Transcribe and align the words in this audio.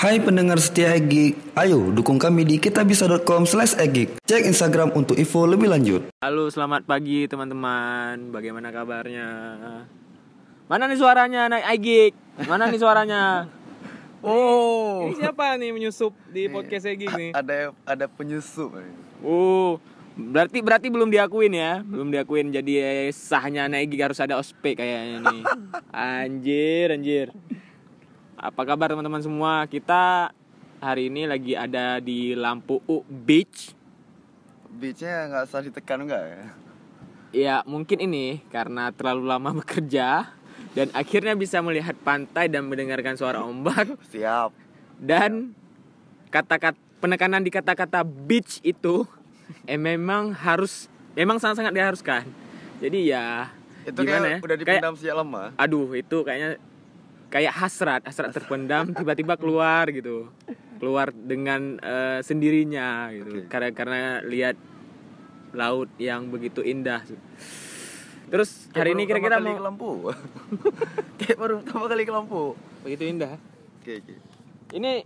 Hai 0.00 0.16
pendengar 0.16 0.56
setia 0.56 0.96
Egik, 0.96 1.36
ayo 1.52 1.92
dukung 1.92 2.16
kami 2.16 2.48
di 2.48 2.56
kitabisa.com 2.56 3.44
slash 3.44 3.76
egik. 3.76 4.16
Cek 4.24 4.48
Instagram 4.48 4.96
untuk 4.96 5.12
info 5.20 5.44
lebih 5.44 5.68
lanjut. 5.68 6.08
Halo, 6.24 6.48
selamat 6.48 6.88
pagi 6.88 7.28
teman-teman. 7.28 8.32
Bagaimana 8.32 8.72
kabarnya? 8.72 9.28
Mana 10.72 10.88
nih 10.88 10.96
suaranya 10.96 11.52
anak 11.52 11.68
Agik? 11.68 12.16
Mana 12.48 12.72
nih 12.72 12.80
suaranya? 12.80 13.20
Oh, 14.24 15.08
Ini 15.08 15.20
siapa 15.20 15.60
nih 15.60 15.68
menyusup 15.68 16.16
di 16.32 16.48
podcast 16.48 16.88
Agik 16.88 17.12
nih? 17.12 17.36
ada 17.36 17.76
ada 17.84 18.08
penyusup. 18.08 18.72
Oh, 19.20 19.76
berarti 20.16 20.64
berarti 20.64 20.88
belum 20.88 21.12
diakuin 21.12 21.52
ya? 21.52 21.84
Belum 21.84 22.08
diakuin 22.08 22.48
jadi 22.48 22.72
eh, 23.04 23.12
sahnya 23.12 23.68
anak 23.68 23.84
Agik 23.84 24.00
harus 24.00 24.20
ada 24.24 24.40
ospek 24.40 24.80
kayaknya 24.80 25.28
nih. 25.28 25.44
Anjir, 25.92 26.88
anjir. 26.88 27.36
Apa 28.40 28.64
kabar 28.64 28.88
teman-teman 28.88 29.20
semua? 29.20 29.68
Kita 29.68 30.32
hari 30.80 31.12
ini 31.12 31.28
lagi 31.28 31.52
ada 31.52 32.00
di 32.00 32.32
Lampu 32.32 32.80
U 32.88 33.04
Beach. 33.04 33.76
Beachnya 34.70 35.28
nggak 35.28 35.44
usah 35.44 35.60
ditekan 35.60 36.00
enggak 36.00 36.22
ya? 36.24 36.44
Ya 37.30 37.56
mungkin 37.62 38.00
ini 38.00 38.40
karena 38.48 38.88
terlalu 38.90 39.28
lama 39.28 39.50
bekerja 39.60 40.32
dan 40.72 40.88
akhirnya 40.92 41.36
bisa 41.36 41.60
melihat 41.60 41.92
pantai 42.00 42.48
dan 42.48 42.64
mendengarkan 42.64 43.12
suara 43.14 43.42
ombak 43.42 43.92
Siap. 44.12 44.54
dan 44.96 45.52
kata-kata 46.30 46.78
penekanan 46.96 47.42
di 47.42 47.50
kata-kata 47.50 48.00
beach 48.04 48.62
itu 48.62 49.04
eh 49.68 49.76
memang 49.76 50.32
harus 50.32 50.88
memang 51.12 51.36
sangat-sangat 51.36 51.76
diharuskan. 51.76 52.24
Jadi 52.80 53.12
ya 53.12 53.52
Itu 53.84 54.00
gimana 54.00 54.24
kayak 54.24 54.32
ya? 54.32 54.38
udah 54.40 54.56
Kayak- 54.56 54.80
dipendam 54.80 54.94
sejak 54.96 55.14
lama. 55.14 55.42
aduh 55.60 55.92
itu 55.92 56.16
kayaknya 56.24 56.56
kayak 57.30 57.54
hasrat 57.54 58.02
hasrat 58.02 58.30
terpendam 58.30 58.90
tiba-tiba 58.90 59.34
keluar 59.34 59.86
gitu 59.88 60.28
keluar 60.76 61.08
dengan 61.10 61.78
eh, 61.78 62.18
sendirinya 62.20 63.08
gitu 63.10 63.30
Oke. 63.36 63.46
karena 63.46 63.68
karena 63.70 63.98
lihat 64.22 64.56
laut 65.50 65.90
yang 65.96 66.26
begitu 66.26 66.60
indah 66.60 67.02
terus 68.26 68.70
hari 68.70 68.92
ini 68.92 69.02
Kayak 69.04 69.10
kira-kira 69.20 69.36
kali 69.36 69.50
ke 69.50 69.54
mau 69.54 69.66
lampu. 69.66 69.90
kayak 71.18 71.36
baru 71.36 71.54
pertama 71.60 71.84
kali 71.86 72.02
ke 72.02 72.12
lampu. 72.12 72.42
begitu 72.80 73.04
indah 73.04 73.34
Oke, 73.76 73.98
oke. 73.98 74.14
ini 74.72 75.02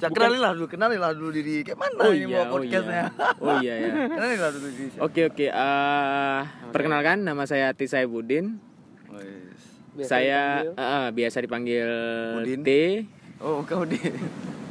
Cak, 0.00 0.08
Bukan- 0.08 0.16
kenalin 0.22 0.40
lah 0.40 0.52
dulu, 0.54 0.66
kenalin 0.66 0.96
lah 0.96 1.12
dulu 1.12 1.28
diri. 1.28 1.60
Kayak 1.60 1.76
mana 1.78 2.00
oh 2.00 2.08
ini 2.08 2.24
iya 2.24 2.40
mau 2.40 2.56
oh 2.56 2.64
iya 2.64 2.80
podcastnya? 2.80 3.04
oh 3.42 3.54
iya 3.60 3.74
ya 3.82 3.90
kenalin 4.08 4.38
lah 4.38 4.50
dulu 4.50 4.68
diri. 4.70 4.96
oke 4.96 5.20
oke 5.26 5.46
eh, 5.46 6.40
perkenalkan 6.70 7.16
nama 7.20 7.42
saya 7.44 7.74
Tisai 7.74 8.06
Budin 8.06 8.56
Wes. 9.92 10.06
saya 10.06 10.62
eh, 10.64 10.70
eh, 10.72 11.08
biasa 11.10 11.42
dipanggil 11.42 11.88
Budin? 12.36 12.60
T 12.62 12.70
Oh, 13.40 13.64
kau 13.64 13.82
di. 13.82 13.96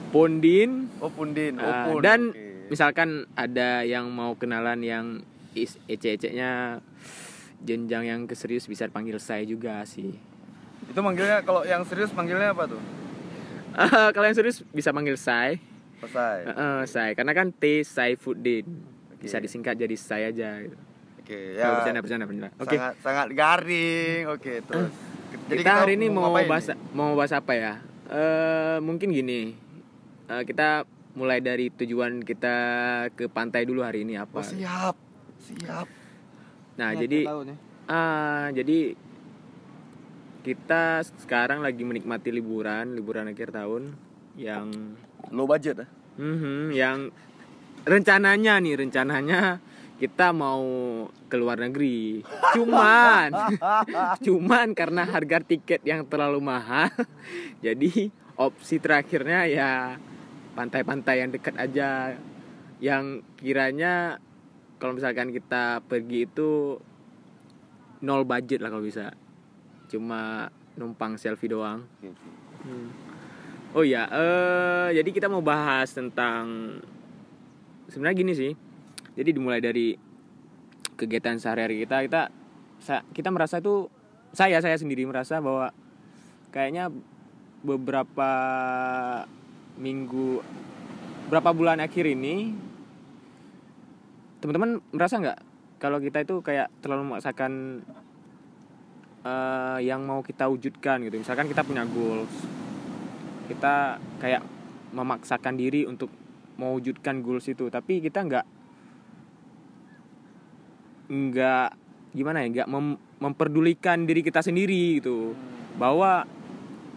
Pondin 0.10 0.90
Oh, 0.98 1.10
Pundin. 1.10 1.58
Oh, 1.58 1.74
Pun. 1.90 2.02
dan 2.02 2.30
Oke. 2.30 2.66
misalkan 2.68 3.10
ada 3.34 3.82
yang 3.82 4.08
mau 4.08 4.34
kenalan 4.34 4.80
yang 4.80 5.06
is 5.54 5.78
ece-ecenya 5.86 6.82
jenjang 7.60 8.06
yang 8.06 8.20
keserius 8.24 8.66
bisa 8.66 8.86
dipanggil 8.86 9.18
saya 9.18 9.42
juga 9.44 9.82
sih. 9.84 10.14
itu 10.82 11.00
manggilnya 11.00 11.44
kalau 11.44 11.62
yang 11.62 11.84
serius 11.84 12.10
manggilnya 12.10 12.50
apa 12.50 12.66
tuh? 12.66 12.82
Ah, 13.72 14.10
Kalau 14.10 14.26
yang 14.26 14.34
serius 14.34 14.66
bisa 14.68 14.90
panggil 14.90 15.14
saya, 15.14 15.62
Pesai. 16.00 16.48
Heeh, 16.48 16.80
saya 16.88 17.12
karena 17.14 17.36
kan 17.36 17.52
T 17.52 17.84
Saifuddin 17.84 18.66
Oke. 19.12 19.28
bisa 19.28 19.38
disingkat 19.38 19.76
jadi 19.76 19.94
saya 19.94 20.32
aja. 20.32 20.64
Gitu. 20.64 20.78
Oke, 21.20 21.38
Ya. 21.54 21.62
ya. 21.62 21.70
Bercanda, 21.76 22.00
bercanda, 22.00 22.26
bercanda. 22.26 22.50
Oke. 22.56 22.74
Sangat 22.74 22.94
sangat 23.04 23.28
garing. 23.32 24.24
Oke, 24.32 24.54
terus. 24.64 24.90
Jadi 25.50 25.62
kita, 25.66 25.74
hari 25.86 25.94
ini 25.98 26.08
mau 26.10 26.30
bahas 26.34 26.66
nih? 26.70 26.78
mau 26.94 27.14
bahas 27.14 27.34
apa 27.34 27.54
ya? 27.54 27.74
Eh 28.10 28.78
mungkin 28.82 29.14
gini. 29.14 29.54
Eh, 30.30 30.44
kita 30.46 30.86
mulai 31.18 31.42
dari 31.42 31.74
tujuan 31.74 32.22
kita 32.22 32.56
ke 33.18 33.26
pantai 33.30 33.66
dulu 33.66 33.82
hari 33.82 34.06
ini 34.06 34.18
apa? 34.18 34.42
Oh, 34.42 34.46
siap. 34.46 34.96
Siap. 35.42 35.88
Nah, 36.78 36.90
jadi 36.96 37.26
ah 37.90 38.48
jadi 38.54 38.94
kita 40.46 41.04
sekarang 41.26 41.60
lagi 41.60 41.84
menikmati 41.84 42.32
liburan, 42.32 42.96
liburan 42.96 43.28
akhir 43.28 43.52
tahun 43.52 43.98
yang 44.40 44.96
Low 45.30 45.46
budget 45.46 45.84
ah. 45.84 45.90
mhm, 46.18 46.74
yang 46.74 47.12
rencananya 47.84 48.58
nih, 48.64 48.76
rencananya 48.80 49.60
kita 50.00 50.32
mau 50.32 50.64
ke 51.28 51.36
luar 51.36 51.60
negeri. 51.60 52.24
Cuman 52.56 53.30
cuman 54.26 54.72
karena 54.72 55.04
harga 55.04 55.44
tiket 55.44 55.84
yang 55.84 56.08
terlalu 56.08 56.40
mahal, 56.40 56.88
jadi 57.66 58.10
opsi 58.40 58.80
terakhirnya 58.80 59.44
ya 59.46 59.72
pantai-pantai 60.56 61.16
yang 61.24 61.30
dekat 61.36 61.56
aja 61.60 62.16
yang 62.80 63.20
kiranya 63.36 64.24
kalau 64.80 64.96
misalkan 64.96 65.36
kita 65.36 65.84
pergi 65.84 66.24
itu 66.24 66.80
nol 68.00 68.24
budget 68.24 68.64
lah 68.64 68.72
kalau 68.72 68.88
bisa 68.88 69.12
cuma 69.92 70.48
numpang 70.80 71.20
selfie 71.20 71.52
doang 71.52 71.84
Hmm. 72.60 72.92
oh 73.72 73.88
ya 73.88 74.04
eh 74.12 75.00
jadi 75.00 75.10
kita 75.16 75.32
mau 75.32 75.40
bahas 75.40 75.96
tentang 75.96 76.76
sebenarnya 77.88 78.20
gini 78.20 78.34
sih 78.36 78.52
jadi 79.20 79.36
dimulai 79.36 79.60
dari 79.60 80.00
kegiatan 80.96 81.36
sehari-hari 81.36 81.84
kita 81.84 82.08
kita 82.08 82.22
kita 83.12 83.30
merasa 83.36 83.60
itu 83.60 83.92
saya 84.32 84.64
saya 84.64 84.80
sendiri 84.80 85.04
merasa 85.04 85.44
bahwa 85.44 85.76
kayaknya 86.56 86.88
beberapa 87.60 88.32
minggu 89.76 90.40
berapa 91.28 91.52
bulan 91.52 91.84
akhir 91.84 92.08
ini 92.08 92.56
teman-teman 94.40 94.80
merasa 94.96 95.20
nggak 95.20 95.40
kalau 95.84 96.00
kita 96.00 96.24
itu 96.24 96.40
kayak 96.40 96.72
terlalu 96.80 97.12
memaksakan 97.12 97.84
eh, 99.28 99.80
yang 99.84 100.04
mau 100.04 100.20
kita 100.24 100.48
wujudkan 100.48 101.04
gitu? 101.04 101.20
Misalkan 101.20 101.52
kita 101.52 101.68
punya 101.68 101.84
goals 101.84 102.32
kita 103.52 104.00
kayak 104.24 104.46
memaksakan 104.96 105.60
diri 105.60 105.84
untuk 105.84 106.08
mewujudkan 106.56 107.20
goals 107.20 107.50
itu 107.52 107.68
tapi 107.68 108.00
kita 108.00 108.24
nggak 108.24 108.59
nggak 111.10 111.70
gimana 112.10 112.42
ya 112.42 112.48
nggak 112.52 112.70
mem- 112.70 113.02
memperdulikan 113.18 114.06
diri 114.06 114.22
kita 114.22 114.40
sendiri 114.40 114.98
gitu 114.98 115.34
bahwa 115.76 116.24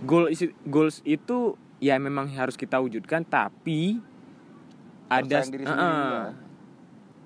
goal 0.02 0.28
isi- 0.28 0.52
goals 0.64 1.00
itu 1.02 1.56
ya 1.78 1.96
memang 1.96 2.28
harus 2.30 2.54
kita 2.54 2.78
wujudkan 2.78 3.24
tapi 3.24 3.98
ada 5.08 5.42
diri 5.42 5.64
juga. 5.64 6.20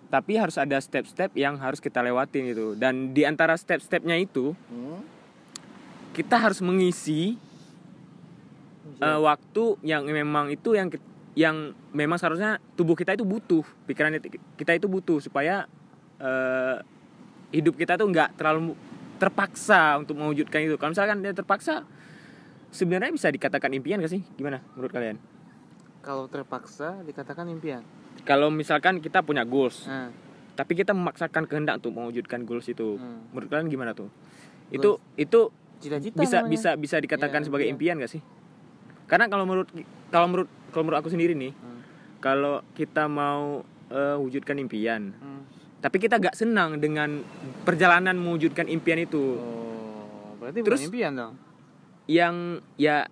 tapi 0.07 0.33
harus 0.35 0.57
ada 0.57 0.79
step-step 0.79 1.35
yang 1.35 1.59
harus 1.59 1.79
kita 1.79 1.99
lewatin 2.01 2.47
gitu 2.49 2.73
dan 2.73 3.11
di 3.11 3.23
antara 3.23 3.55
step-stepnya 3.55 4.17
itu 4.17 4.55
Hmm? 4.67 5.03
kita 6.13 6.39
harus 6.39 6.63
mengisi 6.63 7.37
eh, 8.97 9.21
waktu 9.21 9.65
yang 9.83 10.07
memang 10.07 10.49
itu 10.49 10.73
yang 10.73 10.89
yang 11.37 11.57
memang 11.93 12.17
seharusnya 12.17 12.57
tubuh 12.73 12.97
kita 12.97 13.13
itu 13.13 13.23
butuh 13.23 13.61
pikiran 13.85 14.17
it- 14.17 14.41
kita 14.57 14.73
itu 14.73 14.89
butuh 14.89 15.21
supaya 15.21 15.69
eh, 16.19 16.77
hidup 17.51 17.75
kita 17.75 17.95
tuh 17.95 18.07
nggak 18.07 18.35
terlalu 18.35 18.75
terpaksa 19.17 19.97
untuk 19.97 20.15
mewujudkan 20.15 20.61
itu 20.61 20.77
kalau 20.77 20.93
misalkan 20.93 21.19
dia 21.19 21.33
terpaksa 21.33 21.85
sebenarnya 22.69 23.09
bisa 23.11 23.29
dikatakan 23.29 23.73
impian 23.73 23.97
gak 23.97 24.11
sih 24.11 24.21
gimana 24.35 24.61
menurut 24.75 24.91
kalian 24.91 25.17
Kalau 25.99 26.29
terpaksa 26.29 27.03
dikatakan 27.03 27.49
impian. 27.49 27.83
kalau 28.23 28.47
misalkan 28.49 28.99
kita 28.99 29.21
punya 29.21 29.43
goals 29.43 29.85
Nah, 29.85 30.13
tapi 30.53 30.73
kita 30.75 30.93
memaksakan 30.93 31.45
kehendak 31.45 31.81
untuk 31.81 31.93
mewujudkan 31.93 32.43
goals 32.43 32.67
itu 32.67 32.97
Hmm. 32.97 33.25
menurut 33.31 33.49
kalian 33.49 33.69
gimana 33.69 33.93
tuh 33.93 34.09
itu 34.69 34.99
itu 35.17 35.49
cita-cita 35.79 36.17
bisa 36.17 36.37
namanya. 36.39 36.51
bisa 36.51 36.71
bisa 36.75 36.97
dikatakan 36.99 37.41
Iya, 37.41 37.47
sebagai 37.47 37.67
iya. 37.67 37.73
impian 37.73 37.97
gak 37.97 38.11
sih 38.11 38.23
karena 39.07 39.27
kalau 39.27 39.45
menurut 39.45 39.69
kalau 40.09 40.27
menurut 40.27 40.49
kalau 40.69 40.83
menurut 40.85 40.99
aku 40.99 41.09
sendiri 41.09 41.33
nih 41.33 41.53
Hmm. 41.53 41.81
kalau 42.19 42.61
kita 42.75 43.07
mau 43.07 43.65
eh, 43.87 44.17
wujudkan 44.19 44.59
impian 44.59 45.15
Hmm. 45.15 45.43
Tapi 45.79 45.97
kita 45.99 46.19
gak 46.19 46.35
senang 46.35 46.77
dengan 46.77 47.21
perjalanan 47.63 48.15
mewujudkan 48.15 48.67
impian 48.67 48.99
itu 48.99 49.37
Oh, 49.37 50.33
berarti 50.39 50.61
Terus- 50.61 50.81
bukan 50.81 50.89
impian 50.89 51.13
dong. 51.15 51.35
yang 52.07 52.35
ya 52.77 53.07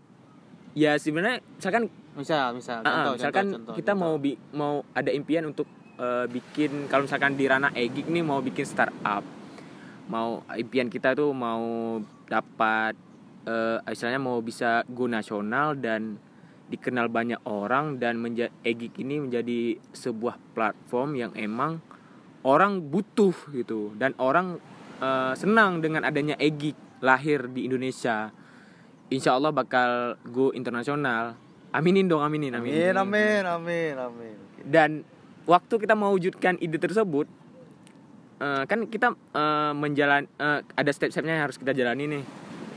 ya 0.73 0.95
sebenarnya 0.95 1.43
misalkan 1.53 1.91
Misal, 2.15 2.55
misal, 2.55 2.79
contoh, 2.79 3.13
misalkan 3.13 3.45
contoh, 3.45 3.59
contoh, 3.61 3.75
kita 3.75 3.91
contoh. 3.91 4.07
mau 4.07 4.15
bi- 4.17 4.41
mau 4.53 4.75
ada 4.93 5.11
impian 5.11 5.45
untuk 5.45 5.67
eh, 5.95 6.27
bikin 6.27 6.87
kalau 6.87 7.05
misalkan 7.05 7.35
di 7.35 7.45
ranah 7.45 7.71
egik 7.73 8.07
nih 8.07 8.23
mau 8.23 8.39
bikin 8.39 8.63
startup 8.63 9.23
mau 10.07 10.43
impian 10.53 10.87
kita 10.87 11.11
tuh 11.13 11.31
mau 11.31 11.99
dapat 12.25 12.95
eh, 13.45 13.79
istilahnya 13.85 14.19
mau 14.21 14.39
bisa 14.39 14.87
go 14.87 15.07
nasional 15.07 15.75
dan 15.75 16.19
dikenal 16.65 17.07
banyak 17.09 17.43
orang 17.45 17.97
dan 17.97 18.17
menja 18.17 18.47
egik 18.63 18.95
ini 18.97 19.21
menjadi 19.21 19.61
sebuah 19.91 20.39
platform 20.51 21.15
yang 21.15 21.33
emang 21.35 21.83
orang 22.45 22.93
butuh 22.93 23.35
gitu 23.51 23.97
dan 23.97 24.13
orang 24.21 24.61
eh, 25.01 25.33
senang 25.35 25.81
dengan 25.81 26.05
adanya 26.05 26.37
egik 26.39 26.77
lahir 27.01 27.49
di 27.51 27.67
Indonesia. 27.67 28.31
Insya 29.13 29.37
Allah 29.37 29.53
bakal 29.53 30.17
go 30.33 30.53
internasional. 30.53 31.37
Aminin 31.75 32.07
dong 32.07 32.23
aminin 32.23 32.55
aminin. 32.55 32.95
Amin, 32.95 33.43
amin, 33.43 33.43
amin, 33.45 33.95
amin. 33.99 34.37
dan 34.65 35.03
waktu 35.45 35.75
kita 35.77 35.93
mewujudkan 35.93 36.57
ide 36.63 36.79
tersebut 36.79 37.27
eh, 38.39 38.65
kan 38.65 38.87
kita 38.87 39.13
eh, 39.13 39.73
menjalan 39.75 40.31
eh, 40.39 40.61
ada 40.63 40.91
step-stepnya 40.95 41.41
yang 41.41 41.45
harus 41.51 41.59
kita 41.59 41.75
jalani 41.75 42.21
nih. 42.21 42.25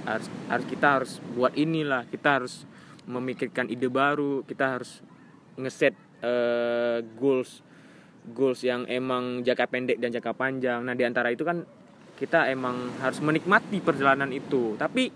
Harus 0.07 0.27
harus 0.47 0.65
kita 0.71 0.87
harus 0.87 1.11
buat 1.35 1.51
inilah 1.59 2.07
kita 2.07 2.39
harus 2.39 2.63
memikirkan 3.07 3.71
ide 3.71 3.87
baru 3.87 4.43
kita 4.43 4.79
harus 4.79 5.03
ngeset 5.55 5.95
eh, 6.21 6.99
goals 7.15 7.63
goals 8.31 8.63
yang 8.63 8.83
emang 8.89 9.43
jangka 9.43 9.65
pendek 9.67 9.97
dan 9.99 10.11
jangka 10.11 10.33
panjang. 10.35 10.83
Nah 10.83 10.95
di 10.95 11.03
antara 11.07 11.31
itu 11.31 11.47
kan 11.47 11.63
kita 12.17 12.49
emang 12.49 12.97
harus 12.99 13.21
menikmati 13.21 13.79
perjalanan 13.79 14.33
itu. 14.33 14.75
Tapi 14.75 15.13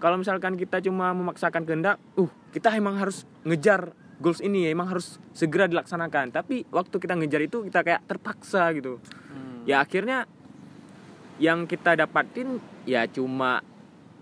kalau 0.00 0.16
misalkan 0.16 0.56
kita 0.56 0.80
cuma 0.80 1.12
memaksakan 1.12 1.68
kehendak 1.68 2.00
uh 2.16 2.30
kita 2.50 2.72
emang 2.74 2.98
harus 2.98 3.28
ngejar 3.46 3.94
goals 4.18 4.42
ini 4.42 4.66
emang 4.68 4.90
harus 4.90 5.20
segera 5.36 5.70
dilaksanakan. 5.70 6.34
Tapi 6.34 6.66
waktu 6.72 6.96
kita 6.96 7.14
ngejar 7.14 7.42
itu 7.44 7.62
kita 7.68 7.80
kayak 7.84 8.02
terpaksa 8.08 8.72
gitu. 8.74 8.98
Hmm. 9.30 9.62
ya 9.68 9.84
akhirnya 9.84 10.26
yang 11.40 11.64
kita 11.64 11.96
dapatin 11.96 12.60
ya 12.84 13.08
cuma 13.08 13.64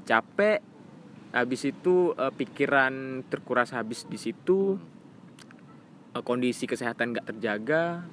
capek 0.06 0.62
habis 1.32 1.62
itu 1.66 2.14
eh, 2.16 2.32
pikiran 2.32 3.24
terkuras 3.26 3.74
habis 3.74 4.04
di 4.06 4.16
situ. 4.16 4.76
Eh, 4.76 4.97
kondisi 6.22 6.64
kesehatan 6.66 7.14
nggak 7.14 7.26
terjaga 7.34 8.06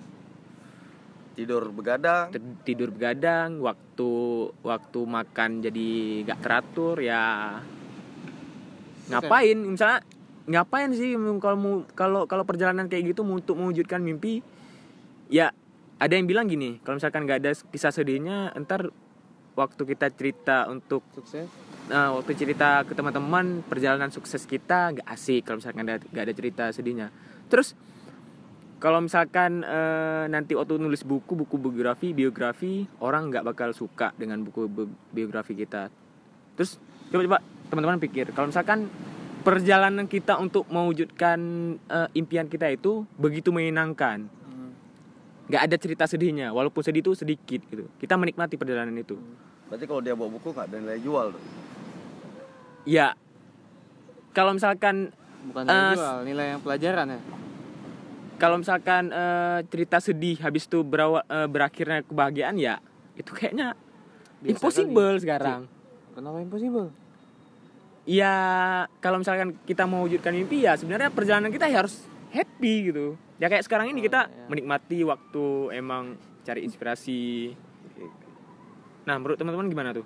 Tidur 1.36 1.68
begadang. 1.76 2.32
Tidur 2.64 2.96
begadang 2.96 3.60
waktu 3.60 4.12
waktu 4.64 5.00
makan 5.04 5.60
jadi 5.60 5.90
nggak 6.24 6.40
teratur 6.40 6.96
ya 7.04 7.60
ngapain 9.06 9.54
misalnya 9.54 10.02
ngapain 10.50 10.90
sih 10.96 11.14
kalau 11.38 11.58
mau 11.60 11.76
kalau 11.94 12.26
kalau 12.26 12.42
perjalanan 12.48 12.90
kayak 12.90 13.14
gitu 13.14 13.22
untuk 13.22 13.54
mewujudkan 13.54 14.02
mimpi 14.02 14.42
ya 15.30 15.54
ada 16.02 16.14
yang 16.18 16.26
bilang 16.26 16.50
gini 16.50 16.82
kalau 16.82 16.98
misalkan 16.98 17.30
nggak 17.30 17.40
ada 17.46 17.52
kisah 17.70 17.94
sedihnya 17.94 18.56
entar 18.58 18.90
waktu 19.54 19.82
kita 19.86 20.10
cerita 20.10 20.66
untuk 20.68 21.06
Sukses. 21.14 21.46
nah, 21.86 22.18
waktu 22.18 22.34
cerita 22.34 22.82
ke 22.82 22.98
teman-teman 22.98 23.62
perjalanan 23.66 24.10
sukses 24.10 24.44
kita 24.50 24.98
nggak 24.98 25.08
asik 25.08 25.46
kalau 25.46 25.62
misalkan 25.62 25.86
ada 25.86 26.02
nggak 26.02 26.24
ada 26.26 26.34
cerita 26.34 26.64
sedihnya 26.74 27.08
terus 27.46 27.78
kalau 28.76 29.00
misalkan 29.00 29.62
eh, 29.62 30.26
nanti 30.28 30.52
waktu 30.52 30.76
nulis 30.76 31.02
buku 31.02 31.34
buku 31.36 31.56
biografi 31.56 32.12
biografi 32.12 32.74
orang 33.00 33.30
nggak 33.30 33.46
bakal 33.46 33.70
suka 33.72 34.12
dengan 34.14 34.42
buku 34.42 34.68
bi- 34.68 34.92
biografi 35.14 35.54
kita 35.54 35.88
terus 36.54 36.78
coba 37.08 37.22
coba 37.24 37.38
teman-teman 37.66 38.00
pikir 38.00 38.30
kalau 38.30 38.48
misalkan 38.48 38.92
perjalanan 39.42 40.06
kita 40.06 40.36
untuk 40.36 40.68
mewujudkan 40.68 41.40
eh, 41.80 42.10
impian 42.14 42.46
kita 42.46 42.68
itu 42.70 43.08
begitu 43.16 43.50
menyenangkan 43.50 44.28
Hmm. 44.46 44.72
nggak 45.48 45.62
ada 45.64 45.76
cerita 45.76 46.04
sedihnya 46.06 46.50
walaupun 46.50 46.82
sedih 46.82 47.02
itu 47.02 47.14
sedikit 47.14 47.62
gitu 47.64 47.86
kita 47.98 48.16
menikmati 48.16 48.56
perjalanan 48.56 48.94
itu 48.94 49.18
Berarti 49.66 49.86
kalau 49.86 49.98
dia 50.00 50.14
bawa 50.14 50.30
buku 50.30 50.48
nggak 50.48 50.68
ada 50.68 50.78
nilai 50.78 51.00
jual 51.00 51.26
tuh. 51.32 51.44
ya 52.86 53.18
kalau 54.32 54.52
misalkan 54.52 55.10
Bukan 55.44 55.64
nilai 55.64 55.94
jual, 55.94 56.16
nilai 56.24 56.46
yang 56.50 56.62
pelajaran 56.62 57.08
ya. 57.08 57.20
Kalau 58.36 58.60
misalkan 58.60 59.10
eh, 59.12 59.60
cerita 59.72 59.98
sedih 60.00 60.38
habis 60.44 60.68
itu 60.68 60.84
berawa, 60.84 61.24
eh, 61.28 61.48
berakhirnya 61.48 62.04
kebahagiaan 62.04 62.56
ya 62.60 62.80
itu 63.16 63.32
kayaknya 63.32 63.74
Biasa 64.44 64.52
impossible 64.52 65.16
sekarang. 65.24 65.62
Kenapa 66.16 66.38
impossible? 66.40 66.90
ya 68.06 68.34
kalau 69.02 69.18
misalkan 69.18 69.58
kita 69.66 69.90
mau 69.90 70.06
wujudkan 70.06 70.30
mimpi 70.30 70.62
ya 70.62 70.78
sebenarnya 70.78 71.10
perjalanan 71.10 71.50
kita 71.50 71.66
ya 71.66 71.82
harus 71.82 72.06
happy 72.30 72.94
gitu. 72.94 73.18
Ya 73.42 73.50
kayak 73.50 73.66
sekarang 73.66 73.90
ini 73.92 74.00
Oh, 74.00 74.06
kita 74.06 74.30
iya. 74.30 74.46
menikmati 74.48 75.02
waktu 75.04 75.46
emang 75.74 76.16
cari 76.46 76.62
inspirasi. 76.64 77.52
Nah 79.10 79.16
menurut 79.18 79.42
teman-teman 79.42 79.68
gimana 79.68 79.90
tuh? 79.92 80.06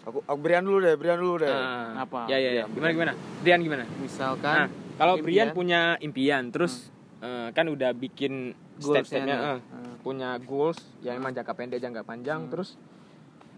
Aku, 0.00 0.24
aku 0.24 0.38
berian 0.40 0.64
dulu 0.64 0.80
deh, 0.80 0.96
berian 0.96 1.20
dulu 1.20 1.44
deh. 1.44 1.50
Nah, 1.52 2.08
Apa? 2.08 2.24
ya 2.30 2.40
ya 2.40 2.62
ya. 2.62 2.64
Gimana 2.72 2.90
gimana? 2.94 3.12
Brian 3.44 3.60
gimana? 3.60 3.84
Misalkan 4.00 4.56
nah 4.64 4.68
kalau. 5.00 5.14
Brian 5.18 5.48
punya 5.50 5.80
impian 5.98 6.48
terus 6.48 6.92
eh, 7.18 7.48
kan 7.50 7.66
udah 7.66 7.90
bikin 7.92 8.52
step-stepnya 8.76 9.36
eh, 9.36 9.58
Hmm. 9.62 9.94
punya 10.00 10.36
goals 10.38 10.80
yang 11.00 11.16
emang 11.16 11.32
jangka 11.32 11.52
pendek 11.52 11.78
jangka 11.78 12.00
panjang 12.02 12.48
terus 12.48 12.76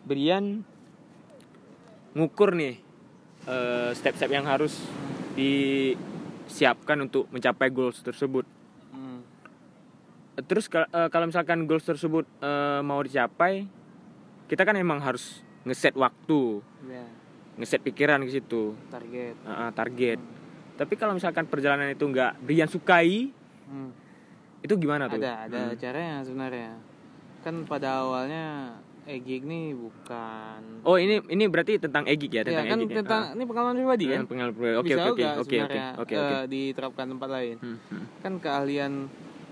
Brian 0.03 0.63
ngukur 2.13 2.53
nih 2.53 2.79
eh, 3.45 3.91
step-step 3.93 4.29
yang 4.29 4.45
harus 4.45 4.75
disiapkan 5.33 6.99
untuk 7.01 7.27
mencapai 7.29 7.69
goals 7.69 7.99
tersebut 8.01 8.45
Hmm. 8.91 9.23
terus 10.43 10.67
kal- 10.67 10.87
kalau 11.09 11.25
misalkan 11.25 11.65
goals 11.65 11.83
tersebut 11.83 12.27
eh, 12.39 12.81
mau 12.81 13.01
dicapai 13.01 13.65
kita 14.45 14.63
kan 14.63 14.75
emang 14.75 14.99
harus 14.99 15.41
ngeset 15.63 15.95
waktu 15.95 16.61
Ya, 16.85 17.07
ngeset 17.55 17.79
pikiran 17.81 18.19
ke 18.21 18.33
situ 18.33 18.75
target. 18.91 19.35
eh, 19.39 19.71
target 19.73 20.19
tapi 20.75 20.95
kalau 20.95 21.13
misalkan 21.13 21.45
perjalanan 21.45 21.89
itu 21.89 22.03
nggak 22.03 22.41
Brian 22.41 22.67
sukai 22.67 23.31
Hmm. 23.63 23.89
itu 24.61 24.75
gimana 24.77 25.07
tuh 25.07 25.19
Ada, 25.19 25.49
ada 25.49 25.61
Hmm. 25.67 25.77
caranya 25.77 26.17
sebenarnya. 26.21 26.73
Kan 27.41 27.65
pada 27.65 28.05
awalnya 28.05 28.77
Egig 29.03 29.43
nih 29.43 29.75
bukan 29.75 30.87
oh 30.87 30.95
ini 30.95 31.19
ini 31.27 31.51
berarti 31.51 31.75
tentang 31.77 32.07
egik 32.07 32.31
ya 32.31 32.41
ya 32.41 32.55
tentang 32.55 32.67
kan 32.69 32.79
egik 32.79 32.87
ya? 32.89 32.97
tentang 33.03 33.23
ini 33.35 33.45
pengalaman 33.45 33.75
pribadi 33.75 34.05
Ah. 34.05 34.11
kan 34.11 34.19
Hmm, 34.19 34.29
pengalaman 34.31 34.55
pribadi. 34.55 34.77
oke 34.79 34.93
oke 34.95 35.03
oke 35.03 35.25
juga 35.51 35.87
oke 35.99 36.15
oke 36.15 36.15
eh, 36.15 36.45
diterapkan 36.47 37.07
tempat 37.11 37.29
lain 37.29 37.57
Hmm, 37.59 37.79
hmm. 37.83 38.05
kan 38.23 38.33
keahlian 38.39 38.93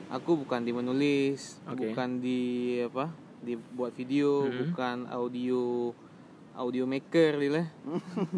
aku 0.06 0.30
bukan 0.38 0.62
di 0.62 0.70
menulis 0.70 1.58
Oke. 1.66 1.90
bukan 1.90 2.08
di 2.22 2.40
apa 2.78 3.10
dibuat 3.42 3.90
video 3.92 4.46
Mhm. 4.46 4.58
bukan 4.70 4.96
audio 5.10 5.90
audio 6.60 6.84
maker 6.84 7.40
lah. 7.48 7.66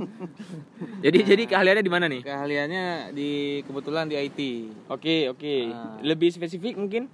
Jadi 1.04 1.18
jadi 1.26 1.42
keahliannya 1.50 1.82
di 1.82 1.92
mana 1.92 2.06
nih? 2.06 2.22
Keahliannya 2.22 2.86
di 3.10 3.60
kebetulan 3.66 4.06
di 4.06 4.14
IT 4.14 4.40
oke 4.86 5.34
oke. 5.34 5.54
Ah. 5.74 5.98
lebih 6.06 6.30
spesifik 6.30 6.78
mungkin? 6.78 7.10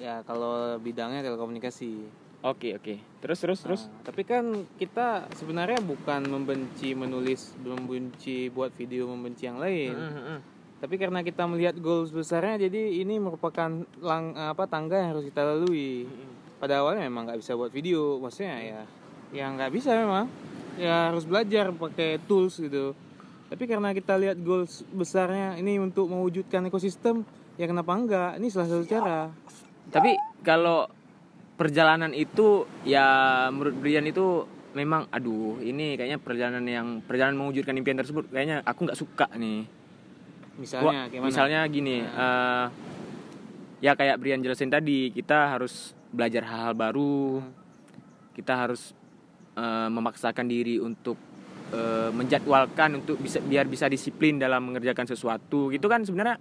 Ya 0.00 0.24
kalau 0.24 0.80
bidangnya 0.80 1.20
telekomunikasi. 1.20 2.08
Oke 2.40 2.72
oke. 2.72 2.96
Terus 3.20 3.38
terus 3.44 3.60
terus? 3.60 3.82
Nah, 3.84 4.08
tapi 4.08 4.24
kan 4.24 4.64
kita 4.80 5.28
sebenarnya 5.36 5.84
bukan 5.84 6.24
membenci 6.24 6.96
menulis 6.96 7.52
membenci 7.60 8.48
buat 8.48 8.72
video 8.72 9.12
membenci 9.12 9.44
yang 9.44 9.60
lain. 9.60 9.92
Hmm, 9.92 10.12
hmm, 10.12 10.24
hmm. 10.24 10.40
tapi 10.76 11.00
karena 11.00 11.24
kita 11.24 11.48
melihat 11.48 11.76
goals 11.80 12.12
besarnya 12.12 12.68
jadi 12.68 13.00
ini 13.00 13.16
merupakan 13.16 13.84
lang 14.04 14.36
apa 14.36 14.68
tangga 14.68 14.96
yang 14.96 15.16
harus 15.16 15.24
kita 15.28 15.44
lalui. 15.44 16.08
Pada 16.56 16.80
awalnya 16.80 17.04
memang 17.04 17.28
nggak 17.28 17.40
bisa 17.44 17.52
buat 17.52 17.68
video 17.68 18.16
maksudnya 18.16 18.56
ya 18.64 18.80
ya 19.34 19.50
nggak 19.50 19.72
bisa 19.74 19.90
memang 19.96 20.30
ya 20.76 21.10
harus 21.10 21.24
belajar 21.24 21.72
pakai 21.72 22.20
tools 22.24 22.60
gitu. 22.60 22.92
Tapi 23.46 23.64
karena 23.64 23.94
kita 23.94 24.18
lihat 24.18 24.36
goals 24.42 24.82
besarnya 24.90 25.54
ini 25.56 25.78
untuk 25.78 26.10
mewujudkan 26.10 26.66
ekosistem 26.66 27.22
ya 27.56 27.64
kenapa 27.64 27.94
enggak? 27.94 28.30
Ini 28.36 28.46
salah 28.50 28.68
satu 28.68 28.84
cara. 28.84 29.18
Tapi 29.88 30.18
kalau 30.42 30.90
perjalanan 31.56 32.12
itu 32.12 32.66
ya 32.84 33.06
menurut 33.48 33.78
Brian 33.80 34.04
itu 34.04 34.44
memang 34.76 35.08
aduh 35.08 35.56
ini 35.64 35.96
kayaknya 35.96 36.20
perjalanan 36.20 36.64
yang 36.68 36.86
perjalanan 37.00 37.40
mewujudkan 37.40 37.72
impian 37.80 37.96
tersebut 37.96 38.28
kayaknya 38.28 38.60
aku 38.66 38.84
nggak 38.84 38.98
suka 38.98 39.26
nih. 39.32 39.64
Misalnya 40.60 40.84
Gua- 41.06 41.10
gimana? 41.12 41.26
misalnya 41.30 41.60
gini 41.70 41.96
eh, 42.04 42.64
ya 43.80 43.92
kayak 43.94 44.18
Brian 44.20 44.42
jelasin 44.42 44.68
tadi 44.68 45.14
kita 45.14 45.54
harus 45.56 45.94
belajar 46.12 46.44
hal-hal 46.44 46.74
baru. 46.74 47.40
Hmm. 47.40 47.64
kita 48.36 48.52
harus 48.52 48.92
eh, 49.56 49.88
memaksakan 49.90 50.46
diri 50.46 50.78
untuk 50.78 51.16
eh, 51.72 52.12
menjadwalkan 52.12 53.02
untuk 53.02 53.18
bisa 53.18 53.42
biar 53.42 53.66
bisa 53.66 53.90
disiplin 53.90 54.38
dalam 54.38 54.70
mengerjakan 54.70 55.08
sesuatu. 55.08 55.72
Gitu 55.72 55.88
kan 55.88 56.04
sebenarnya 56.04 56.38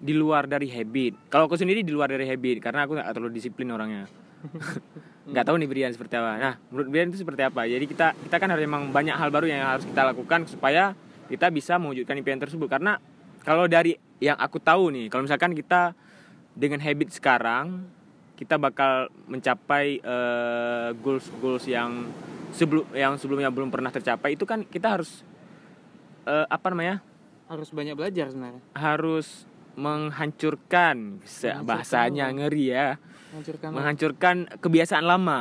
di 0.00 0.16
luar 0.16 0.48
dari 0.48 0.72
habit. 0.72 1.28
Kalau 1.28 1.44
aku 1.44 1.60
sendiri 1.60 1.84
di 1.84 1.92
luar 1.92 2.08
dari 2.08 2.24
habit 2.24 2.64
karena 2.64 2.88
aku 2.88 2.96
nggak 2.96 3.12
terlalu 3.12 3.32
disiplin 3.36 3.68
orangnya. 3.68 4.08
Nggak 5.30 5.46
tahu 5.46 5.56
nih 5.62 5.68
Brian 5.68 5.92
seperti 5.92 6.16
apa. 6.16 6.40
Nah 6.40 6.54
menurut 6.72 6.88
Brian 6.90 7.12
itu 7.12 7.20
seperti 7.20 7.44
apa? 7.44 7.68
Jadi 7.68 7.84
kita 7.86 8.16
kita 8.16 8.36
kan 8.40 8.48
harus 8.50 8.64
memang 8.64 8.88
banyak 8.90 9.14
hal 9.14 9.28
baru 9.28 9.46
yang 9.46 9.62
harus 9.62 9.84
kita 9.86 10.02
lakukan 10.02 10.48
supaya 10.48 10.96
kita 11.28 11.52
bisa 11.52 11.76
mewujudkan 11.76 12.18
impian 12.18 12.40
tersebut. 12.40 12.66
Karena 12.66 12.98
kalau 13.44 13.68
dari 13.70 13.94
yang 14.18 14.40
aku 14.40 14.58
tahu 14.58 14.90
nih 14.90 15.06
kalau 15.12 15.28
misalkan 15.28 15.52
kita 15.52 15.92
dengan 16.56 16.82
habit 16.82 17.14
sekarang 17.14 17.84
kita 18.40 18.56
bakal 18.56 18.92
mencapai 19.28 20.00
eh, 20.00 20.88
goals 20.96 21.28
goals 21.38 21.68
yang 21.68 22.08
sebelum 22.50 22.88
yang 22.90 23.14
sebelumnya 23.14 23.52
belum 23.52 23.68
pernah 23.68 23.92
tercapai 23.92 24.32
itu 24.32 24.42
kan 24.42 24.64
kita 24.64 24.96
harus 24.96 25.20
eh, 26.24 26.48
apa 26.48 26.72
namanya 26.72 27.04
harus 27.46 27.68
banyak 27.68 27.92
belajar 27.92 28.32
sebenarnya 28.32 28.64
harus 28.72 29.44
menghancurkan 29.76 31.20
Menghancurkan 31.20 31.62
bahasanya 31.62 32.26
apa? 32.26 32.36
ngeri 32.36 32.64
ya 32.66 32.88
menghancurkan 33.30 33.68
menghancurkan 33.70 34.36
kebiasaan 34.58 35.04
lama 35.04 35.38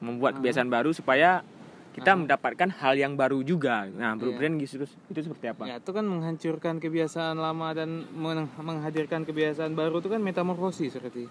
membuat 0.00 0.32
Ah. 0.32 0.36
kebiasaan 0.40 0.68
baru 0.68 0.90
supaya 0.90 1.44
kita 1.90 2.14
mendapatkan 2.14 2.70
hal 2.70 2.94
yang 2.94 3.18
baru 3.18 3.42
juga. 3.42 3.82
Nah, 3.90 4.14
Iya. 4.14 4.32
Brian 4.32 4.56
gitu 4.56 4.86
itu 4.86 5.20
seperti 5.20 5.50
apa? 5.50 5.66
Ya, 5.66 5.76
itu 5.76 5.90
kan 5.90 6.06
menghancurkan 6.06 6.78
kebiasaan 6.78 7.34
lama 7.34 7.74
dan 7.74 8.06
men- 8.14 8.46
menghadirkan 8.56 9.26
kebiasaan 9.26 9.74
baru 9.74 9.98
itu 9.98 10.06
kan 10.06 10.22
metamorfosis 10.22 10.94
seperti. 10.94 11.26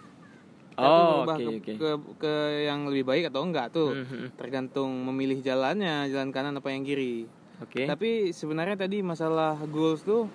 Kita 0.80 0.88
tuh 0.88 0.96
Oh, 0.96 1.12
berubah 1.22 1.36
oke 1.36 1.44
ke, 1.44 1.52
oke. 1.52 1.74
ke 1.76 1.90
ke 2.18 2.34
yang 2.64 2.88
lebih 2.88 3.04
baik 3.04 3.24
atau 3.28 3.42
enggak 3.44 3.68
tuh. 3.70 3.92
Mhm. 3.92 4.40
Tergantung 4.40 4.92
memilih 5.06 5.40
jalannya, 5.40 6.08
jalan 6.08 6.32
kanan 6.32 6.56
apa 6.56 6.72
yang 6.72 6.88
kiri. 6.88 7.28
Oke. 7.60 7.84
Tapi 7.84 8.32
sebenarnya 8.32 8.80
tadi 8.80 9.04
masalah 9.04 9.60
goals 9.68 10.02
tuh 10.02 10.32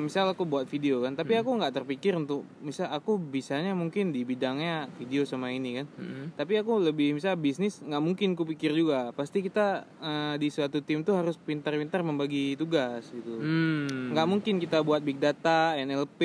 misal 0.00 0.28
aku 0.28 0.42
buat 0.42 0.64
video 0.64 1.00
kan, 1.00 1.12
tapi 1.12 1.32
Hmm. 1.32 1.42
aku 1.42 1.50
nggak 1.54 1.74
terpikir 1.74 2.12
untuk 2.12 2.42
misal 2.58 2.86
aku 2.88 3.16
bisanya 3.16 3.72
mungkin 3.72 4.08
di 4.08 4.22
bidangnya 4.22 4.86
video 4.94 5.22
sama 5.22 5.50
ini 5.50 5.76
kan. 5.76 5.86
Mhm. 5.92 6.24
Tapi 6.34 6.52
aku 6.56 6.78
lebih 6.78 7.12
misal 7.12 7.34
bisnis 7.34 7.78
nggak 7.78 7.98
mungkin 7.98 8.28
kupikir 8.32 8.70
juga. 8.70 9.10
Pasti 9.10 9.40
kita 9.40 9.84
eh, 9.98 10.34
di 10.36 10.48
suatu 10.48 10.80
tim 10.80 11.00
tuh 11.00 11.14
harus 11.14 11.36
pintar-pintar 11.36 12.00
membagi 12.00 12.54
tugas 12.54 13.04
gitu. 13.06 13.36
Hmm. 13.36 14.10
Nggak 14.10 14.26
mungkin 14.26 14.54
kita 14.56 14.80
buat 14.80 15.00
big 15.00 15.18
data, 15.18 15.74
NLP, 15.76 16.20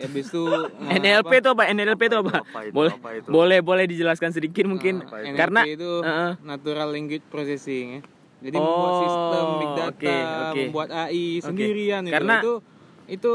habis 0.00 0.26
itu 0.26 0.44
eh, 0.88 0.96
NLP 0.96 1.30
itu 1.36 1.48
apa? 1.48 1.62
NLP 1.66 2.02
itu 2.04 2.16
apa? 2.18 2.34
Apa 2.40 2.60
itu? 2.62 2.72
Boleh 2.72 2.92
Apa 2.94 3.10
itu? 3.14 3.28
boleh 3.28 3.58
boleh 3.60 3.84
dijelaskan 3.84 4.30
sedikit 4.30 4.64
mungkin 4.64 5.02
apa, 5.02 5.22
NLP 5.22 5.36
karena 5.36 5.60
itu 5.64 5.90
Heeh. 6.00 6.32
natural 6.40 6.88
language 6.88 7.24
processing 7.28 7.86
ya. 7.90 8.02
Jadi 8.38 8.54
Oh, 8.54 8.62
membuat 8.62 8.92
sistem 9.00 9.46
big 9.52 9.72
data, 9.72 9.88
oke, 9.90 10.14
oke. 10.14 10.60
membuat 10.62 10.88
AI 10.92 11.24
sendirian 11.40 12.02
itu. 12.02 12.14
Karena- 12.14 12.38
itu 12.38 12.52
itu 13.08 13.34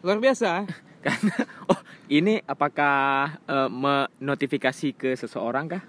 luar 0.00 0.18
biasa. 0.18 0.50
karena 1.06 1.34
oh 1.64 1.78
ini 2.08 2.42
apakah 2.42 2.96
eh, 3.40 3.68
menotifikasi 3.70 4.88
ke 4.92 5.10
seseorang 5.14 5.68
kah? 5.68 5.84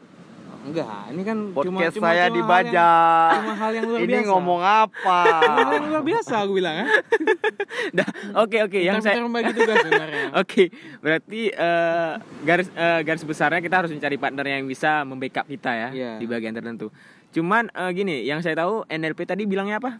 Enggak, 0.62 0.90
ini 1.10 1.22
kan 1.22 1.38
cuma 1.54 1.62
Podcast 1.78 1.94
cuma 1.94 2.10
saya 2.10 2.25
cuma 2.25 2.25
hal 2.25 2.34
dibajak. 2.36 2.74
yang- 2.74 3.38
Cuma 3.38 3.54
hal 3.56 3.72
yang 3.72 3.86
luar 3.86 4.00
Ini 4.02 4.10
biasa. 4.12 4.28
ngomong 4.28 4.62
apa? 4.62 5.20
Cuma 5.44 5.54
hal 5.56 5.72
yang 5.72 5.86
luar 5.88 6.04
biasa 6.04 6.34
aku 6.40 6.52
bilang 6.54 6.75
ya. 6.75 6.86
Dah, 7.94 8.10
oke 8.36 8.58
oke 8.64 8.80
yang 8.80 8.98
saya 9.00 9.18
membagi 9.20 9.54
tugas 9.54 9.78
sebenarnya. 9.80 10.25
Oke, 10.36 10.64
berarti 11.00 11.42
eh, 11.48 12.12
garis 12.42 12.68
eh, 12.68 13.00
garis 13.02 13.22
besarnya 13.24 13.58
kita 13.60 13.75
harus 13.78 13.92
mencari 13.92 14.18
partner 14.18 14.46
yang 14.48 14.66
bisa 14.66 15.02
membackup 15.02 15.46
kita 15.46 15.70
ya 15.72 15.90
Iya. 15.92 16.12
di 16.18 16.25
bagian 16.25 16.52
tertentu. 16.52 16.90
Cuman 17.36 17.68
eh, 17.68 17.92
gini, 17.92 18.24
yang 18.24 18.39
saya 18.39 18.56
tahu 18.56 18.88
NLP 18.88 19.27
tadi 19.27 19.44
bilangnya 19.44 19.84
apa? 19.84 20.00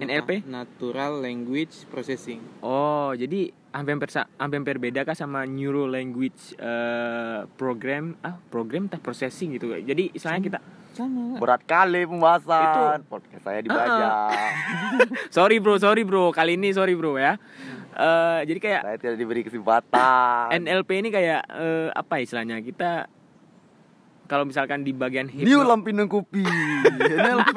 NLP? 0.00 0.48
Natural 0.48 1.20
Language 1.20 1.84
Processing. 1.92 2.40
Oh, 2.64 3.12
jadi 3.12 3.52
hampir 3.76 4.00
hampir 4.40 4.76
beda 4.80 5.04
kah 5.04 5.12
sama 5.12 5.44
Neuro 5.44 5.84
Language 5.84 6.56
eh, 6.56 7.44
Program 7.60 8.16
ah 8.24 8.40
program 8.48 8.88
teh 8.88 8.96
processing 8.96 9.60
gitu. 9.60 9.76
Jadi 9.76 10.16
istilahnya 10.16 10.40
kita 10.40 10.60
Sama. 10.90 11.38
Berat 11.38 11.62
kali 11.68 12.02
pembahasan. 12.02 13.06
Podcast 13.06 13.44
saya 13.44 13.60
dibajak. 13.62 14.10
sorry 15.36 15.62
bro, 15.62 15.78
sorry 15.78 16.02
bro, 16.02 16.34
kali 16.34 16.58
ini 16.58 16.74
sorry 16.74 16.96
bro 16.96 17.14
ya. 17.14 17.38
Eh, 17.94 18.40
jadi 18.48 18.58
kayak 18.58 18.80
saya 18.88 18.96
tidak 18.96 19.16
diberi 19.20 19.42
kesempatan. 19.44 20.50
NLP 20.64 20.90
ini 21.04 21.08
kayak 21.12 21.44
eh, 21.46 21.88
apa 21.92 22.24
istilahnya 22.24 22.58
kita 22.64 23.06
kalau 24.30 24.46
misalkan 24.46 24.86
di 24.86 24.94
bagian 24.94 25.26
New 25.26 25.42
hipno- 25.42 25.66
Lampinang 25.66 26.06
Kopi. 26.06 26.46
NLP. 26.86 27.56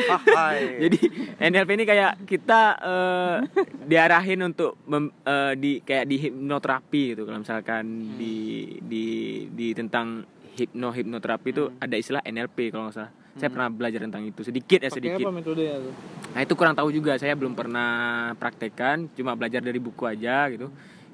Jadi 0.88 0.98
NLP 1.36 1.70
ini 1.76 1.84
kayak 1.84 2.24
kita 2.24 2.60
eh, 2.80 3.36
diarahin 3.84 4.40
untuk 4.42 4.80
mem- 4.88 5.12
eh, 5.20 5.52
di 5.52 5.84
kayak 5.84 6.08
di 6.08 6.16
hipnoterapi 6.16 7.02
gitu 7.12 7.28
kalau 7.28 7.44
misalkan 7.44 8.16
di 8.16 8.36
di 8.80 9.04
di 9.52 9.76
tentang 9.76 10.24
hipno 10.56 10.88
hipnoterapi 10.88 11.48
itu 11.50 11.68
ada 11.76 11.92
istilah 11.92 12.24
NLP 12.24 12.72
kalau 12.72 12.88
nggak 12.88 12.96
salah. 12.96 13.12
Saya 13.32 13.48
pernah 13.48 13.68
belajar 13.68 14.04
tentang 14.04 14.24
itu 14.24 14.44
sedikit 14.44 14.76
ya 14.76 14.88
sedikit. 14.88 15.24
apa 15.24 15.32
metodenya 15.32 15.76
tuh? 15.76 15.92
Nah 16.32 16.40
itu 16.40 16.52
kurang 16.52 16.76
tahu 16.76 16.88
juga. 16.88 17.16
Saya 17.16 17.32
belum 17.32 17.52
pernah 17.52 17.88
praktekkan, 18.36 19.08
cuma 19.12 19.32
belajar 19.32 19.60
dari 19.60 19.76
buku 19.76 20.04
aja 20.04 20.48
gitu. 20.48 20.68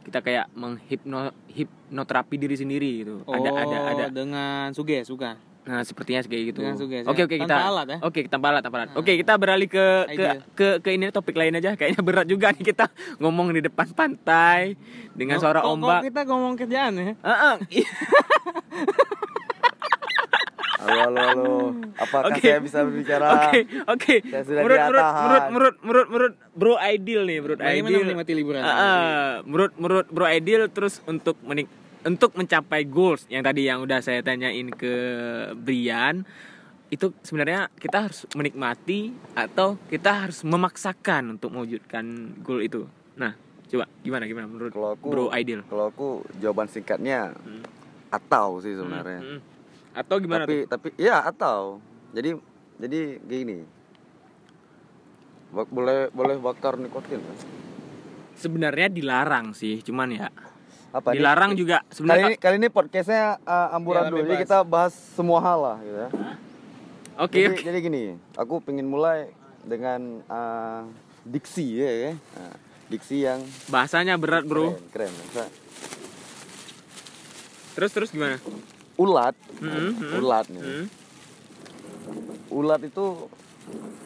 Kita 0.08 0.24
kayak 0.24 0.48
menghipno 0.52 1.18
hipnoterapi 1.52 2.34
diri 2.34 2.56
sendiri 2.56 2.90
gitu. 3.04 3.20
ada 3.28 3.50
ada 3.52 3.76
Oh, 3.78 3.90
ada 3.92 4.04
dengan 4.08 4.72
suges 4.72 5.04
bukan? 5.06 5.36
Nah, 5.68 5.84
sepertinya 5.84 6.24
kayak 6.24 6.44
gitu. 6.48 6.60
Oke, 6.64 6.88
ya. 6.96 7.04
oke 7.04 7.28
Tanpa 7.28 7.44
kita 7.44 7.60
alat, 7.60 7.86
ya? 7.86 7.98
Oke, 8.00 8.20
tanpa 8.24 8.46
alat, 8.48 8.62
tanpa 8.64 8.76
alat. 8.80 8.88
Oke, 8.96 9.12
kita 9.20 9.36
beralih 9.36 9.68
ke 9.68 9.84
ke, 10.08 10.24
ke 10.56 10.68
ke 10.80 10.88
ini 10.96 11.12
topik 11.12 11.36
lain 11.36 11.60
aja. 11.60 11.76
Kayaknya 11.76 12.00
berat 12.00 12.24
juga 12.24 12.48
nih 12.50 12.64
kita 12.64 12.88
ngomong 13.20 13.52
di 13.52 13.60
depan 13.60 13.84
pantai 13.92 14.80
dengan 15.12 15.36
suara 15.36 15.60
kok- 15.60 15.68
kok 15.68 15.74
ombak. 15.76 16.00
kita 16.08 16.20
ngomong 16.24 16.56
kerjaan 16.56 16.92
ya? 16.96 17.12
Heeh. 17.20 17.54
Halo, 20.78 20.98
halo, 21.10 21.18
halo. 21.18 21.50
Apakah 21.98 22.30
Oke. 22.30 22.46
saya 22.46 22.62
bisa 22.62 22.78
berbicara? 22.86 23.26
Oke, 23.50 23.60
oke. 23.82 24.14
Sudah 24.46 24.62
Menurut 24.62 24.78
menurut 24.78 25.02
menurut 25.02 25.44
menurut 25.50 25.76
menurut 25.82 26.06
menurut 26.06 26.34
Bro 26.54 26.74
Ideal 26.78 27.22
nih, 27.26 27.38
Bro 27.42 27.54
Bagaimana 27.58 27.90
Ideal. 27.90 28.06
menikmati 28.06 28.32
liburan? 28.38 28.62
Heeh. 28.62 29.26
menurut 29.42 29.72
menurut 29.74 30.06
Bro 30.06 30.26
Ideal 30.30 30.62
terus 30.70 31.02
untuk 31.04 31.34
menik 31.42 31.66
untuk 32.06 32.30
mencapai 32.38 32.86
goals 32.86 33.26
yang 33.26 33.42
tadi 33.42 33.66
yang 33.66 33.82
udah 33.82 33.98
saya 33.98 34.22
tanyain 34.22 34.70
ke 34.70 34.94
Brian 35.58 36.22
itu 36.88 37.10
sebenarnya 37.20 37.68
kita 37.74 38.08
harus 38.08 38.24
menikmati 38.32 39.12
atau 39.34 39.76
kita 39.90 40.30
harus 40.30 40.40
memaksakan 40.40 41.36
untuk 41.36 41.52
mewujudkan 41.52 42.38
goal 42.40 42.62
itu. 42.62 42.86
Nah, 43.18 43.34
coba 43.66 43.90
gimana 44.00 44.24
gimana 44.24 44.46
menurut 44.46 44.70
Kalau 44.70 44.94
aku, 44.94 45.06
Bro 45.10 45.26
Ideal? 45.34 45.66
kalau 45.66 45.90
aku 45.90 46.08
jawaban 46.38 46.70
singkatnya 46.70 47.34
atau 48.08 48.62
sih 48.62 48.78
sebenarnya. 48.78 49.20
Hmm. 49.26 49.40
Atau 49.96 50.16
gimana 50.20 50.44
tapi 50.44 50.64
tuh? 50.64 50.70
tapi 50.70 50.88
ya 50.96 51.22
atau. 51.24 51.78
Jadi 52.12 52.36
jadi 52.78 53.00
gini. 53.24 53.58
Boleh 55.48 56.12
boleh 56.12 56.36
bakar 56.36 56.76
nikotin 56.76 57.20
kan? 57.24 57.36
Sebenarnya 58.38 58.86
dilarang 58.92 59.56
sih, 59.56 59.80
cuman 59.82 60.14
ya 60.14 60.28
Apa 60.88 61.12
dilarang 61.12 61.52
juga 61.52 61.82
Kali 61.84 61.92
sebenarnya. 61.92 62.28
ini 62.30 62.36
kali 62.38 62.54
ini 62.60 62.68
podcastnya 62.70 63.36
uh, 63.42 63.76
amburan 63.76 64.08
Ya, 64.08 64.10
dulu. 64.12 64.22
Jadi 64.24 64.36
kita 64.46 64.58
bahas 64.64 64.94
semua 64.94 65.40
hal 65.42 65.58
lah 65.58 65.76
gitu 65.82 65.98
ya. 65.98 66.10
Oke, 67.18 67.38
jadi, 67.42 67.50
oke. 67.50 67.62
jadi 67.66 67.78
gini, 67.82 68.02
aku 68.38 68.62
pengen 68.62 68.86
mulai 68.86 69.26
dengan 69.66 70.22
uh, 70.30 70.86
diksi 71.26 71.66
ya, 71.82 71.90
ya. 71.90 72.12
Nah, 72.14 72.54
diksi 72.88 73.16
yang 73.26 73.42
Bahasanya 73.68 74.14
berat, 74.16 74.46
Bro. 74.46 74.78
keren, 74.94 75.10
keren. 75.10 75.12
Masa 75.34 75.44
Terus 77.74 77.90
terus 77.90 78.10
gimana? 78.14 78.38
Ulat, 78.98 79.34
Hmm, 79.58 79.94
hmm, 79.94 80.12
ulat 80.18 80.46
nih. 80.48 80.60
hmm. 80.60 80.86
Ulat 82.50 82.80
itu 82.82 83.28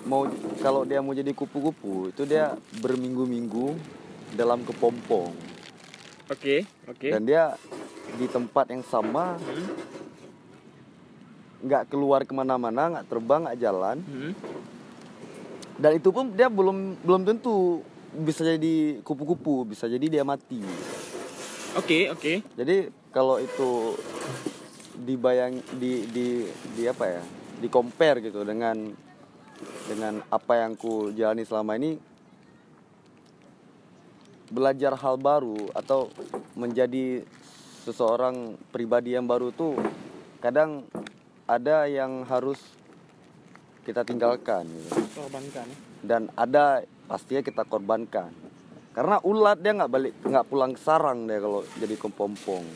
mau 0.03 0.27
kalau 0.59 0.83
dia 0.83 0.99
mau 0.99 1.13
jadi 1.13 1.31
kupu-kupu 1.31 2.11
itu 2.11 2.23
dia 2.25 2.53
berminggu-minggu 2.77 3.79
dalam 4.33 4.61
kepompong 4.61 5.31
Oke, 6.27 6.67
oke. 6.85 7.07
dan 7.07 7.23
dia 7.23 7.55
di 8.13 8.27
tempat 8.27 8.67
yang 8.69 8.83
sama 8.83 9.39
Hmm, 9.39 9.67
nggak 11.63 11.87
keluar 11.87 12.21
ke 12.23 12.35
mana-mana 12.35 12.91
nggak 12.91 13.07
terbang 13.07 13.47
nggak 13.47 13.61
jalan 13.61 13.97
hmm. 14.03 14.33
dan 15.79 15.95
itu 15.95 16.11
pun 16.11 16.35
dia 16.35 16.51
belum 16.51 16.99
belum 16.99 17.23
tentu 17.23 17.87
bisa 18.13 18.43
jadi 18.43 18.99
kupu-kupu 19.01 19.63
bisa 19.65 19.87
jadi 19.87 20.03
dia 20.11 20.25
mati 20.27 20.59
Oke, 21.73 22.11
oke. 22.11 22.43
jadi 22.53 22.91
kalau 23.09 23.39
itu 23.39 23.95
dibayang 25.02 25.59
di 25.76 26.06
di 26.09 26.47
di 26.78 26.82
apa 26.87 27.04
ya 27.18 27.23
di 27.59 27.68
compare 27.68 28.23
gitu 28.23 28.47
dengan 28.47 28.90
dengan 29.87 30.23
apa 30.30 30.62
yang 30.62 30.75
ku 30.75 31.11
jalani 31.14 31.47
selama 31.47 31.78
ini 31.78 31.99
belajar 34.50 34.94
hal 34.99 35.16
baru 35.16 35.71
atau 35.75 36.11
menjadi 36.59 37.25
seseorang 37.82 38.59
pribadi 38.71 39.14
yang 39.14 39.26
baru 39.26 39.50
tuh 39.50 39.78
kadang 40.38 40.87
ada 41.47 41.87
yang 41.90 42.23
harus 42.26 42.59
kita 43.82 44.06
tinggalkan 44.06 44.71
gitu. 44.71 44.90
Korbankan. 45.18 45.66
dan 46.06 46.30
ada 46.38 46.87
pastinya 47.11 47.42
kita 47.42 47.66
korbankan 47.66 48.30
karena 48.94 49.18
ulat 49.26 49.59
dia 49.59 49.73
nggak 49.75 49.90
balik 49.90 50.14
nggak 50.23 50.47
pulang 50.47 50.75
sarang 50.78 51.26
dia 51.26 51.42
kalau 51.42 51.66
jadi 51.80 51.94
kepompong 51.99 52.66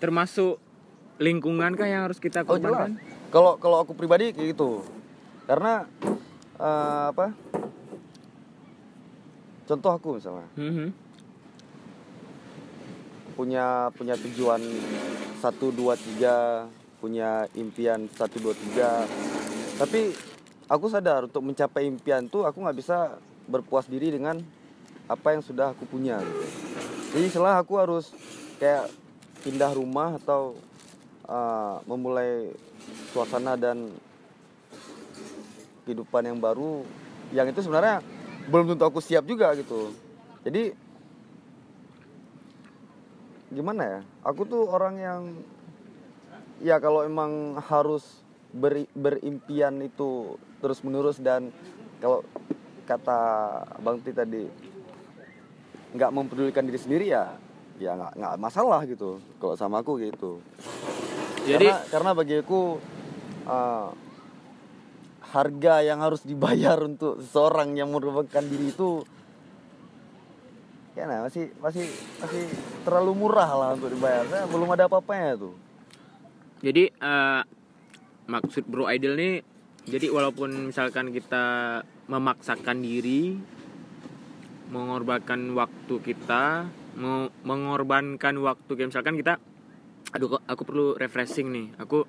Termasuk 0.00 0.56
lingkungan 1.20 1.76
kah 1.76 1.84
yang 1.84 2.08
harus 2.08 2.16
kita 2.16 2.42
Oh 2.42 2.56
korbankan? 2.56 2.96
Kalau 3.28 3.60
kalau 3.60 3.84
aku 3.84 3.92
pribadi 3.92 4.32
kayak 4.32 4.56
gitu. 4.56 4.80
Karena 5.44 5.84
eh, 6.56 7.04
apa? 7.12 7.36
Contoh 9.68 9.92
aku 9.94 10.18
misalnya 10.18 10.48
Hmm, 10.58 10.72
hmm. 10.74 10.88
punya 13.38 13.92
punya 13.94 14.18
tujuan 14.18 14.58
1 14.58 15.44
2 15.44 15.94
3, 16.18 16.66
punya 16.98 17.46
impian 17.54 18.10
1 18.10 18.18
2 18.18 18.50
3. 18.74 19.78
Tapi 19.78 20.12
aku 20.66 20.86
sadar 20.90 21.30
untuk 21.30 21.44
mencapai 21.46 21.86
impian 21.86 22.26
tuh 22.26 22.44
aku 22.48 22.64
nggak 22.66 22.78
bisa 22.80 23.16
berpuas 23.46 23.86
diri 23.86 24.10
dengan 24.10 24.42
apa 25.06 25.34
yang 25.34 25.42
sudah 25.42 25.72
aku 25.72 25.86
punya 25.86 26.18
gitu. 26.18 26.44
Jadi 27.14 27.26
setelah 27.30 27.58
aku 27.62 27.74
harus 27.78 28.14
kayak 28.62 28.90
pindah 29.42 29.72
rumah 29.74 30.20
atau 30.20 30.54
uh, 31.30 31.78
memulai 31.86 32.50
suasana 33.14 33.54
dan 33.54 33.94
kehidupan 35.86 36.26
yang 36.26 36.38
baru 36.42 36.82
yang 37.30 37.46
itu 37.46 37.62
sebenarnya 37.62 38.02
belum 38.50 38.74
tentu 38.74 38.84
aku 38.84 38.98
siap 38.98 39.22
juga 39.24 39.54
gitu. 39.54 39.94
Jadi 40.42 40.74
gimana 43.54 43.82
ya? 43.86 44.00
Aku 44.26 44.42
tuh 44.42 44.66
orang 44.66 44.94
yang 44.98 45.22
ya 46.60 46.82
kalau 46.82 47.06
emang 47.06 47.56
harus 47.70 48.02
beri, 48.50 48.90
berimpian 48.92 49.78
itu 49.80 50.36
terus 50.58 50.82
menerus 50.82 51.22
dan 51.22 51.54
kalau 52.02 52.26
kata 52.84 53.20
bang 53.80 53.96
Ti 54.02 54.12
tadi 54.12 54.44
nggak 55.94 56.14
mempedulikan 56.14 56.66
diri 56.66 56.78
sendiri 56.78 57.06
ya 57.10 57.34
ya 57.80 57.96
nggak 57.96 58.12
nggak 58.18 58.34
masalah 58.38 58.84
gitu 58.84 59.18
kalau 59.40 59.54
sama 59.56 59.80
aku 59.80 59.98
gitu 59.98 60.38
Jadi- 61.46 61.70
karena 61.70 61.88
karena 61.88 62.10
bagi 62.12 62.34
aku 62.40 62.60
uh, 63.48 63.88
harga 65.30 65.74
yang 65.86 66.02
harus 66.02 66.26
dibayar 66.26 66.76
untuk 66.90 67.22
seseorang 67.22 67.78
yang 67.78 67.90
merupakan 67.94 68.42
diri 68.42 68.74
itu 68.74 69.04
ya 70.98 71.06
nah, 71.06 71.22
masih 71.24 71.54
masih 71.62 71.86
masih 72.18 72.44
terlalu 72.82 73.12
murah 73.14 73.50
lah 73.54 73.68
untuk 73.78 73.94
dibayar. 73.94 74.26
Saya 74.26 74.44
belum 74.50 74.68
ada 74.74 74.90
apa-apanya 74.90 75.38
tuh 75.38 75.54
Jadi 76.60 76.92
eh, 76.92 77.42
maksud 78.28 78.68
Bro 78.68 78.84
Idol 78.92 79.16
nih 79.16 79.40
jadi 79.88 80.12
walaupun 80.12 80.68
misalkan 80.68 81.08
kita 81.08 81.80
memaksakan 82.10 82.84
diri 82.84 83.38
mengorbankan 84.68 85.56
waktu 85.56 85.94
kita 86.04 86.68
mengorbankan 87.42 88.34
waktu 88.44 88.70
kayak 88.70 88.90
misalkan 88.92 89.16
kita 89.16 89.40
aduh 90.10 90.28
kok 90.30 90.42
aku 90.44 90.62
perlu 90.64 90.86
refreshing 90.94 91.48
nih. 91.48 91.66
Aku 91.76 92.04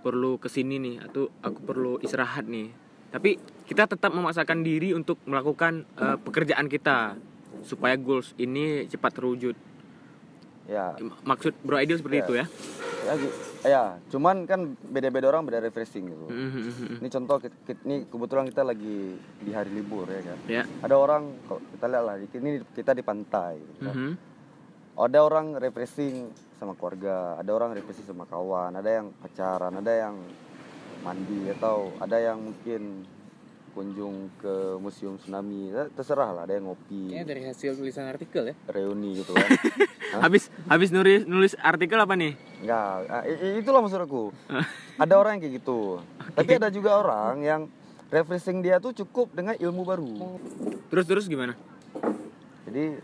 perlu 0.00 0.36
ke 0.36 0.46
sini 0.46 0.76
nih. 0.76 0.96
Atau 1.00 1.28
aku 1.40 1.58
perlu 1.60 1.92
istirahat 1.98 2.44
nih. 2.44 2.70
Tapi 3.08 3.36
kita 3.64 3.86
tetap 3.86 4.10
memaksakan 4.10 4.60
diri 4.60 4.92
untuk 4.92 5.20
melakukan 5.24 5.84
eh, 5.94 6.16
pekerjaan 6.16 6.66
kita. 6.66 7.16
Supaya 7.62 7.96
goals 7.96 8.36
ini 8.36 8.86
cepat 8.86 9.14
terwujud. 9.14 9.56
Ya. 10.66 10.98
Maksud 11.22 11.54
Bro 11.60 11.78
Idol 11.78 11.96
seperti 11.96 12.16
Ya. 12.16 12.24
itu 12.24 12.32
ya? 12.34 12.46
Ya, 13.06 13.14
ya. 13.64 13.82
Cuman 14.08 14.44
kan 14.44 14.74
beda-beda 14.82 15.30
orang 15.30 15.46
beda 15.46 15.62
refreshing 15.62 16.10
gitu. 16.10 16.26
Mhm. 16.26 16.98
ini 16.98 17.08
contoh 17.08 17.38
kit- 17.38 17.54
kit- 17.62 17.82
ini 17.84 18.02
kebetulan 18.04 18.50
kita 18.50 18.66
lagi 18.66 19.14
di 19.40 19.50
hari 19.50 19.70
libur 19.70 20.06
ya 20.06 20.22
kan. 20.24 20.38
Ya. 20.46 20.62
Ada 20.82 20.94
orang 20.94 21.22
kalau 21.46 21.62
kita 21.70 21.86
lihat 21.86 22.02
lah 22.02 22.14
ini 22.18 22.50
kita 22.74 22.92
di 22.92 23.02
pantai 23.02 23.62
gitu 23.62 23.80
kan. 23.80 23.94
Ada 24.96 25.18
orang 25.20 25.54
refreshing 25.54 26.34
sama 26.56 26.72
keluarga 26.72 27.36
ada 27.36 27.50
orang 27.50 27.70
refreshing 27.72 28.04
sama 28.04 28.24
kawan 28.24 28.72
ada 28.72 28.90
yang 28.90 29.12
pacaran 29.14 29.74
ada 29.74 29.92
yang 29.92 30.14
mandi 31.00 31.52
atau 31.52 31.92
ada 31.96 32.16
yang 32.16 32.40
mungkin 32.40 33.04
kunjung 33.70 34.32
ke 34.40 34.80
museum 34.80 35.20
tsunami 35.20 35.68
Ya, 35.68 35.84
terserah 35.92 36.32
lah 36.32 36.42
ada 36.44 36.56
yang 36.56 36.64
ngopi 36.64 37.12
Kayaknya 37.12 37.26
dari 37.28 37.42
hasil 37.44 37.76
tulisan 37.76 38.08
artikel 38.08 38.48
ya. 38.48 38.54
reuni 38.66 39.20
gitu 39.20 39.36
kan 39.36 39.44
habis 40.24 40.48
habis 40.64 40.88
nulis 40.88 41.28
nulis 41.28 41.52
artikel 41.60 42.00
apa 42.00 42.16
nih 42.16 42.32
Enggak, 42.56 42.88
ah, 43.06 43.22
itulah 43.52 43.84
maksud 43.84 44.00
aku. 44.00 44.32
ada 45.04 45.14
orang 45.14 45.36
yang 45.36 45.42
kayak 45.44 45.54
gitu. 45.60 46.00
Tapi 46.32 46.56
ada 46.56 46.72
juga 46.72 46.96
orang 46.96 47.44
yang 47.44 47.60
refreshing 48.08 48.64
dia 48.64 48.80
tuh 48.80 48.96
cukup 48.96 49.28
dengan 49.30 49.52
ilmu 49.54 49.84
baru. 49.84 50.40
terus 50.88 51.04
terus 51.04 51.28
gimana 51.28 51.52
Jadi 52.64 52.96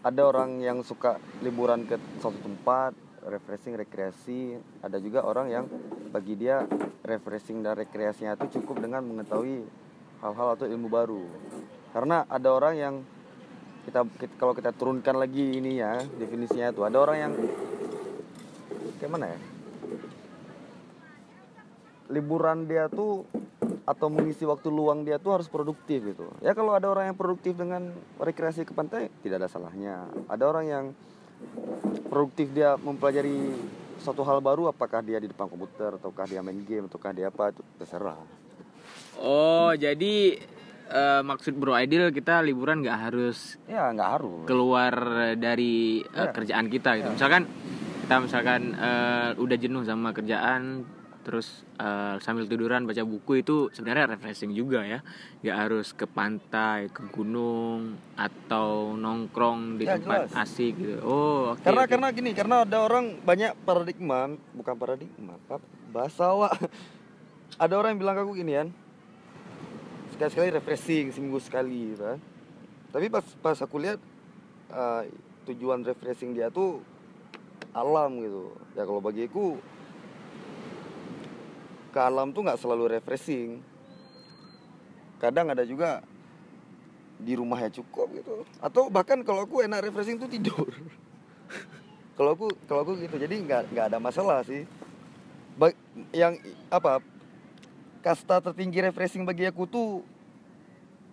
ada 0.00 0.22
orang 0.24 0.64
yang 0.64 0.80
suka 0.80 1.20
liburan 1.44 1.84
ke 1.84 2.00
suatu 2.24 2.40
tempat, 2.40 2.96
refreshing 3.28 3.76
rekreasi. 3.76 4.56
Ada 4.80 4.96
juga 4.96 5.24
orang 5.28 5.52
yang 5.52 5.64
bagi 6.08 6.40
dia 6.40 6.64
refreshing 7.04 7.60
dan 7.60 7.76
rekreasinya 7.76 8.36
itu 8.40 8.60
cukup 8.60 8.80
dengan 8.80 9.04
mengetahui 9.04 9.64
hal-hal 10.24 10.48
atau 10.56 10.64
ilmu 10.64 10.88
baru. 10.88 11.24
Karena 11.92 12.24
ada 12.28 12.48
orang 12.48 12.74
yang 12.76 12.94
kita, 13.84 14.04
kita- 14.16 14.36
kalau 14.40 14.52
kita 14.56 14.72
turunkan 14.72 15.16
lagi 15.16 15.56
ini 15.56 15.80
ya 15.80 16.00
definisinya 16.20 16.72
itu 16.72 16.84
ada 16.84 16.96
orang 17.00 17.16
yang 17.16 17.32
kayak 19.00 19.10
mana 19.10 19.26
ya 19.32 19.40
liburan 22.12 22.68
dia 22.68 22.90
tuh 22.92 23.24
atau 23.82 24.06
mengisi 24.06 24.42
waktu 24.42 24.68
luang 24.68 25.02
dia 25.02 25.16
tuh 25.16 25.32
harus 25.32 25.46
produktif 25.46 26.04
gitu. 26.04 26.28
Ya 26.38 26.52
kalau 26.52 26.72
ada 26.72 26.86
orang 26.86 27.10
yang 27.10 27.16
produktif 27.16 27.54
dengan 27.54 27.90
rekreasi 28.16 28.62
ke 28.62 28.70
pantai 28.70 29.08
tidak 29.20 29.40
ada 29.40 29.48
salahnya. 29.48 30.06
Ada 30.26 30.44
orang 30.44 30.64
yang 30.64 30.84
produktif 32.06 32.50
dia 32.50 32.76
mempelajari 32.76 33.56
suatu 33.96 34.20
hal 34.22 34.40
baru 34.40 34.68
apakah 34.68 35.00
dia 35.00 35.16
di 35.16 35.26
depan 35.26 35.46
komputer 35.46 35.96
ataukah 35.96 36.24
dia 36.24 36.40
main 36.40 36.60
game 36.60 36.86
ataukah 36.86 37.12
dia 37.12 37.28
apa 37.28 37.50
itu 37.50 37.60
terserah. 37.76 38.20
Oh 39.16 39.72
jadi 39.72 40.40
eh, 40.86 41.22
maksud 41.22 41.52
Bro 41.54 41.76
Idol 41.76 42.08
kita 42.10 42.40
liburan 42.40 42.80
nggak 42.80 42.98
harus 43.00 43.56
ya 43.64 43.88
nggak 43.90 44.10
harus. 44.10 44.44
keluar 44.44 44.94
dari 45.34 46.00
eh, 46.02 46.16
Ya. 46.18 46.32
kerjaan 46.32 46.66
kita 46.68 46.90
gitu. 46.96 47.08
Misalkan 47.10 47.44
kita 48.02 48.16
misalkan 48.18 48.60
eh, 48.72 49.30
udah 49.34 49.56
jenuh 49.56 49.82
sama 49.82 50.12
kerjaan 50.12 50.84
terus 51.20 51.46
eh, 51.76 52.16
sambil 52.18 52.44
tiduran 52.44 52.84
baca 52.84 53.02
buku 53.02 53.40
itu 53.40 53.68
sebenarnya 53.70 54.10
refreshing 54.10 54.50
juga 54.50 54.80
ya. 54.82 55.00
Nggak 55.40 55.56
harus 55.56 55.86
ke 55.90 56.04
pantai 56.04 56.88
ke 56.88 57.04
gunung 57.08 57.94
atau 58.14 58.92
nongkrong 58.92 59.76
di 59.76 59.84
Ya, 59.84 59.96
tempat 59.96 60.28
jelas. 60.28 60.48
asik 60.48 60.74
gitu. 60.74 60.96
Oh 61.02 61.52
oke 61.52 61.60
karena 61.60 61.82
oke. 61.84 61.90
karena 61.90 62.06
gini 62.10 62.30
karena 62.32 62.56
ada 62.64 62.78
orang 62.80 63.20
banyak 63.20 63.52
paradigma 63.62 64.28
bukan 64.52 64.74
paradigma 64.74 65.36
apa 65.38 65.60
bahasa 65.88 66.28
awak 66.28 66.52
ada 67.64 67.74
orang 67.74 67.94
yang 67.94 68.00
bilang 68.00 68.14
ke 68.16 68.22
aku 68.22 68.34
gini 68.34 68.52
kan 68.54 68.68
sekali 70.10 70.30
sekali 70.30 70.48
refreshing 70.50 71.06
seminggu 71.10 71.40
sekali 71.40 71.92
gitu 71.92 72.04
kan 72.04 72.18
tapi 72.90 73.06
pas 73.06 73.24
pas 73.40 73.56
aku 73.56 73.76
lihat 73.78 74.00
eh, 74.68 75.02
tujuan 75.46 75.80
refreshing 75.80 76.32
dia 76.32 76.48
tuh 76.48 76.82
alam 77.70 78.18
gitu. 78.18 78.50
Ya 78.74 78.82
kalau 78.82 78.98
bagiku 78.98 79.54
ke 81.90 81.98
alam 81.98 82.30
tuh 82.30 82.42
nggak 82.42 82.56
selalu 82.56 82.96
refreshing. 82.96 83.58
Kadang 85.18 85.50
ada 85.50 85.62
juga 85.62 86.00
di 87.16 87.36
rumah 87.36 87.58
ya 87.58 87.68
cukup 87.68 88.08
gitu. 88.14 88.48
Atau 88.58 88.88
bahkan 88.88 89.20
kalau 89.20 89.44
aku 89.44 89.60
enak 89.60 89.84
refreshing 89.84 90.16
tuh 90.16 90.26
tidur. 90.26 90.70
Kalau 92.10 92.36
aku 92.36 92.52
kalau 92.64 92.84
aku 92.84 93.00
gitu. 93.00 93.16
Jadi 93.16 93.32
nggak 93.40 93.72
nggak 93.72 93.86
ada 93.88 93.96
masalah 93.96 94.44
sih. 94.44 94.68
Ba- 95.56 95.72
yang 96.12 96.36
apa 96.68 97.00
kasta 98.00 98.40
tertinggi 98.42 98.76
refreshing 98.78 99.24
bagi 99.24 99.48
aku 99.48 99.64
tuh 99.64 100.04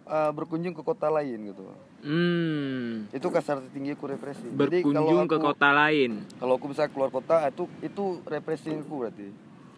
uh, 0.03 0.27
berkunjung 0.29 0.75
ke 0.75 0.83
kota 0.83 1.07
lain 1.07 1.47
gitu. 1.47 1.63
Hmm, 2.03 3.07
itu 3.09 3.23
kasta 3.25 3.55
tertinggi 3.57 3.95
aku 3.95 4.03
refreshing. 4.05 4.51
Jadi 4.51 4.83
kalau 4.83 4.99
berkunjung 4.99 5.19
ke 5.25 5.35
aku- 5.35 5.47
kota 5.47 5.69
lain? 5.71 6.11
kalau 6.35 6.53
aku 6.53 6.65
bisa 6.67 6.83
keluar 6.87 7.07
kota 7.07 7.39
itu 7.45 7.63
itu 7.79 8.03
refreshing 8.27 8.83
aku 8.83 8.95
berarti 8.99 9.27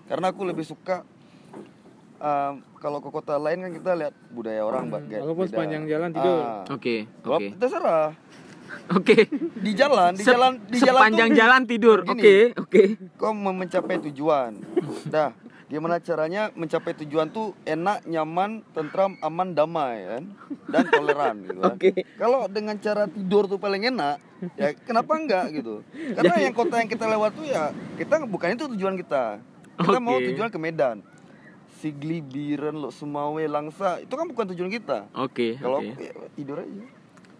karena 0.09 0.25
aku 0.27 0.41
lebih 0.43 0.65
suka 0.65 1.05
um, 2.17 2.53
kalau 2.75 2.97
ke 2.97 3.09
kota 3.09 3.35
lain 3.35 3.61
kan 3.61 3.71
kita 3.71 3.91
lihat 3.95 4.13
budaya 4.29 4.61
orang 4.61 4.87
Hmm, 4.87 4.93
beda- 4.99 5.21
walaupun 5.21 5.43
beda. 5.43 5.51
sepanjang 5.53 5.83
jalan 5.85 6.09
tidur. 6.11 6.39
Ah. 6.41 6.63
oke 6.67 6.95
Kalau- 7.21 7.37
oke 7.37 7.47
terserah 7.55 8.07
oke 8.91 9.17
di 9.55 9.71
jalan 9.73 10.11
di 10.11 10.21
Sep- 10.21 10.31
jalan 10.31 10.51
di 10.63 10.77
jalan 10.77 10.93
sepanjang 10.95 11.29
tuh- 11.29 11.37
jalan 11.37 11.61
tidur 11.63 11.97
oke 12.03 12.33
oke 12.57 12.83
kau 13.15 13.31
mau 13.31 13.51
mencapai 13.51 13.95
tujuan. 14.03 14.51
Dah, 15.05 15.33
gimana 15.65 15.97
caranya 15.99 16.49
mencapai 16.51 16.97
tujuan 16.97 17.29
tuh 17.29 17.53
enak, 17.63 18.01
nyaman, 18.03 18.65
tentram, 18.71 19.13
aman, 19.19 19.51
damai 19.51 20.01
kan? 20.03 20.23
Dan 20.65 20.83
toleran 20.87 21.35
gitu 21.43 21.59
kan. 21.59 21.75
Oke. 21.75 21.89
Kalau 22.15 22.45
dengan 22.47 22.73
cara 22.77 23.05
tidur 23.05 23.45
tuh 23.45 23.57
paling 23.57 23.85
enak, 23.85 24.17
ya 24.55 24.73
kenapa 24.79 25.13
enggak 25.15 25.45
gitu? 25.51 25.81
Karena 26.15 26.35
yang 26.39 26.53
kota 26.53 26.75
yang 26.75 26.87
kita 26.87 27.05
lewat 27.07 27.31
tuh 27.33 27.45
ya 27.45 27.69
kita 27.95 28.23
bukan 28.23 28.49
itu 28.51 28.65
tujuan 28.71 28.95
kita. 28.95 29.41
Kita 29.79 29.99
mau 29.99 30.19
Oke. 30.19 30.27
tujuan 30.31 30.49
ke 30.51 30.59
Medan. 30.59 30.97
Sigli, 31.79 32.19
Biren, 32.19 32.75
Lok 32.75 32.91
Sumawe, 32.91 33.39
Langsa, 33.47 34.03
itu 34.03 34.11
kan 34.11 34.27
bukan 34.27 34.51
tujuan 34.51 34.67
kita. 34.67 35.07
oke 35.15 35.55
Kalau 35.55 35.79
oke 35.79 35.95
aku 35.95 36.01
ya, 36.03 36.11
tidur 36.35 36.59
aja. 36.59 36.83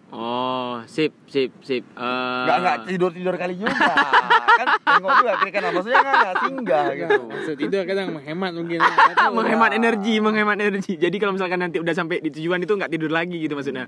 Oh, 0.09 0.81
sip, 0.89 1.13
sip, 1.29 1.53
sip. 1.61 1.85
Eh, 1.85 2.01
Enggak 2.01 2.57
enggak 2.57 2.77
tidur 2.89 3.11
tidur 3.13 3.35
kali 3.37 3.53
juga. 3.53 3.77
kan 4.59 4.67
tengok 4.81 5.11
juga 5.21 5.31
kiri 5.37 5.51
kanan 5.53 5.71
maksudnya 5.75 5.99
enggak 6.01 6.15
enggak 6.17 6.35
singgah 6.41 6.85
gitu. 6.97 7.21
Maksud 7.29 7.55
tidur 7.59 7.81
kadang 7.85 8.07
menghemat 8.17 8.51
mungkin. 8.57 8.79
Menghemat 9.37 9.71
energi, 9.75 10.13
menghemat 10.17 10.57
energi. 10.57 10.93
Jadi 10.97 11.15
kalau 11.21 11.37
misalkan 11.37 11.61
nanti 11.61 11.77
udah 11.77 11.93
sampai 11.93 12.25
di 12.25 12.33
tujuan 12.33 12.57
itu 12.57 12.73
nggak 12.73 12.89
tidur 12.89 13.11
lagi 13.13 13.37
gitu 13.37 13.53
maksudnya. 13.53 13.85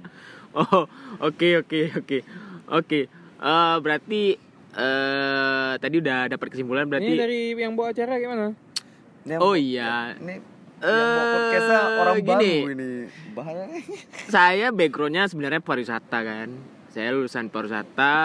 Oh, 0.53 0.85
oke, 1.23 1.65
oke, 1.65 1.79
oke, 1.97 2.17
oke. 2.69 2.99
Eh, 3.41 3.75
berarti 3.81 4.37
eh 4.73 5.71
tadi 5.77 5.95
udah 5.97 6.19
dapat 6.27 6.47
kesimpulan 6.47 6.83
Ini 6.83 6.91
berarti. 6.91 7.11
dari 7.13 7.41
yang 7.53 7.73
bawa 7.73 7.89
acara 7.89 8.13
gimana? 8.15 8.45
Ini 9.21 9.29
yang 9.29 9.41
Oh 9.41 9.51
buat- 9.51 9.61
iya. 9.61 9.93
Ini 10.15 10.35
Eh, 10.81 10.89
yang 10.89 11.07
bawa 11.07 11.25
podcastnya 11.31 11.81
orang 11.95 12.15
gini. 12.17 12.53
baru 12.57 12.71
ini. 12.73 12.89
Bahaya. 13.31 13.63
Saya 14.33 14.67
backgroundnya 14.69 15.23
sebenarnya 15.25 15.59
pariwisata 15.59 16.19
kan. 16.19 16.49
Saya 16.87 17.11
lulusan 17.11 17.47
pariwisata 17.47 18.15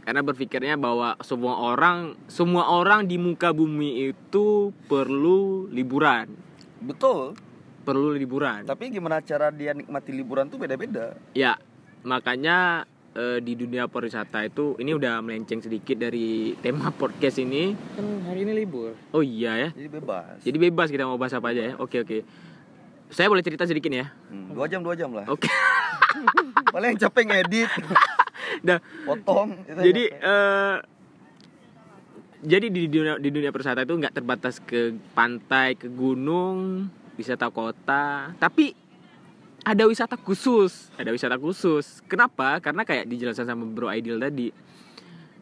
karena 0.00 0.22
berpikirnya 0.22 0.74
bahwa 0.74 1.18
semua 1.20 1.58
orang 1.60 2.14
semua 2.26 2.70
orang 2.70 3.04
di 3.04 3.16
muka 3.16 3.50
bumi 3.50 4.08
itu 4.08 4.46
perlu 4.86 5.66
liburan. 5.68 6.30
betul 6.76 7.34
perlu 7.82 8.12
liburan 8.12 8.62
tapi 8.62 8.86
gimana 8.88 9.18
cara 9.18 9.48
dia 9.48 9.72
nikmati 9.72 10.12
liburan 10.12 10.46
tuh 10.46 10.54
beda-beda 10.56 11.16
ya 11.32 11.56
makanya 12.02 12.84
eh, 13.16 13.38
di 13.40 13.56
dunia 13.56 13.88
pariwisata 13.88 14.44
itu 14.44 14.76
ini 14.76 14.92
udah 14.92 15.24
melenceng 15.24 15.64
sedikit 15.64 15.96
dari 15.96 16.52
tema 16.60 16.92
podcast 17.00 17.40
ini. 17.40 17.72
Kan 17.96 18.06
hari 18.28 18.44
ini 18.44 18.52
libur. 18.52 18.92
oh 19.16 19.24
iya 19.24 19.56
ya. 19.56 19.68
Jadi 19.72 19.88
bebas. 19.88 20.36
Jadi 20.44 20.56
bebas 20.60 20.88
kita 20.92 21.08
mau 21.08 21.16
bahas 21.16 21.32
apa 21.32 21.50
aja 21.56 21.72
ya. 21.72 21.74
Oke 21.80 22.04
oke. 22.04 22.20
Saya 23.08 23.30
boleh 23.32 23.40
cerita 23.40 23.64
sedikit 23.64 23.88
nih 23.88 24.04
ya? 24.04 24.08
Hmm, 24.28 24.52
dua 24.52 24.66
jam 24.68 24.84
dua 24.84 24.92
jam 24.92 25.10
lah. 25.16 25.24
Oke. 25.30 25.48
Paling 26.74 26.94
yang 26.94 27.00
capek 27.08 27.24
ngedit. 27.24 27.70
Dah. 28.66 28.78
potong. 29.08 29.56
Itu 29.64 29.80
jadi 29.80 30.04
eh 30.12 30.76
jadi 32.46 32.66
di 32.68 32.86
dunia 32.86 33.16
di 33.18 33.32
dunia 33.32 33.50
pariwisata 33.50 33.82
itu 33.82 33.96
nggak 33.96 34.14
terbatas 34.14 34.60
ke 34.60 34.94
pantai 35.16 35.74
ke 35.74 35.88
gunung 35.88 36.86
wisata 37.16 37.48
kota. 37.48 38.36
Tapi 38.36 38.85
ada 39.66 39.82
wisata 39.90 40.14
khusus. 40.14 40.94
Ada 40.94 41.10
wisata 41.10 41.34
khusus. 41.34 41.98
Kenapa? 42.06 42.62
Karena 42.62 42.86
kayak 42.86 43.10
dijelaskan 43.10 43.50
sama 43.50 43.66
Bro 43.66 43.90
Aidil 43.90 44.22
tadi. 44.22 44.54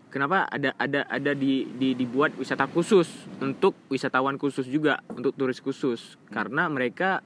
Kenapa 0.08 0.48
ada 0.48 0.72
ada 0.80 1.04
ada 1.10 1.32
di, 1.36 1.68
di 1.76 1.92
dibuat 1.92 2.32
wisata 2.40 2.64
khusus? 2.64 3.04
Untuk 3.44 3.76
wisatawan 3.92 4.40
khusus 4.40 4.64
juga. 4.64 5.04
Untuk 5.12 5.36
turis 5.36 5.60
khusus. 5.60 6.16
Karena 6.32 6.72
mereka 6.72 7.20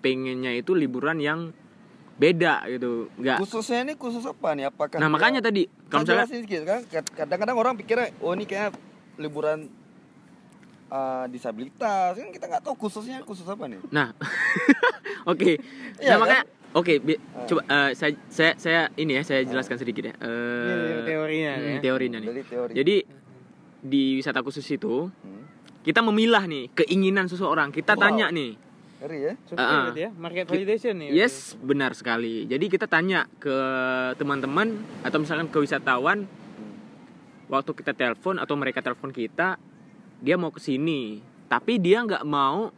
pengennya 0.00 0.56
itu 0.56 0.72
liburan 0.72 1.20
yang 1.20 1.52
beda 2.16 2.64
gitu. 2.72 3.12
Nggak 3.20 3.44
khususnya 3.44 3.84
ini 3.84 3.92
khusus 4.00 4.24
apa 4.24 4.56
nih? 4.56 4.72
Apakah 4.72 4.96
nah 5.02 5.10
makanya 5.12 5.44
tadi 5.44 5.68
kalau 5.90 6.06
misalnya 6.06 6.64
kan 6.64 6.80
kadang-kadang 7.12 7.56
orang 7.58 7.74
pikirnya 7.74 8.14
oh 8.22 8.32
ini 8.32 8.46
kayak 8.46 8.72
liburan 9.18 9.66
uh, 10.86 11.24
disabilitas 11.26 12.12
kan 12.12 12.28
kita 12.28 12.44
nggak 12.46 12.62
tahu 12.62 12.74
khususnya 12.78 13.20
khusus 13.20 13.44
apa 13.44 13.64
nih 13.66 13.80
Nah, 13.88 14.12
oke. 15.30 15.52
Iya, 15.96 16.08
nah 16.08 16.16
makanya, 16.18 16.42
oke, 16.72 16.94
bi- 16.98 17.20
Ah. 17.30 17.46
coba 17.46 17.60
eh, 17.62 17.90
saya, 17.92 18.12
saya 18.26 18.52
saya 18.56 18.80
ini 18.94 19.14
ya 19.14 19.22
saya 19.22 19.40
jelaskan 19.42 19.76
sedikit 19.76 20.04
ya. 20.04 20.14
Eh, 20.16 20.66
Ini 20.66 21.02
teorinya 21.04 21.52
hmm, 21.52 21.66
ya. 21.66 21.78
teorinya 21.80 22.18
nih. 22.18 22.28
dari 22.28 22.42
teori 22.42 22.72
Jadi 22.74 22.96
di 23.80 24.04
wisata 24.14 24.40
khusus 24.40 24.64
itu 24.66 25.06
Hmm. 25.06 25.44
kita 25.82 26.00
memilah 26.00 26.44
nih 26.44 26.72
keinginan 26.74 27.26
seseorang. 27.26 27.68
Kita 27.68 27.92
Wow. 27.92 28.02
tanya 28.02 28.28
nih. 28.30 28.52
ngeri 28.96 29.20
ya 29.20 29.32
berarti 29.44 30.00
ya, 30.00 30.10
market 30.16 30.44
validation 30.48 30.94
nih. 30.96 31.08
Yes, 31.12 31.52
benar 31.60 31.92
sekali. 31.92 32.48
Jadi 32.48 32.64
kita 32.66 32.88
tanya 32.88 33.28
ke 33.36 33.52
teman-teman 34.16 34.72
atau 35.02 35.20
misalkan 35.20 35.44
ke 35.46 35.60
wisatawan 35.60 36.24
waktu 37.46 37.70
kita 37.74 37.92
telepon 37.92 38.40
atau 38.40 38.56
mereka 38.56 38.80
telepon 38.80 39.12
kita, 39.12 39.60
dia 40.24 40.34
mau 40.34 40.48
ke 40.48 40.58
sini, 40.58 41.20
tapi 41.46 41.76
dia 41.76 42.00
nggak 42.00 42.24
mau 42.24 42.72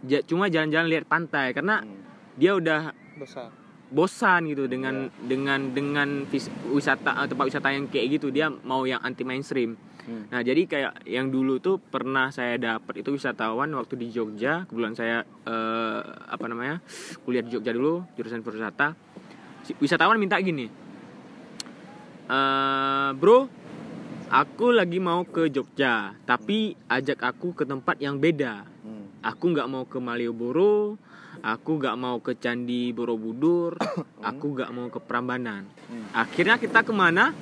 ja- 0.00 0.22
cuma 0.22 0.46
jalan-jalan 0.46 0.86
lihat 0.86 1.04
pantai 1.04 1.50
karena 1.50 1.82
Hmm. 1.82 1.98
dia 2.34 2.54
udah 2.54 2.94
besar. 3.18 3.50
bosan 3.88 4.44
gitu 4.46 4.68
dengan 4.68 5.08
Iya. 5.08 5.24
dengan 5.26 5.60
dengan 5.72 6.08
vis- 6.24 6.52
wisata 6.68 7.18
eh, 7.18 7.26
tempat 7.26 7.48
wisata 7.48 7.72
yang 7.72 7.88
kayak 7.88 8.06
gitu 8.14 8.28
dia 8.28 8.46
mau 8.52 8.84
yang 8.84 9.00
anti 9.00 9.24
mainstream. 9.24 9.80
Hmm. 10.04 10.28
Nah 10.28 10.40
jadi 10.40 10.60
kayak 10.64 10.92
yang 11.04 11.28
dulu 11.28 11.56
tuh 11.56 11.80
pernah 11.80 12.28
saya 12.28 12.60
dapat 12.60 13.00
itu 13.00 13.10
wisatawan 13.10 13.72
waktu 13.72 13.96
di 13.96 14.12
Jogja 14.12 14.68
kebetulan 14.68 14.92
saya 14.92 15.16
eh, 15.24 16.00
apa 16.04 16.44
namanya 16.46 16.84
kuliah 17.24 17.40
di 17.40 17.48
Jogja 17.50 17.72
dulu 17.72 18.04
jurusan 18.12 18.40
pariwisata. 18.40 18.92
Wisatawan 19.74 20.16
minta 20.16 20.36
gini, 20.38 20.68
"Eh, 22.26 23.10
bro, 23.14 23.48
aku 24.28 24.76
lagi 24.76 25.00
mau 25.00 25.24
ke 25.24 25.48
Jogja 25.48 26.12
tapi 26.28 26.76
ajak 26.86 27.24
aku 27.24 27.56
ke 27.56 27.64
tempat 27.64 27.96
yang 27.98 28.20
beda. 28.20 28.68
Hmm. 28.84 29.08
aku 29.24 29.44
nggak 29.52 29.68
mau 29.68 29.84
ke 29.88 29.98
Malioboro 30.00 30.96
aku 31.40 31.70
nggak 31.80 31.96
mau 31.96 32.20
ke 32.20 32.36
Candi 32.36 32.92
Borobudur 32.92 33.76
aku 34.28 34.46
nggak 34.52 34.70
mau 34.72 34.86
ke 34.92 35.00
Prambanan. 35.00 35.64
Hmm. 35.88 36.06
akhirnya 36.12 36.60
kita 36.60 36.84
ke 36.84 36.92
mana? 36.92 37.32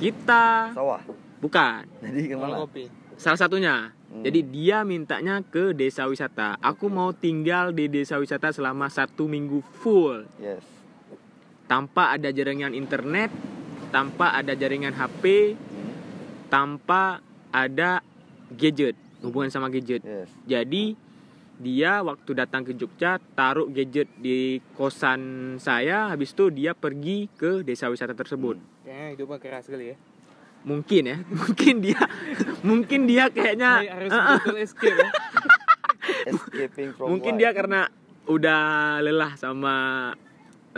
Kita 0.00 0.72
sawah. 0.72 1.02
Bukan. 1.38 1.82
Jadi 2.02 2.20
ke 2.32 2.36
mana? 2.36 2.64
Kopi. 2.64 2.84
salah 3.18 3.38
satunya. 3.38 3.92
Hmm. 4.08 4.24
jadi 4.24 4.40
dia 4.40 4.78
mintanya 4.88 5.44
ke 5.44 5.76
desa 5.76 6.08
wisata. 6.08 6.56
Aku 6.64 6.88
mau 6.88 7.12
tinggal 7.12 7.76
di 7.76 7.92
desa 7.92 8.16
wisata 8.16 8.48
selama 8.56 8.88
satu 8.88 9.28
minggu 9.28 9.60
full. 9.84 10.24
Yes. 10.40 10.64
Tanpa 11.68 12.16
ada 12.16 12.32
jaringan 12.32 12.72
internet 12.72 13.28
tanpa 13.88 14.32
ada 14.32 14.52
jaringan 14.52 14.92
HP 14.92 15.54
Hmm. 15.54 15.92
tanpa 16.46 17.20
ada 17.48 18.00
gadget 18.50 18.92
hubungan 19.18 19.48
sama 19.48 19.68
gadget 19.68 20.00
yes 20.00 20.28
Jadi 20.44 20.96
dia 21.58 22.00
waktu 22.00 22.30
datang 22.32 22.62
ke 22.62 22.70
Jogja 22.72 23.18
taruh 23.34 23.66
gadget 23.66 24.06
di 24.14 24.62
kosan 24.72 25.20
saya, 25.58 26.06
habis 26.06 26.30
itu 26.30 26.48
dia 26.48 26.70
pergi 26.70 27.26
ke 27.28 27.66
desa 27.66 27.90
wisata 27.90 28.14
tersebut. 28.14 28.62
Kayaknya 28.82 29.06
hidupnya 29.10 29.38
keras 29.38 29.66
sekali 29.66 29.90
ya. 29.90 29.96
Mungkin 30.62 31.02
ya, 31.04 31.18
mungkin 31.42 31.74
dia, 31.82 31.98
mungkin 32.62 33.00
dia 33.04 33.26
kayaknya, 33.28 33.70
Hai, 33.74 33.90
harus 33.90 34.10
betul 34.14 34.56
escape 34.56 34.96
ya. 34.96 35.10
escaping 36.30 36.90
from 36.94 37.06
mungkin 37.10 37.34
dia 37.36 37.50
karena 37.50 37.90
udah 38.24 38.62
lelah 39.02 39.34
sama 39.34 39.74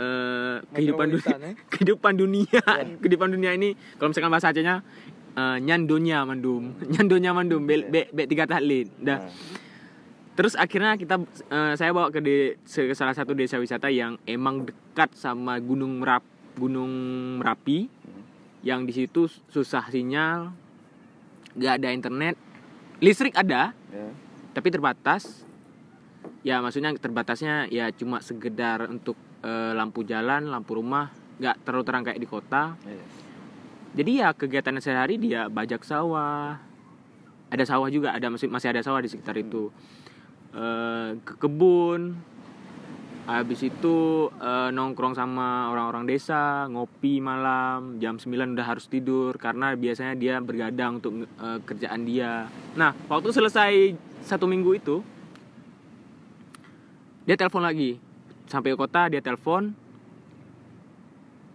eh, 0.01 0.55
kehidupan 0.73 1.05
dunia, 1.13 1.35
kehidupan 1.71 2.13
dunia, 2.17 2.63
kehidupan 3.01 3.29
dunia 3.29 3.51
ini. 3.53 3.77
Kalau 4.01 4.09
misalkan 4.09 4.33
bahasa 4.33 4.49
Acehnya 4.49 4.81
eh, 5.37 5.57
nyandonya 5.61 6.25
mandum, 6.25 6.73
nyandonya 6.97 7.31
mandum, 7.37 7.61
be, 7.61 7.85
be, 7.85 8.09
be 8.09 8.23
tiga 8.25 8.49
tahlil. 8.49 8.89
Dah. 8.97 9.21
Nah, 9.21 9.59
Terus 10.31 10.55
akhirnya 10.55 10.95
kita 10.95 11.21
eh, 11.51 11.73
saya 11.75 11.91
bawa 11.91 12.07
ke 12.09 12.23
de- 12.23 12.55
ke 12.63 12.95
salah 12.95 13.11
satu 13.11 13.35
desa 13.35 13.59
wisata 13.59 13.91
yang 13.91 14.15
emang 14.23 14.63
dekat 14.63 15.11
sama 15.13 15.59
Gunung 15.59 15.99
Merap 16.01 16.23
Gunung 16.55 16.91
Merapi 17.39 17.91
yang 18.61 18.85
di 18.85 18.93
situ 18.93 19.25
susah 19.49 19.89
sinyal, 19.89 20.53
nggak 21.57 21.73
ada 21.81 21.89
internet, 21.89 22.35
listrik 23.01 23.33
ada 23.33 23.73
ya. 23.89 24.09
tapi 24.53 24.69
terbatas. 24.69 25.45
Ya 26.41 26.57
maksudnya 26.57 26.93
terbatasnya 26.97 27.69
ya 27.69 27.93
cuma 27.93 28.21
segedar 28.21 28.89
untuk 28.89 29.13
eh, 29.41 29.73
lampu 29.73 30.05
jalan, 30.05 30.49
lampu 30.49 30.77
rumah, 30.77 31.09
nggak 31.41 31.65
terlalu 31.65 31.83
terang 31.83 32.03
kayak 32.05 32.21
di 32.21 32.27
kota. 32.29 32.77
Yes. 32.85 33.21
Jadi 33.91 34.11
ya 34.23 34.31
kegiatan 34.31 34.79
sehari-hari 34.79 35.19
dia 35.19 35.51
bajak 35.51 35.83
sawah. 35.83 36.55
Ada 37.51 37.67
sawah 37.67 37.91
juga, 37.91 38.15
ada 38.15 38.31
masih 38.31 38.47
masih 38.47 38.71
ada 38.71 38.79
sawah 38.79 39.03
di 39.03 39.11
sekitar 39.11 39.35
itu. 39.35 39.67
Eh, 40.55 41.09
ke 41.23 41.33
kebun. 41.39 42.15
Habis 43.27 43.67
itu 43.67 44.27
eh, 44.39 44.69
nongkrong 44.71 45.15
sama 45.15 45.69
orang-orang 45.71 46.07
desa, 46.07 46.67
ngopi 46.71 47.19
malam, 47.19 47.99
jam 47.99 48.15
9 48.15 48.55
udah 48.55 48.65
harus 48.65 48.87
tidur 48.87 49.35
karena 49.35 49.75
biasanya 49.75 50.15
dia 50.15 50.39
bergadang 50.39 51.03
untuk 51.03 51.27
eh, 51.27 51.59
kerjaan 51.63 52.07
dia. 52.07 52.47
Nah, 52.79 52.95
waktu 53.11 53.29
selesai 53.35 53.95
satu 54.23 54.47
minggu 54.47 54.71
itu 54.75 55.03
dia 57.27 57.35
telepon 57.35 57.63
lagi. 57.63 58.10
Sampai 58.51 58.75
kota 58.75 59.07
dia 59.07 59.23
telepon. 59.23 59.71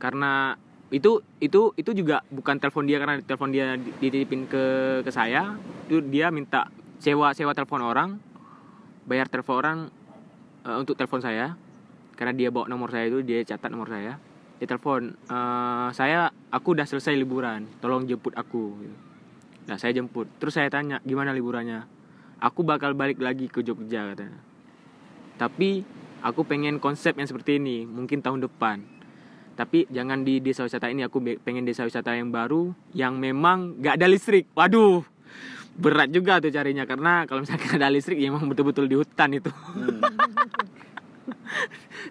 Karena 0.01 0.57
itu 0.89 1.21
itu 1.45 1.77
itu 1.77 1.91
juga 1.93 2.25
bukan 2.33 2.57
telepon 2.57 2.89
dia 2.89 2.97
karena 2.97 3.21
telepon 3.21 3.53
dia 3.53 3.77
di- 3.77 3.93
dititipin 4.01 4.49
ke 4.49 4.65
ke 5.05 5.11
saya. 5.13 5.61
Itu 5.85 6.01
dia 6.09 6.33
minta 6.33 6.73
sewa 6.97 7.37
sewa 7.37 7.53
telepon 7.53 7.85
orang 7.85 8.17
bayar 9.05 9.29
telepon 9.29 9.57
orang 9.61 9.79
eh, 10.65 10.77
untuk 10.81 10.97
telepon 10.97 11.21
saya. 11.21 11.53
Karena 12.17 12.33
dia 12.33 12.49
bawa 12.49 12.65
nomor 12.65 12.89
saya 12.89 13.13
itu 13.13 13.21
dia 13.21 13.45
catat 13.45 13.69
nomor 13.69 13.93
saya. 13.93 14.17
Dia 14.57 14.67
telepon 14.73 15.13
"Eh, 15.13 15.89
saya 15.93 16.33
aku 16.49 16.73
udah 16.73 16.89
selesai 16.89 17.13
liburan 17.13 17.69
tolong 17.85 18.09
jemput 18.09 18.33
aku. 18.33 18.73
Nah 19.69 19.77
saya 19.77 19.93
jemput. 19.93 20.31
Terus 20.41 20.57
saya 20.57 20.73
tanya 20.73 21.03
gimana 21.05 21.37
liburannya? 21.37 21.85
Aku 22.41 22.65
bakal 22.65 22.93
balik 22.97 23.21
lagi 23.21 23.49
ke 23.53 23.61
Jogja 23.65 24.13
katanya. 24.13 24.41
Tapi 25.37 25.85
aku 26.27 26.43
pengen 26.43 26.83
konsep 26.83 27.15
yang 27.15 27.31
seperti 27.31 27.63
ini 27.63 27.87
mungkin 27.87 28.19
tahun 28.19 28.43
depan. 28.43 28.83
Tapi 29.57 29.89
jangan 29.89 30.21
di 30.21 30.43
desa 30.43 30.67
wisata 30.67 30.91
ini 30.93 31.07
aku 31.07 31.23
pengen 31.41 31.65
desa 31.65 31.87
wisata 31.87 32.13
yang 32.13 32.29
baru 32.29 32.75
yang 32.93 33.17
memang 33.17 33.79
gak 33.81 33.97
ada 33.97 34.11
listrik. 34.11 34.51
Waduh 34.53 35.07
berat 35.77 36.09
juga 36.09 36.41
tuh 36.41 36.49
carinya 36.49 36.89
karena 36.89 37.29
kalau 37.29 37.45
misalkan 37.45 37.69
ada 37.79 37.93
listrik 37.93 38.17
ya 38.17 38.33
emang 38.33 38.49
betul-betul 38.49 38.89
di 38.91 38.97
hutan 38.99 39.31
itu. 39.39 39.53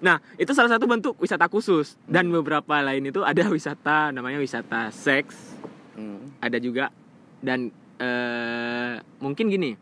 Nah 0.04 0.20
itu 0.36 0.52
salah 0.52 0.76
satu 0.76 0.92
bentuk 0.92 1.16
wisata 1.24 1.48
khusus. 1.48 1.96
Dan 2.04 2.28
beberapa 2.28 2.84
lain 2.84 3.16
itu 3.16 3.24
ada 3.24 3.48
wisata 3.48 4.12
namanya 4.12 4.44
wisata 4.44 4.92
seks. 4.92 5.56
Hmm. 5.96 6.36
ada 6.44 6.60
juga. 6.60 6.92
Dan 7.40 7.72
eh, 8.04 9.00
mungkin 9.24 9.48
gini 9.48 9.80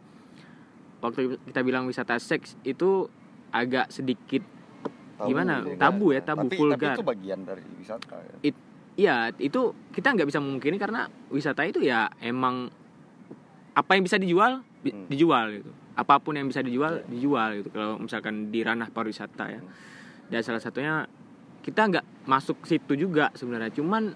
waktu 1.02 1.42
kita 1.50 1.66
bilang 1.66 1.90
wisata 1.90 2.22
seks 2.22 2.54
itu 2.62 3.10
agak 3.54 3.94
sedikit 3.94 4.42
Tabu, 5.14 5.30
Gimana? 5.30 5.54
vulgar. 5.62 5.78
Tabu 5.80 6.06
ya, 6.10 6.22
tabu, 6.26 6.40
tapi, 6.50 6.56
vulgar. 6.58 6.80
tapi 6.82 6.98
itu 6.98 7.06
bagian 7.06 7.40
dari 7.46 7.64
wisata 7.78 8.16
ya. 8.18 8.52
ya 8.94 9.16
itu 9.38 9.62
kita 9.94 10.08
nggak 10.12 10.28
bisa 10.28 10.42
memungkini 10.42 10.78
karena 10.78 11.06
wisata 11.30 11.62
itu 11.64 11.80
ya 11.82 12.10
emang 12.20 12.70
apa 13.74 13.92
yang 13.94 14.04
bisa 14.04 14.18
dijual 14.18 14.62
Hmm. 14.84 15.08
dijual 15.08 15.48
gitu 15.56 15.72
apa 15.96 16.20
pun 16.20 16.36
yang 16.36 16.52
bisa 16.52 16.60
dijual 16.60 17.08
dijual 17.08 17.56
gitu 17.56 17.72
kalau 17.72 17.96
misalkan 17.96 18.52
di 18.52 18.60
ranah 18.68 18.92
pariwisata 18.92 19.46
ya 19.48 19.62
dan 20.28 20.42
salah 20.44 20.60
satunya 20.60 21.08
kita 21.64 21.88
nggak 21.88 22.28
masuk 22.28 22.60
situ 22.68 23.00
juga 23.00 23.32
sebenarnya 23.32 23.72
cuman 23.72 24.12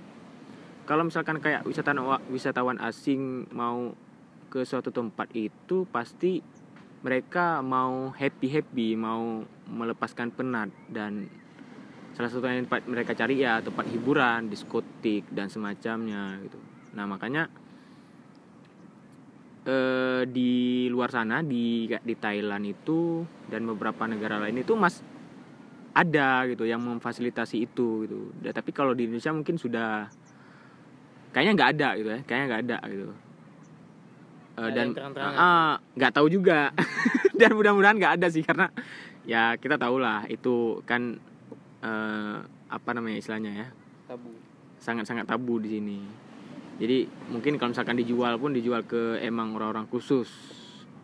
kalau 0.83 1.07
misalkan 1.07 1.39
kayak 1.39 1.63
wisatawan 1.63 2.19
wisatawan 2.27 2.77
asing 2.83 3.47
mau 3.55 3.95
ke 4.51 4.67
suatu 4.67 4.91
tempat 4.91 5.31
itu 5.31 5.87
pasti 5.87 6.43
mereka 7.07 7.63
mau 7.63 8.11
happy 8.11 8.51
happy 8.51 8.99
mau 8.99 9.47
melepaskan 9.71 10.35
penat 10.35 10.67
dan 10.91 11.31
salah 12.11 12.27
satu 12.27 12.43
yang 12.43 12.67
tempat 12.67 12.83
mereka 12.83 13.15
cari 13.15 13.39
ya 13.39 13.63
tempat 13.63 13.87
hiburan 13.87 14.51
diskotik 14.51 15.23
dan 15.31 15.47
semacamnya 15.47 16.35
gitu 16.43 16.59
nah 16.91 17.07
makanya 17.07 17.47
eh, 19.63 20.27
di 20.27 20.85
luar 20.91 21.15
sana 21.15 21.39
di 21.39 21.87
di 21.87 22.15
Thailand 22.19 22.67
itu 22.67 23.23
dan 23.47 23.63
beberapa 23.63 24.03
negara 24.03 24.43
lain 24.43 24.59
itu 24.59 24.75
mas 24.75 24.99
ada 25.97 26.45
gitu 26.45 26.61
yang 26.69 26.77
memfasilitasi 26.77 27.65
itu 27.65 28.05
gitu. 28.05 28.29
Ya, 28.45 28.53
tapi 28.53 28.69
kalau 28.69 28.93
di 28.93 29.09
Indonesia 29.09 29.33
mungkin 29.33 29.57
sudah 29.57 30.05
kayaknya 31.33 31.53
nggak 31.57 31.71
ada 31.73 31.89
gitu 31.97 32.09
ya, 32.13 32.19
kayaknya 32.21 32.45
nggak 32.53 32.63
ada 32.69 32.77
gitu. 32.85 33.05
Ada 34.57 34.73
dan 34.73 34.87
terang-terangan. 34.97 35.37
ah, 35.37 35.73
nggak 35.93 36.11
tahu 36.17 36.27
juga 36.33 36.73
dan 37.39 37.53
mudah-mudahan 37.53 37.95
nggak 38.01 38.13
ada 38.17 38.27
sih 38.33 38.41
karena 38.41 38.73
ya 39.21 39.53
kita 39.61 39.77
tahu 39.77 40.01
lah 40.01 40.25
itu 40.25 40.81
kan 40.89 41.21
eh, 41.85 42.37
apa 42.67 42.89
namanya 42.97 43.21
istilahnya 43.21 43.51
ya 43.53 43.67
tabu 44.09 44.33
sangat-sangat 44.81 45.25
tabu 45.27 45.57
di 45.61 45.69
sini. 45.77 45.99
Jadi 46.77 47.09
mungkin 47.33 47.57
kalau 47.57 47.73
misalkan 47.73 47.97
dijual 47.97 48.37
pun 48.37 48.53
dijual 48.53 48.85
ke 48.85 49.17
emang 49.25 49.57
orang-orang 49.57 49.89
khusus 49.89 50.29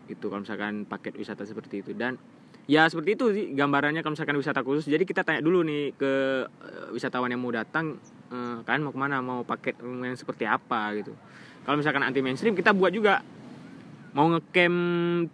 itu 0.06 0.24
kalau 0.30 0.44
misalkan 0.44 0.86
paket 0.86 1.16
wisata 1.16 1.42
seperti 1.42 1.80
itu 1.80 1.96
dan 1.96 2.20
ya 2.68 2.86
seperti 2.86 3.16
itu 3.16 3.26
sih 3.34 3.46
gambarannya 3.56 4.04
kalau 4.06 4.14
misalkan 4.14 4.38
wisata 4.38 4.62
khusus. 4.62 4.86
Jadi 4.86 5.02
kita 5.02 5.26
tanya 5.26 5.42
dulu 5.42 5.66
nih 5.66 5.94
ke 5.98 6.12
eh, 6.46 6.88
wisatawan 6.94 7.30
yang 7.34 7.42
mau 7.42 7.50
datang 7.50 7.98
eh, 8.30 8.56
kalian 8.62 8.82
mau 8.86 8.92
ke 8.94 9.00
mana 9.02 9.16
mau 9.18 9.40
paket 9.42 9.74
yang 9.82 10.14
seperti 10.14 10.46
apa 10.46 10.94
gitu. 10.94 11.12
Kalau 11.66 11.76
misalkan 11.80 12.06
anti 12.06 12.22
mainstream 12.22 12.54
kita 12.54 12.70
buat 12.70 12.94
juga 12.94 13.24
mau 14.14 14.30
ngecamp 14.30 14.78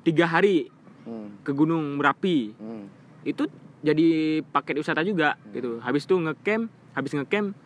tiga 0.03 0.27
hari 0.27 0.73
Hmm. 1.01 1.33
ke 1.41 1.53
Gunung 1.53 1.97
Merapi 1.97 2.53
Hmm. 2.53 2.85
itu 3.23 3.49
jadi 3.81 4.41
paket 4.45 4.77
wisata 4.77 5.01
juga 5.01 5.41
gitu. 5.51 5.81
Habis 5.81 6.05
itu 6.05 6.17
ngecamp, 6.17 6.69
habis 6.93 7.13
ngecamp 7.13 7.57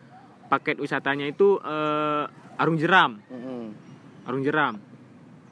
paket 0.47 0.79
wisatanya 0.79 1.27
itu 1.27 1.59
eh, 1.59 2.23
Arung 2.55 2.79
Jeram, 2.79 3.19
Hmm. 3.27 3.75
Arung 4.23 4.39
Jeram. 4.39 4.79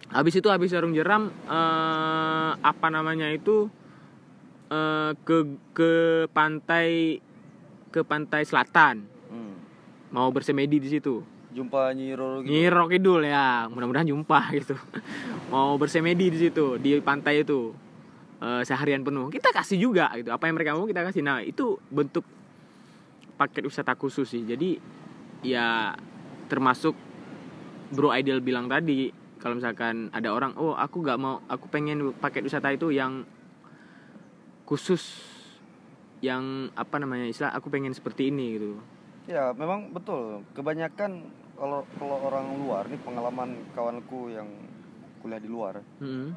Habis 0.07 0.39
itu 0.39 0.47
habis 0.47 0.71
Arung 0.71 0.95
Jeram 0.95 1.27
eh, 1.27 2.51
apa 2.55 2.87
namanya 2.87 3.27
itu 3.27 3.67
eh, 4.69 5.11
ke 5.23 5.37
ke 5.73 5.91
pantai 6.31 7.19
ke 7.91 7.99
pantai 8.01 8.41
selatan 8.43 9.03
Hmm. 9.27 9.55
mau 10.09 10.31
bersemedi 10.31 10.79
di 10.79 10.87
situ. 10.89 11.19
Jumpa 11.53 11.93
Nyi 11.93 12.17
Roro 12.17 12.41
gitu. 12.41 12.49
Nyi 12.49 12.65
Roro 12.67 12.85
Kidul 12.89 13.21
ya, 13.29 13.69
mudah-mudahan 13.69 14.09
jumpa 14.09 14.49
gitu. 14.57 14.75
Mau 15.53 15.77
bersemedi 15.77 16.33
di 16.33 16.37
situ 16.49 16.81
di 16.81 16.97
pantai 16.99 17.45
itu 17.45 17.71
eh, 18.41 18.61
seharian 18.65 19.05
penuh. 19.05 19.29
Kita 19.29 19.53
kasih 19.53 19.77
juga 19.77 20.09
gitu. 20.17 20.33
Apa 20.33 20.49
yang 20.49 20.57
mereka 20.57 20.73
mau 20.73 20.89
kita 20.89 21.05
kasih. 21.05 21.21
Nah 21.21 21.39
itu 21.45 21.77
bentuk 21.93 22.25
paket 23.37 23.63
wisata 23.69 23.93
khusus 23.93 24.25
sih. 24.25 24.41
Jadi 24.41 24.81
ya 25.45 25.93
termasuk 26.49 26.97
Bro 27.93 28.09
Ideal 28.17 28.41
bilang 28.41 28.65
tadi 28.65 29.13
kalau 29.37 29.59
misalkan 29.59 30.09
ada 30.09 30.33
orang 30.33 30.55
oh 30.57 30.73
aku 30.73 31.03
nggak 31.03 31.19
mau 31.19 31.43
aku 31.45 31.67
pengen 31.67 32.15
paket 32.17 32.47
wisata 32.47 32.71
itu 32.71 32.89
yang 32.95 33.27
khusus 34.63 35.19
yang 36.23 36.71
apa 36.79 36.95
namanya 37.03 37.27
istilah 37.27 37.51
aku 37.51 37.67
pengen 37.67 37.91
seperti 37.91 38.31
ini 38.31 38.55
gitu 38.55 38.79
Ya 39.23 39.55
memang 39.55 39.95
betul. 39.95 40.43
Kebanyakan 40.51 41.31
kalau 41.57 41.85
kalau 42.01 42.17
orang 42.25 42.47
luar 42.57 42.83
nih 42.89 42.99
pengalaman 43.01 43.49
kawanku 43.77 44.33
yang 44.33 44.49
kuliah 45.21 45.39
di 45.39 45.49
luar, 45.49 45.79
Mm-mm. 46.03 46.35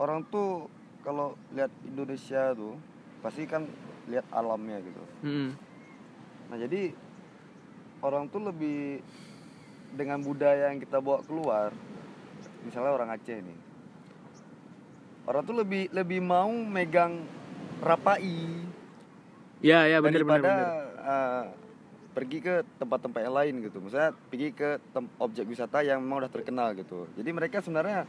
orang 0.00 0.26
tuh 0.32 0.66
kalau 1.06 1.38
lihat 1.54 1.70
Indonesia 1.86 2.56
tuh 2.56 2.74
pasti 3.22 3.46
kan 3.46 3.68
lihat 4.10 4.26
alamnya 4.34 4.82
gitu. 4.82 5.02
Mm-mm. 5.22 5.48
Nah 6.50 6.56
jadi 6.58 6.90
orang 8.02 8.26
tuh 8.32 8.42
lebih 8.48 9.04
dengan 9.94 10.20
budaya 10.20 10.72
yang 10.74 10.82
kita 10.82 10.98
bawa 10.98 11.22
keluar, 11.24 11.70
misalnya 12.66 12.92
orang 12.92 13.14
Aceh 13.14 13.38
nih, 13.38 13.58
orang 15.30 15.42
tuh 15.46 15.56
lebih 15.62 15.90
lebih 15.94 16.20
mau 16.22 16.50
megang 16.50 17.22
rapai 17.82 18.64
ya 19.60 19.84
ya 19.88 20.00
benar 20.00 20.22
benar 20.24 20.48
uh, 21.00 21.44
pergi 22.16 22.40
ke 22.40 22.64
tempat-tempat 22.80 23.20
yang 23.28 23.36
lain 23.36 23.54
gitu. 23.60 23.76
Misalnya 23.84 24.16
pergi 24.16 24.48
ke 24.56 24.80
objek 25.20 25.44
wisata 25.44 25.84
yang 25.84 26.00
memang 26.00 26.24
udah 26.24 26.32
terkenal 26.32 26.72
gitu. 26.72 27.04
Jadi 27.12 27.28
mereka 27.28 27.60
sebenarnya 27.60 28.08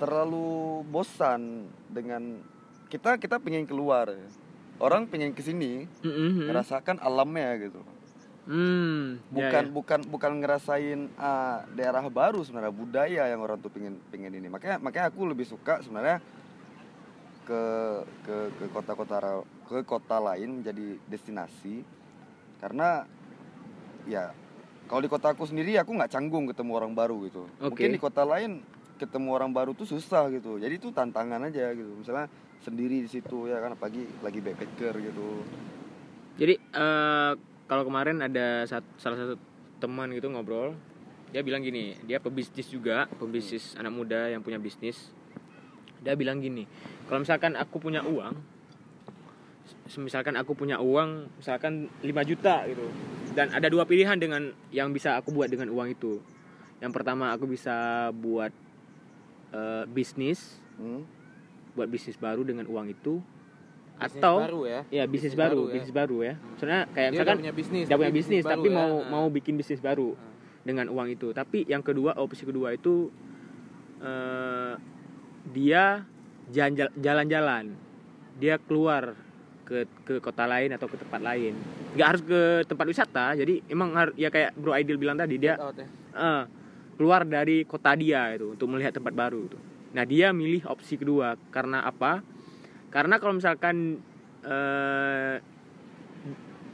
terlalu 0.00 0.80
bosan 0.88 1.68
dengan 1.92 2.40
kita 2.88 3.20
kita 3.20 3.36
pengen 3.36 3.68
keluar. 3.68 4.08
Orang 4.80 5.12
pengen 5.12 5.36
ke 5.36 5.44
sini 5.44 5.84
Mm-mm. 6.00 6.48
ngerasakan 6.48 7.04
alamnya 7.04 7.52
gitu. 7.60 7.84
Ya, 8.48 8.64
Bukan 9.28 9.64
ya. 9.68 9.70
bukan 9.70 10.00
bukan 10.08 10.32
ngerasain 10.40 11.12
uh, 11.20 11.68
daerah 11.76 12.00
baru 12.08 12.40
sebenarnya 12.40 12.72
budaya 12.72 13.22
yang 13.28 13.44
orang 13.44 13.60
tuh 13.60 13.68
pengen 13.68 14.00
pengen 14.08 14.32
ini. 14.32 14.48
Makanya 14.48 14.80
makanya 14.80 15.12
aku 15.12 15.28
lebih 15.28 15.44
suka 15.44 15.84
sebenarnya 15.84 16.24
ke 17.44 17.62
ke 18.24 18.36
ke 18.56 18.64
kota-kota 18.72 19.44
ke 19.68 19.84
kota 19.84 20.16
lain 20.16 20.64
menjadi 20.64 20.96
destinasi 21.12 21.99
karena 22.60 23.08
ya 24.04 24.30
kalau 24.86 25.00
di 25.00 25.10
kota 25.10 25.32
aku 25.32 25.48
sendiri 25.48 25.78
aku 25.80 25.96
nggak 25.96 26.12
canggung 26.12 26.44
ketemu 26.50 26.72
orang 26.76 26.92
baru 26.92 27.16
gitu. 27.26 27.46
Oke. 27.58 27.74
mungkin 27.74 27.94
di 27.96 28.00
kota 28.02 28.22
lain 28.26 28.60
ketemu 29.00 29.28
orang 29.32 29.50
baru 29.54 29.72
tuh 29.72 29.88
susah 29.88 30.28
gitu. 30.28 30.60
Jadi 30.60 30.76
itu 30.76 30.92
tantangan 30.92 31.48
aja 31.48 31.72
gitu. 31.72 31.88
Misalnya 31.96 32.28
sendiri 32.60 33.00
di 33.00 33.08
situ 33.08 33.48
ya 33.48 33.62
kan 33.64 33.72
apalagi 33.72 34.04
lagi 34.20 34.44
backpacker 34.44 34.94
gitu. 35.00 35.46
Jadi 36.36 36.54
eh, 36.58 37.32
kalau 37.70 37.82
kemarin 37.86 38.20
ada 38.20 38.66
sat- 38.68 38.96
salah 39.00 39.16
satu 39.16 39.34
teman 39.80 40.12
gitu 40.12 40.28
ngobrol, 40.28 40.76
dia 41.30 41.40
bilang 41.46 41.62
gini, 41.62 41.94
dia 42.04 42.18
pebisnis 42.18 42.66
juga, 42.68 43.06
pebisnis 43.16 43.78
anak 43.78 43.94
muda 43.94 44.28
yang 44.28 44.42
punya 44.42 44.58
bisnis. 44.58 45.14
Dia 46.02 46.18
bilang 46.18 46.42
gini, 46.42 46.66
kalau 47.06 47.22
misalkan 47.22 47.54
aku 47.54 47.78
punya 47.78 48.02
uang, 48.02 48.34
misalkan 49.96 50.34
aku 50.34 50.54
punya 50.54 50.78
uang, 50.78 51.26
misalkan 51.34 51.90
5 51.98 52.06
juta 52.22 52.62
gitu, 52.64 52.86
dan 53.32 53.50
ada 53.50 53.66
dua 53.66 53.82
pilihan 53.82 54.14
dengan 54.14 54.50
yang 54.70 54.90
bisa 54.90 55.18
aku 55.18 55.30
buat 55.30 55.48
dengan 55.48 55.70
uang 55.70 55.90
itu. 55.90 56.22
Yang 56.78 56.92
pertama 56.94 57.34
aku 57.34 57.44
bisa 57.44 57.74
buat 58.12 58.54
eh, 59.50 59.84
bisnis, 59.86 60.62
hmm? 60.76 61.02
buat 61.72 61.86
bisnis 61.86 62.14
baru 62.14 62.42
dengan 62.42 62.66
uang 62.66 62.86
itu, 62.88 63.18
Bisnis 64.00 64.16
atau 64.16 64.40
baru 64.40 64.60
ya 64.64 64.80
Ya 64.88 65.04
bisnis, 65.04 65.34
Bisnis 65.34 65.34
baru, 65.36 65.60
baru 65.60 65.60
ya. 65.60 65.72
bisnis 65.76 65.92
baru 65.92 66.16
ya. 66.22 66.34
Soalnya 66.56 66.80
kayak 66.88 66.96
dia 66.96 67.12
misalkan 67.12 67.34
udah 67.34 67.42
punya 67.42 67.54
bisnis 67.54 67.84
dia 67.84 67.96
punya 67.98 68.12
bisnis 68.14 68.42
baru 68.42 68.52
tapi 68.56 68.68
ya. 68.68 68.76
mau 68.78 68.90
Nah. 68.96 69.08
mau 69.10 69.26
bikin 69.28 69.54
bisnis 69.54 69.80
baru 69.80 70.08
dengan 70.62 70.86
uang 70.88 71.08
itu. 71.10 71.28
Tapi 71.30 71.58
yang 71.66 71.82
kedua 71.82 72.16
opsi 72.16 72.42
kedua 72.44 72.72
itu 72.72 73.12
eh, 74.00 74.74
dia 75.52 76.08
jalan- 76.48 76.96
jalan-jalan. 76.96 77.64
Dia 78.40 78.56
keluar 78.56 79.12
ke 79.70 79.86
ke 80.02 80.14
kota 80.18 80.50
lain 80.50 80.74
atau 80.74 80.90
ke 80.90 80.98
tempat 80.98 81.22
lain. 81.22 81.54
nggak 81.94 82.08
harus 82.10 82.22
ke 82.26 82.40
tempat 82.66 82.86
wisata. 82.90 83.38
Jadi 83.38 83.62
emang 83.70 83.94
har- 83.94 84.16
ya 84.18 84.26
kayak 84.26 84.58
Bro 84.58 84.74
Aidil 84.74 84.98
bilang 84.98 85.14
tadi 85.14 85.38
dia 85.38 85.54
out 85.54 85.78
ya. 85.78 85.86
eh, 86.18 86.42
keluar 86.98 87.22
dari 87.22 87.62
kota 87.62 87.94
dia 87.94 88.34
itu 88.34 88.58
untuk 88.58 88.66
melihat 88.66 88.98
tempat 88.98 89.14
baru 89.14 89.46
itu. 89.46 89.58
Nah 89.94 90.02
dia 90.02 90.34
milih 90.34 90.66
opsi 90.66 90.98
kedua 90.98 91.38
karena 91.54 91.86
apa? 91.86 92.18
Karena 92.90 93.22
kalau 93.22 93.38
misalkan 93.38 94.02
eh, 94.42 95.36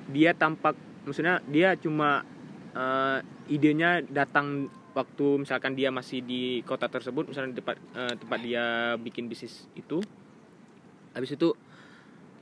dia 0.09 0.33
tampak, 0.33 0.73
maksudnya 1.05 1.45
dia 1.53 1.77
cuma 1.77 2.25
eh, 2.73 3.19
idenya 3.53 4.01
datang 4.09 4.73
waktu 4.97 5.45
misalkan 5.45 5.77
dia 5.77 5.93
masih 5.93 6.25
di 6.25 6.65
kota 6.65 6.89
tersebut, 6.89 7.29
misalnya 7.29 7.53
di 7.53 7.59
tempat 7.61 7.77
eh, 7.77 8.15
tempat 8.17 8.39
dia 8.41 8.65
bikin 8.97 9.29
bisnis 9.29 9.69
itu. 9.77 10.01
Habis 11.13 11.37
itu 11.37 11.53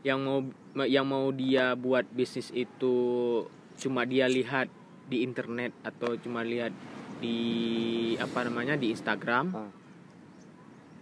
yang 0.04 0.20
mau 0.20 0.38
yang 0.84 1.08
mau 1.08 1.32
dia 1.32 1.72
buat 1.72 2.04
bisnis 2.12 2.52
itu 2.52 2.94
cuma 3.80 4.04
dia 4.04 4.28
lihat 4.28 4.68
di 5.08 5.24
internet 5.24 5.72
atau 5.80 6.14
cuma 6.20 6.44
lihat 6.44 6.70
di 7.18 7.38
apa 8.20 8.44
namanya 8.44 8.76
di 8.76 8.92
Instagram 8.92 9.46
Ah. 9.56 9.72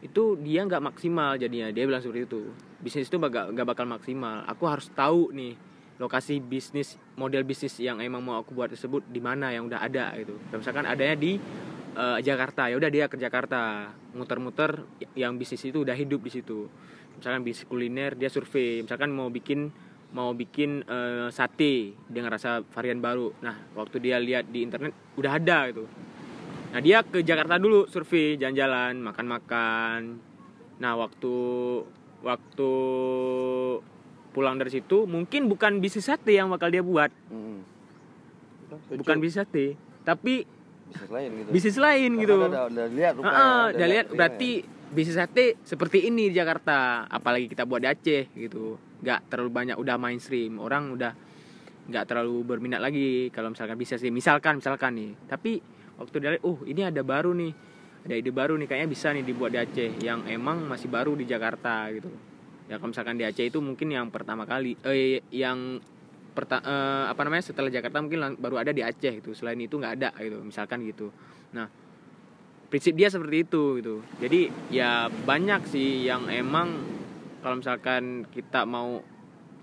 itu 0.02 0.34
dia 0.42 0.66
nggak 0.66 0.82
maksimal 0.82 1.38
jadinya. 1.38 1.70
Dia 1.70 1.86
bilang 1.86 2.02
seperti 2.02 2.26
itu. 2.26 2.42
Bisnis 2.82 3.06
itu 3.06 3.18
nggak 3.18 3.54
nggak 3.54 3.66
bakal 3.66 3.86
maksimal. 3.86 4.42
Aku 4.50 4.66
harus 4.66 4.90
tahu 4.90 5.30
nih 5.30 5.54
lokasi 6.02 6.42
bisnis 6.42 6.98
model 7.14 7.46
bisnis 7.46 7.78
yang 7.78 8.02
emang 8.02 8.18
mau 8.18 8.42
aku 8.42 8.50
buat 8.50 8.74
tersebut 8.74 9.06
di 9.06 9.22
mana 9.22 9.54
yang 9.54 9.70
udah 9.70 9.78
ada 9.78 10.10
gitu. 10.18 10.34
Misalkan 10.50 10.90
adanya 10.90 11.14
di 11.14 11.38
eh, 11.94 12.18
Jakarta. 12.18 12.66
Ya 12.66 12.78
udah 12.82 12.90
dia 12.90 13.06
ke 13.06 13.14
Jakarta 13.14 13.94
muter-muter 14.14 14.82
yang 15.14 15.38
bisnis 15.38 15.62
itu 15.62 15.86
udah 15.86 15.94
hidup 15.94 16.18
di 16.26 16.30
situ 16.34 16.66
misalkan 17.22 17.46
bisnis 17.46 17.70
kuliner 17.70 18.18
dia 18.18 18.26
survei. 18.26 18.82
Misalkan 18.82 19.14
mau 19.14 19.30
bikin 19.30 19.70
mau 20.10 20.34
bikin 20.34 20.82
eh, 20.82 21.30
sate 21.30 21.94
dengan 22.10 22.34
rasa 22.34 22.66
varian 22.74 22.98
baru. 22.98 23.30
Nah 23.38 23.54
waktu 23.78 24.02
dia 24.02 24.18
lihat 24.18 24.50
di 24.50 24.66
internet 24.66 24.90
udah 25.14 25.38
ada 25.38 25.70
gitu. 25.70 25.86
Nah 26.74 26.80
dia 26.82 27.06
ke 27.06 27.22
Jakarta 27.22 27.62
dulu 27.62 27.86
survei 27.86 28.34
jalan-jalan 28.34 28.98
makan-makan. 28.98 30.18
Nah 30.82 30.92
waktu 30.98 31.34
waktu 32.26 32.70
pulang 34.34 34.58
dari 34.58 34.74
situ 34.74 35.06
mungkin 35.06 35.46
bukan 35.46 35.78
bisnis 35.78 36.10
sate 36.10 36.34
yang 36.34 36.50
bakal 36.50 36.66
dia 36.74 36.82
buat. 36.82 37.14
Mm. 37.30 37.70
bukan 38.72 39.20
bisnis 39.20 39.44
sate 39.44 39.76
tapi 40.00 40.48
bisnis 40.88 41.10
lain 41.12 41.30
gitu. 41.36 41.50
bisnis 41.52 41.76
lain 41.76 42.10
Karena 42.16 42.22
gitu. 42.24 42.36
udah, 42.40 42.62
udah, 42.68 42.86
lihat 42.88 43.12
rupanya 43.16 43.36
Heeh, 43.36 43.64
udah 43.76 43.88
lihat 43.88 44.06
berarti 44.12 44.50
bisnis 44.92 45.16
sate 45.16 45.56
seperti 45.64 46.06
ini 46.06 46.28
di 46.28 46.36
Jakarta. 46.36 47.08
Apalagi 47.08 47.48
kita 47.48 47.64
buat 47.64 47.80
di 47.80 47.88
Aceh 47.88 48.28
gitu. 48.36 48.76
Nggak 49.00 49.32
terlalu 49.32 49.50
banyak 49.50 49.76
udah 49.80 49.96
mainstream. 49.96 50.60
Orang 50.60 50.94
udah 50.94 51.16
nggak 51.82 52.04
terlalu 52.06 52.46
berminat 52.46 52.78
lagi 52.78 53.26
kalau 53.34 53.50
misalkan 53.50 53.74
bisa 53.74 53.98
sih 53.98 54.12
misalkan 54.12 54.60
misalkan 54.60 54.94
nih. 54.94 55.10
Tapi 55.26 55.58
waktu 55.98 56.16
dia 56.20 56.30
lihat 56.36 56.44
oh 56.44 56.60
ini 56.68 56.84
ada 56.84 57.00
baru 57.00 57.32
nih. 57.32 57.52
Ada 58.04 58.14
ide 58.20 58.30
baru 58.30 58.54
nih. 58.60 58.68
Kayaknya 58.68 58.88
bisa 58.92 59.08
nih 59.16 59.24
dibuat 59.24 59.50
di 59.56 59.58
Aceh. 59.58 59.90
Yang 60.04 60.20
emang 60.28 60.68
masih 60.68 60.92
baru 60.92 61.16
di 61.16 61.24
Jakarta 61.24 61.88
gitu. 61.90 62.12
Ya 62.68 62.76
kalau 62.76 62.92
misalkan 62.92 63.16
di 63.16 63.24
Aceh 63.24 63.48
itu 63.48 63.58
mungkin 63.64 63.88
yang 63.90 64.12
pertama 64.12 64.44
kali 64.44 64.76
eh 64.84 65.24
yang 65.32 65.80
perta- 66.32 66.64
eh, 66.64 67.04
apa 67.12 67.20
namanya 67.28 67.44
setelah 67.44 67.68
Jakarta 67.68 68.00
mungkin 68.00 68.36
baru 68.36 68.60
ada 68.60 68.76
di 68.76 68.84
Aceh 68.84 69.24
gitu. 69.24 69.32
Selain 69.32 69.56
itu 69.56 69.80
nggak 69.80 69.94
ada 69.96 70.10
gitu. 70.20 70.36
Misalkan 70.44 70.84
gitu. 70.84 71.08
Nah 71.56 71.81
prinsip 72.72 72.96
dia 72.96 73.12
seperti 73.12 73.44
itu 73.44 73.62
gitu 73.78 73.94
jadi 74.16 74.40
ya 74.72 74.90
banyak 75.12 75.68
sih 75.68 76.08
yang 76.08 76.24
emang 76.26 76.80
kalau 77.44 77.60
misalkan 77.60 78.24
kita 78.32 78.64
mau 78.64 79.04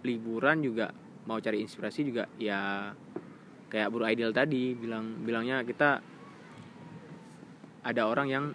liburan 0.06 0.62
juga 0.62 0.94
mau 1.26 1.42
cari 1.42 1.60
inspirasi 1.60 2.06
juga 2.06 2.30
ya 2.38 2.94
kayak 3.68 3.90
Bro 3.90 4.06
Ideal 4.06 4.30
tadi 4.30 4.78
bilang 4.78 5.26
bilangnya 5.26 5.66
kita 5.66 6.06
ada 7.82 8.02
orang 8.06 8.28
yang 8.30 8.46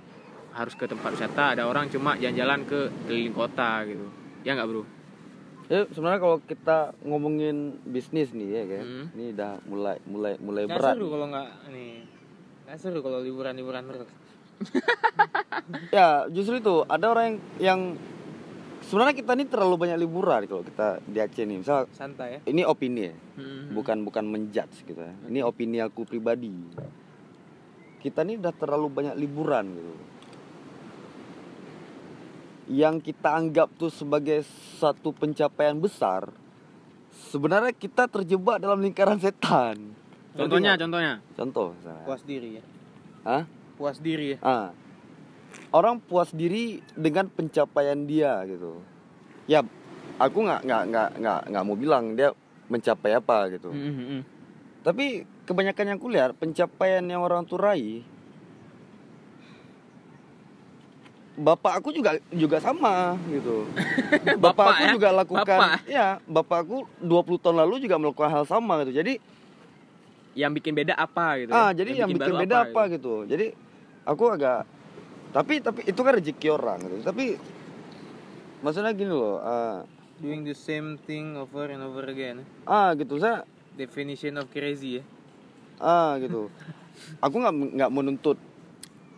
harus 0.55 0.79
ke 0.79 0.87
tempat 0.87 1.19
wisata 1.19 1.59
ada 1.59 1.67
orang 1.67 1.91
cuma 1.91 2.15
jalan-jalan 2.15 2.63
ke 2.63 2.81
keliling 3.05 3.35
kota 3.35 3.83
gitu 3.85 4.07
ya 4.47 4.55
nggak 4.55 4.71
bro 4.71 4.85
Ya, 5.65 5.89
sebenarnya 5.89 6.21
kalau 6.21 6.37
kita 6.45 6.93
ngomongin 7.09 7.81
bisnis 7.89 8.37
nih 8.37 8.49
ya 8.53 8.65
kan, 8.69 8.85
Hmm. 8.85 9.07
ini 9.17 9.33
udah 9.33 9.53
mulai 9.65 9.97
mulai 10.05 10.37
mulai 10.37 10.69
Nggak 10.69 10.77
berat. 10.77 10.93
seru 10.93 11.07
kalau 11.09 11.27
nggak 11.33 11.49
nih. 11.73 11.95
Nggak 12.69 12.79
seru 12.85 12.99
kalau 13.01 13.19
liburan-liburan 13.25 13.83
terus. 13.89 14.05
Ya, 15.91 16.29
justru 16.29 16.61
itu 16.61 16.85
ada 16.85 17.09
orang 17.09 17.25
yang, 17.25 17.39
yang 17.57 17.81
sebenarnya 18.85 19.17
kita 19.17 19.33
ini 19.33 19.49
terlalu 19.49 19.81
banyak 19.81 19.97
liburan 19.97 20.45
kalau 20.45 20.61
kita 20.61 21.01
di 21.03 21.19
Aceh 21.19 21.41
nih. 21.41 21.57
Misal 21.63 21.89
Santai 21.91 22.29
ya. 22.37 22.41
ini 22.45 22.63
opini 22.63 23.09
ya, 23.09 23.15
Hmm. 23.41 23.73
bukan 23.73 24.05
bukan 24.05 24.25
menjudge 24.29 24.85
gitu 24.85 24.99
ya. 24.99 25.15
Ini 25.25 25.41
opini 25.41 25.81
aku 25.81 26.05
pribadi. 26.05 26.53
Kita 27.99 28.21
ini 28.23 28.37
udah 28.37 28.53
terlalu 28.53 28.93
banyak 28.93 29.15
liburan 29.17 29.73
gitu. 29.73 29.95
Yang 32.65 33.13
kita 33.13 33.29
anggap 33.33 33.69
tuh 33.77 33.89
sebagai 33.89 34.41
satu 34.77 35.13
pencapaian 35.13 35.77
besar, 35.77 36.29
sebenarnya 37.29 37.73
kita 37.73 38.05
terjebak 38.05 38.61
dalam 38.61 38.81
lingkaran 38.81 39.17
setan. 39.17 39.97
contohnya 40.35 40.75
contohnya 40.75 41.23
contoh 41.33 41.73
misalnya. 41.73 42.05
Puas 42.05 42.23
diri 42.25 42.59
ya. 42.59 42.65
Hah? 43.23 43.43
Puas 43.75 43.99
diri 43.99 44.37
ya. 44.37 44.39
Ah. 44.43 44.69
Orang 45.71 46.03
puas 46.03 46.31
diri 46.31 46.83
dengan 46.95 47.27
pencapaian 47.31 47.99
dia 48.07 48.43
gitu. 48.47 48.79
Ya, 49.51 49.63
aku 50.19 50.47
nggak 50.47 50.63
nggak 50.67 50.83
nggak 50.91 51.09
nggak 51.19 51.41
nggak 51.51 51.65
mau 51.67 51.77
bilang 51.79 52.05
dia 52.15 52.31
mencapai 52.71 53.19
apa 53.19 53.51
gitu. 53.55 53.71
Hmm, 53.71 53.95
hmm. 53.95 54.21
Tapi 54.87 55.27
kebanyakan 55.47 55.95
yang 55.95 56.01
kulihat 56.01 56.31
pencapaian 56.39 57.05
yang 57.05 57.21
orang 57.21 57.45
tuh 57.45 57.61
raih 57.61 58.05
Bapak 61.35 61.83
aku 61.83 61.91
juga 61.91 62.15
juga 62.31 62.63
sama 62.63 63.19
gitu. 63.27 63.67
Bapak, 64.39 64.55
Bapak 64.55 64.67
aku 64.71 64.85
ya? 64.87 64.93
juga 64.95 65.09
lakukan 65.11 65.59
Bapak. 65.67 65.83
ya, 65.91 66.09
bapak 66.31 66.59
aku 66.63 66.79
20 67.03 67.43
tahun 67.43 67.57
lalu 67.67 67.75
juga 67.83 67.99
melakukan 67.99 68.31
hal 68.31 68.45
sama 68.47 68.87
gitu. 68.87 68.95
Jadi 69.03 69.19
yang 70.35 70.51
bikin 70.53 70.75
beda 70.75 70.95
apa 70.99 71.39
gitu 71.41 71.51
ah 71.55 71.71
ya? 71.71 71.83
jadi 71.83 71.91
yang, 72.05 72.09
bikin 72.11 72.21
baru 72.21 72.35
beda 72.43 72.57
apa, 72.69 72.83
gitu. 72.91 73.15
jadi 73.25 73.55
aku 74.05 74.25
agak 74.31 74.69
tapi 75.35 75.59
tapi 75.59 75.83
itu 75.83 75.99
kan 75.99 76.15
rezeki 76.15 76.49
orang 76.49 76.79
gitu. 76.87 76.97
Tapi 77.03 77.35
maksudnya 78.63 78.95
gini 78.95 79.11
loh 79.11 79.43
ah, 79.43 79.83
Doing 80.23 80.47
the 80.47 80.55
same 80.55 80.95
thing 81.03 81.35
over 81.35 81.67
and 81.67 81.83
over 81.83 82.07
again. 82.07 82.47
ah 82.65 82.95
gitu. 82.95 83.19
Saya 83.19 83.43
Definition 83.75 84.39
of 84.39 84.47
crazy 84.55 85.03
ya. 85.03 85.05
ah 85.83 86.15
gitu. 86.23 86.47
Aku 87.19 87.35
nggak 87.43 87.55
nggak 87.75 87.91
menuntut. 87.91 88.39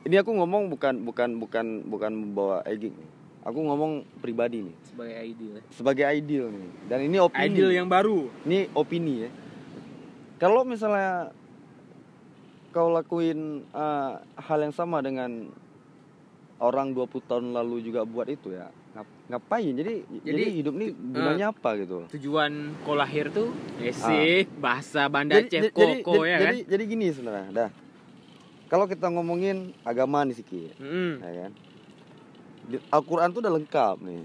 Ini 0.09 0.25
aku 0.25 0.33
ngomong 0.33 0.72
bukan 0.72 1.05
bukan 1.05 1.37
bukan 1.37 1.66
bukan 1.85 2.12
membawa 2.16 2.64
egg 2.64 2.88
nih. 2.88 3.09
Aku 3.44 3.61
ngomong 3.61 4.09
pribadi 4.18 4.64
nih. 4.64 4.77
Sebagai 4.88 5.14
ideal 5.20 5.53
ya. 5.53 5.62
sebagai 5.70 6.05
ideal 6.09 6.46
nih. 6.49 6.70
Dan 6.88 6.99
ini 7.05 7.16
opini. 7.20 7.53
Ideal 7.53 7.70
yang 7.77 7.88
baru. 7.92 8.33
Ini 8.49 8.72
opini 8.72 9.29
ya. 9.29 9.31
Kalau 10.40 10.64
misalnya 10.64 11.31
kau 12.77 12.93
lakuin 12.93 13.65
uh, 13.73 14.21
hal 14.37 14.59
yang 14.61 14.75
sama 14.77 15.01
dengan 15.01 15.49
orang 16.61 16.93
20 16.93 17.25
tahun 17.25 17.57
lalu 17.57 17.81
juga 17.81 18.05
buat 18.05 18.29
itu 18.29 18.53
ya? 18.53 18.69
Ngap- 18.93 19.17
ngapain? 19.33 19.73
Jadi 19.73 20.05
jadi, 20.21 20.29
Jadi, 20.29 20.45
hidup 20.61 20.75
nih 20.77 20.89
tu- 20.93 21.01
gunanya 21.17 21.47
apa 21.57 21.71
gitu? 21.81 22.05
tujuan 22.12 22.77
kau 22.85 22.93
lahir 22.93 23.33
tuh 23.33 23.49
esi 23.81 24.45
bahasa 24.61 25.09
Banda 25.09 25.41
Aceh 25.41 25.73
jadi, 25.73 25.73
koko 25.73 26.21
jadi, 26.21 26.29
ya 26.29 26.37
jadi, 26.37 26.59
kan? 26.61 26.69
jadi 26.69 26.83
gini 26.85 27.07
sebenarnya 27.17 27.49
dah. 27.49 27.71
Kalau 28.69 28.85
kita 28.85 29.09
ngomongin 29.09 29.73
agama 29.81 30.21
nih 30.29 30.37
sedikit 30.37 30.77
Hmm, 30.77 31.17
ya 31.25 31.49
kan? 31.49 31.53
Al-Quran 32.93 33.33
tuh 33.33 33.41
udah 33.41 33.53
lengkap 33.57 33.97
nih 34.05 34.23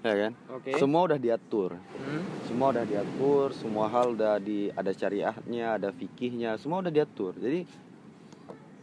ya 0.00 0.14
kan? 0.16 0.32
Oke. 0.56 0.72
Semua 0.80 1.00
udah 1.04 1.18
diatur. 1.20 1.76
Hmm, 1.76 2.24
semua 2.48 2.72
udah 2.72 2.84
diatur 2.88 3.52
semua 3.52 3.86
hal 3.92 4.16
udah 4.16 4.40
di 4.40 4.72
ada 4.72 4.92
syariahnya 4.92 5.76
ada 5.76 5.88
fikihnya 5.92 6.56
semua 6.56 6.80
udah 6.80 6.92
diatur. 6.92 7.36
Jadi 7.36 7.68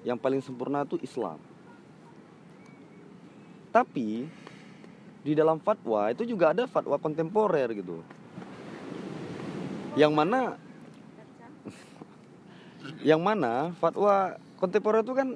yang 0.06 0.18
paling 0.22 0.40
sempurna 0.46 0.86
itu 0.86 1.02
Islam. 1.02 1.42
Tapi 3.74 4.30
di 5.26 5.34
dalam 5.36 5.60
fatwa 5.60 6.08
itu 6.14 6.24
juga 6.24 6.54
ada 6.54 6.64
fatwa 6.70 6.96
kontemporer 7.02 7.68
gitu. 7.74 8.00
Yang 9.98 10.14
mana 10.14 10.40
yang 13.10 13.22
mana 13.26 13.74
fatwa 13.82 14.38
kontemporer 14.62 15.02
itu 15.02 15.14
kan 15.18 15.34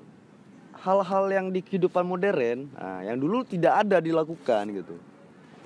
hal-hal 0.81 1.29
yang 1.29 1.53
di 1.53 1.61
kehidupan 1.61 2.01
modern 2.01 2.73
nah, 2.73 3.05
yang 3.05 3.21
dulu 3.21 3.45
tidak 3.45 3.85
ada 3.85 4.01
dilakukan 4.01 4.65
gitu 4.73 4.97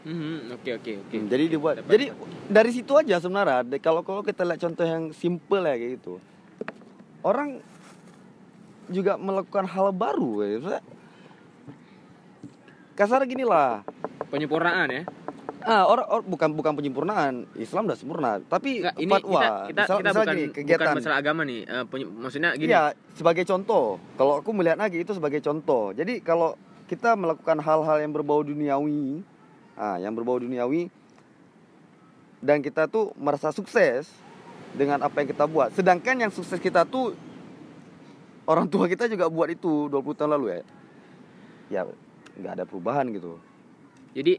oke 0.06 0.70
oke 0.72 0.92
oke 1.02 1.16
Hmm, 1.16 1.26
jadi 1.26 1.44
dibuat. 1.50 1.74
Dapat, 1.82 1.90
jadi 1.90 2.06
dari 2.46 2.72
situ 2.72 2.94
aja 2.94 3.18
sebenarnya. 3.18 3.66
Kalau 3.82 4.06
kalau 4.06 4.22
kita 4.22 4.46
lihat 4.46 4.62
contoh 4.62 4.86
yang 4.86 5.10
simple 5.12 5.60
ya 5.60 5.74
kayak 5.74 5.92
gitu. 5.98 6.22
Orang 7.20 7.58
juga 8.86 9.18
melakukan 9.18 9.66
hal 9.66 9.90
baru 9.90 10.32
ya. 10.42 10.78
Kasar 12.94 13.26
gini 13.26 13.44
lah. 13.44 13.82
penyempurnaan 14.26 14.90
ya 14.90 15.04
Ah, 15.62 15.82
orang 15.84 16.06
or, 16.08 16.22
bukan 16.22 16.54
bukan 16.54 16.78
penyempurnaan. 16.78 17.50
Islam 17.58 17.90
udah 17.90 17.98
sempurna, 17.98 18.38
tapi 18.40 18.86
Enggak, 18.86 18.96
ini 19.02 19.10
fatwa. 19.12 19.34
kita 19.34 19.50
kita, 19.66 19.82
misal, 19.82 19.98
kita 19.98 20.06
misal 20.06 20.22
bukan 20.22 20.36
gini, 20.36 20.46
bukan 20.46 20.58
kegiatan. 20.62 20.94
masalah 20.94 21.18
agama 21.18 21.42
nih 21.42 21.60
Eh, 21.66 21.86
penye- 21.90 22.12
maksudnya 22.14 22.50
gini 22.54 22.70
Iya, 22.70 22.84
sebagai 23.18 23.44
contoh. 23.44 23.86
Kalau 24.14 24.34
aku 24.38 24.50
melihat 24.54 24.78
lagi 24.78 25.02
itu 25.02 25.12
sebagai 25.12 25.42
contoh. 25.42 25.90
Jadi 25.92 26.22
kalau 26.22 26.54
kita 26.86 27.18
melakukan 27.18 27.58
hal-hal 27.58 27.98
yang 27.98 28.14
berbau 28.14 28.46
duniawi, 28.46 29.26
ah, 29.76 30.00
yang 30.00 30.16
berbau 30.16 30.40
duniawi, 30.40 30.92
dan 32.44 32.60
kita 32.62 32.86
tuh 32.90 33.12
merasa 33.20 33.50
sukses 33.50 34.10
dengan 34.76 35.02
apa 35.02 35.24
yang 35.24 35.30
kita 35.32 35.48
buat. 35.48 35.72
Sedangkan 35.72 36.20
yang 36.20 36.32
sukses 36.32 36.60
kita 36.60 36.84
tuh 36.84 37.16
orang 38.46 38.68
tua 38.70 38.86
kita 38.86 39.10
juga 39.10 39.32
buat 39.32 39.50
itu 39.50 39.88
20 39.90 40.18
tahun 40.18 40.32
lalu 40.38 40.46
ya. 40.48 40.62
Ya, 41.66 41.82
nggak 42.38 42.54
ada 42.62 42.66
perubahan 42.70 43.10
gitu. 43.10 43.42
Jadi 44.14 44.38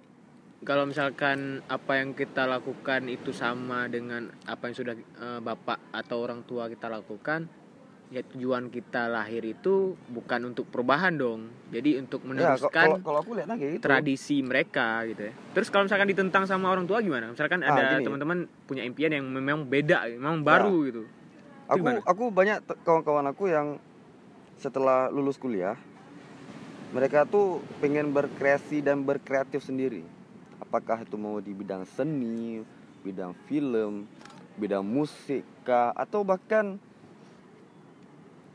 kalau 0.63 0.89
misalkan 0.89 1.61
apa 1.69 2.01
yang 2.01 2.17
kita 2.17 2.49
lakukan 2.49 3.11
itu 3.11 3.35
sama 3.35 3.91
dengan 3.91 4.31
apa 4.47 4.71
yang 4.71 4.77
sudah 4.77 4.95
eh, 4.97 5.41
bapak 5.43 5.91
atau 5.91 6.17
orang 6.23 6.47
tua 6.47 6.71
kita 6.71 6.87
lakukan, 6.87 7.51
ya 8.07 8.23
tujuan 8.23 8.71
kita 8.71 9.11
lahir 9.11 9.43
itu 9.43 9.99
bukan 10.07 10.55
untuk 10.55 10.71
perubahan 10.71 11.11
dong. 11.13 11.51
Jadi 11.69 11.99
untuk 11.99 12.23
Ya, 12.23 12.55
meneruskan 12.55 12.71
kalau 12.71 12.97
kalau 13.03 13.19
aku 13.21 13.31
lihat 13.35 13.49
lagi 13.51 13.77
gitu. 13.77 13.83
tradisi 13.83 14.37
mereka 14.41 15.03
gitu 15.05 15.27
ya. 15.27 15.33
Terus 15.53 15.69
kalau 15.69 15.91
misalkan 15.91 16.07
ditentang 16.07 16.47
sama 16.47 16.71
orang 16.71 16.87
tua 16.87 17.03
gimana? 17.03 17.35
Misalkan 17.35 17.61
Ah, 17.61 17.75
ada 17.75 17.99
teman-teman 17.99 18.47
punya 18.65 18.87
impian 18.87 19.11
yang 19.11 19.27
memang 19.27 19.67
beda, 19.67 20.07
memang 20.13 20.41
baru 20.41 20.77
gitu. 20.87 21.03
aku 21.67 21.83
gimana? 21.83 21.99
aku 22.07 22.25
banyak 22.31 22.59
kawan-kawan 22.87 23.27
aku 23.27 23.45
yang 23.51 23.67
setelah 24.57 25.11
lulus 25.11 25.35
kuliah 25.35 25.75
mereka 26.95 27.27
tuh 27.27 27.59
pengen 27.77 28.15
berkreasi 28.15 28.81
dan 28.81 29.03
berkreatif 29.03 29.61
sendiri 29.61 30.07
apakah 30.57 31.03
itu 31.03 31.19
mau 31.19 31.43
di 31.43 31.51
bidang 31.51 31.83
seni 31.85 32.63
bidang 33.03 33.35
film 33.47 34.07
bidang 34.55 34.87
musik 34.87 35.43
kah 35.63 35.91
atau 35.93 36.23
bahkan 36.23 36.79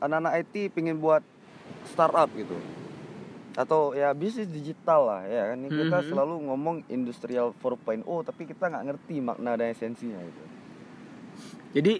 anak-anak 0.02 0.34
IT 0.42 0.74
pengen 0.74 0.98
buat 0.98 1.22
startup 1.88 2.28
gitu 2.34 2.58
atau 3.52 3.92
ya 3.92 4.12
bisnis 4.12 4.48
digital 4.48 5.06
lah 5.06 5.22
ya 5.24 5.52
kan 5.52 5.60
kita 5.66 5.98
Mhm. 5.98 6.08
selalu 6.08 6.36
ngomong 6.46 6.76
industrial 6.88 7.52
4.0 7.54 8.02
tapi 8.24 8.44
kita 8.46 8.66
nggak 8.66 8.86
ngerti 8.86 9.16
makna 9.20 9.54
dan 9.54 9.70
esensinya 9.70 10.20
itu 10.20 10.44
Jadi 11.72 11.94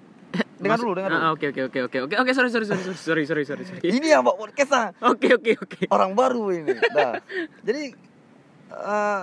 Dengar 0.62 0.78
dulu, 0.78 0.94
dengar 0.94 1.10
Ah, 1.10 1.18
dulu. 1.18 1.34
Oke 1.34 1.46
oke 1.50 1.62
oke 1.66 1.80
oke 1.82 1.98
oke 2.06 2.16
oke 2.18 2.32
sorry 2.32 2.48
sorry 2.48 2.64
sorry 2.64 2.80
sorry 2.94 3.24
sorry 3.26 3.44
sorry 3.44 3.64
sorry. 3.66 3.82
ini 3.84 4.08
yang 4.08 4.22
buat 4.22 4.38
podcast 4.38 4.72
ah. 4.72 4.88
Oke 5.12 5.34
oke 5.34 5.52
oke. 5.58 5.82
orang 5.90 6.14
baru 6.14 6.54
ini. 6.54 6.78
Nah, 6.88 7.18
jadi 7.60 7.92
eh, 8.70 9.22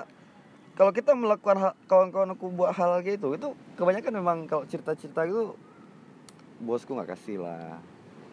kalau 0.74 0.90
kita 0.90 1.14
melakukan 1.14 1.56
kawan-kawan 1.86 2.34
aku 2.34 2.50
buat 2.50 2.70
hal 2.72 3.00
kayak 3.00 3.18
itu, 3.18 3.28
itu 3.34 3.48
kebanyakan 3.74 4.12
memang 4.14 4.38
kalau 4.44 4.66
cerita-cerita 4.66 5.24
itu 5.24 5.54
bosku 6.58 6.92
nggak 6.92 7.14
kasih 7.14 7.38
lah. 7.38 7.78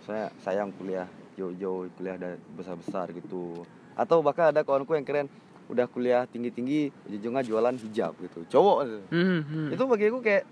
Saya 0.05 0.29
sayang 0.41 0.69
kuliah 0.77 1.09
jauh-jauh 1.35 1.89
kuliah 1.97 2.15
dan 2.15 2.37
besar-besar 2.55 3.09
gitu. 3.11 3.65
Atau 3.97 4.21
bahkan 4.21 4.53
ada 4.53 4.61
kawanku 4.61 4.93
yang 4.93 5.03
keren 5.03 5.27
udah 5.65 5.89
kuliah 5.89 6.29
tinggi-tinggi 6.29 6.93
ujung-ujungnya 7.09 7.41
jualan 7.41 7.75
hijab 7.81 8.13
gitu. 8.21 8.45
Cowok 8.47 8.77
gitu. 8.85 8.99
Hmm, 9.09 9.41
hmm. 9.41 9.69
Itu 9.73 9.83
bagi 9.89 10.05
aku 10.07 10.19
kayak 10.21 10.43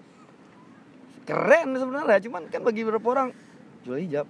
keren 1.24 1.68
sebenarnya, 1.78 2.20
cuman 2.20 2.42
kan 2.52 2.62
bagi 2.66 2.82
beberapa 2.84 3.08
orang 3.14 3.30
jual 3.84 4.00
hijab 4.00 4.28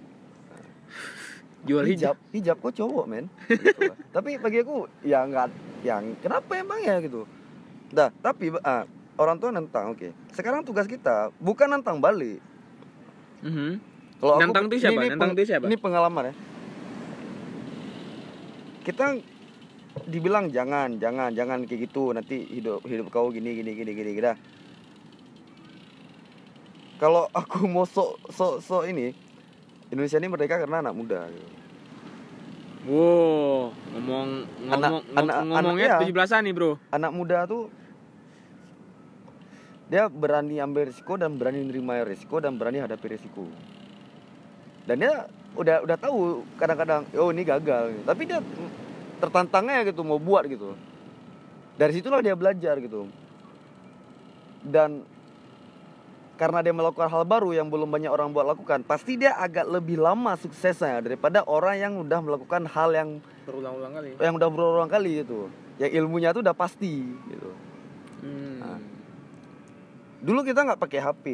jual 1.64 1.84
hijab. 1.88 2.16
hijab 2.30 2.60
kok 2.60 2.76
cowok 2.76 3.04
men 3.08 3.26
Gitu 3.48 3.80
lah. 3.88 3.96
tapi 4.14 4.36
bagi 4.36 4.60
aku 4.60 4.84
ya 5.00 5.24
nggak 5.24 5.48
yang 5.80 6.12
kenapa 6.20 6.60
emang 6.60 6.80
ya 6.84 7.00
gitu 7.00 7.24
dah 7.88 8.12
tapi 8.20 8.52
ah, 8.60 8.84
orang 9.16 9.40
tua 9.40 9.48
nentang 9.48 9.96
oke 9.96 10.12
sekarang 10.36 10.60
tugas 10.60 10.84
kita 10.84 11.32
bukan 11.40 11.72
nentang 11.72 11.98
balik 11.98 12.38
Mhm. 13.44 13.76
Kalau 14.24 14.34
aku- 14.34 14.42
Nantang 14.42 14.64
tuh 14.66 14.78
siapa? 14.78 14.96
ini 14.96 15.06
Nantang 15.06 15.20
peng- 15.20 15.36
tuh 15.36 15.44
siapa? 15.44 15.64
ini 15.66 15.76
pengalaman 15.76 16.24
ya 16.24 16.34
kita 18.80 19.06
dibilang 20.06 20.48
jangan 20.48 20.96
jangan 20.96 21.30
jangan 21.30 21.58
kayak 21.62 21.80
gitu 21.84 22.10
nanti 22.10 22.40
hidup 22.46 22.80
hidup 22.82 23.08
kau 23.08 23.28
gini 23.28 23.52
gini 23.54 23.72
gini 23.74 23.92
gini 23.92 24.10
gini 24.12 24.32
kalau 26.96 27.28
aku 27.30 27.64
mau 27.68 27.84
sok 27.84 28.16
sok 28.28 28.60
sok 28.60 28.82
ini 28.86 29.12
Indonesia 29.86 30.16
ini 30.16 30.26
merdeka 30.26 30.56
karena 30.58 30.80
anak 30.80 30.94
muda 30.94 31.28
gitu. 31.28 31.48
Wow, 32.84 33.72
ngomong 33.94 34.28
Anak- 34.66 34.80
ngomong 34.90 35.02
anak- 35.14 35.36
ngom- 35.38 35.52
ngomongnya 35.54 35.86
anak- 35.90 36.02
iya. 36.02 36.10
17-an 36.10 36.42
nih, 36.42 36.52
Bro. 36.52 36.70
anak 36.90 37.10
muda 37.10 37.38
tuh 37.44 37.68
dia 39.86 40.04
berani 40.06 40.58
ambil 40.58 40.84
risiko 40.84 41.14
dan 41.14 41.32
berani 41.34 41.62
nerima 41.62 42.00
risiko 42.02 42.36
dan 42.38 42.56
berani 42.56 42.80
hadapi 42.80 43.06
risiko 43.10 43.46
dan 44.84 44.96
dia 45.00 45.12
udah 45.54 45.86
udah 45.86 45.96
tahu 45.96 46.42
kadang-kadang 46.60 47.08
oh 47.16 47.30
ini 47.32 47.42
gagal. 47.46 48.04
Tapi 48.04 48.22
dia 48.28 48.38
tertantangnya 49.22 49.88
gitu 49.88 50.04
mau 50.04 50.20
buat 50.20 50.44
gitu. 50.44 50.76
Dari 51.80 51.92
situlah 51.96 52.20
dia 52.20 52.36
belajar 52.36 52.78
gitu. 52.78 53.08
Dan 54.64 55.04
karena 56.34 56.66
dia 56.66 56.74
melakukan 56.74 57.06
hal 57.06 57.22
baru 57.22 57.54
yang 57.54 57.70
belum 57.70 57.86
banyak 57.86 58.10
orang 58.10 58.34
buat 58.34 58.42
lakukan 58.42 58.82
pasti 58.82 59.14
dia 59.14 59.38
agak 59.38 59.70
lebih 59.70 60.02
lama 60.02 60.34
suksesnya 60.34 60.98
daripada 60.98 61.46
orang 61.46 61.78
yang 61.78 61.92
udah 62.02 62.18
melakukan 62.18 62.66
hal 62.66 62.90
yang 62.90 63.22
berulang-ulang 63.46 63.94
kali. 63.94 64.10
yang 64.18 64.34
udah 64.34 64.48
berulang 64.50 64.90
kali 64.90 65.22
gitu. 65.22 65.46
Yang 65.78 65.90
ilmunya 66.02 66.34
tuh 66.34 66.42
udah 66.42 66.56
pasti 66.56 67.06
gitu. 67.06 67.50
Hmm. 68.24 68.58
Ah. 68.64 68.80
dulu 70.24 70.40
kita 70.42 70.64
nggak 70.64 70.80
pakai 70.80 71.00
HP 71.04 71.24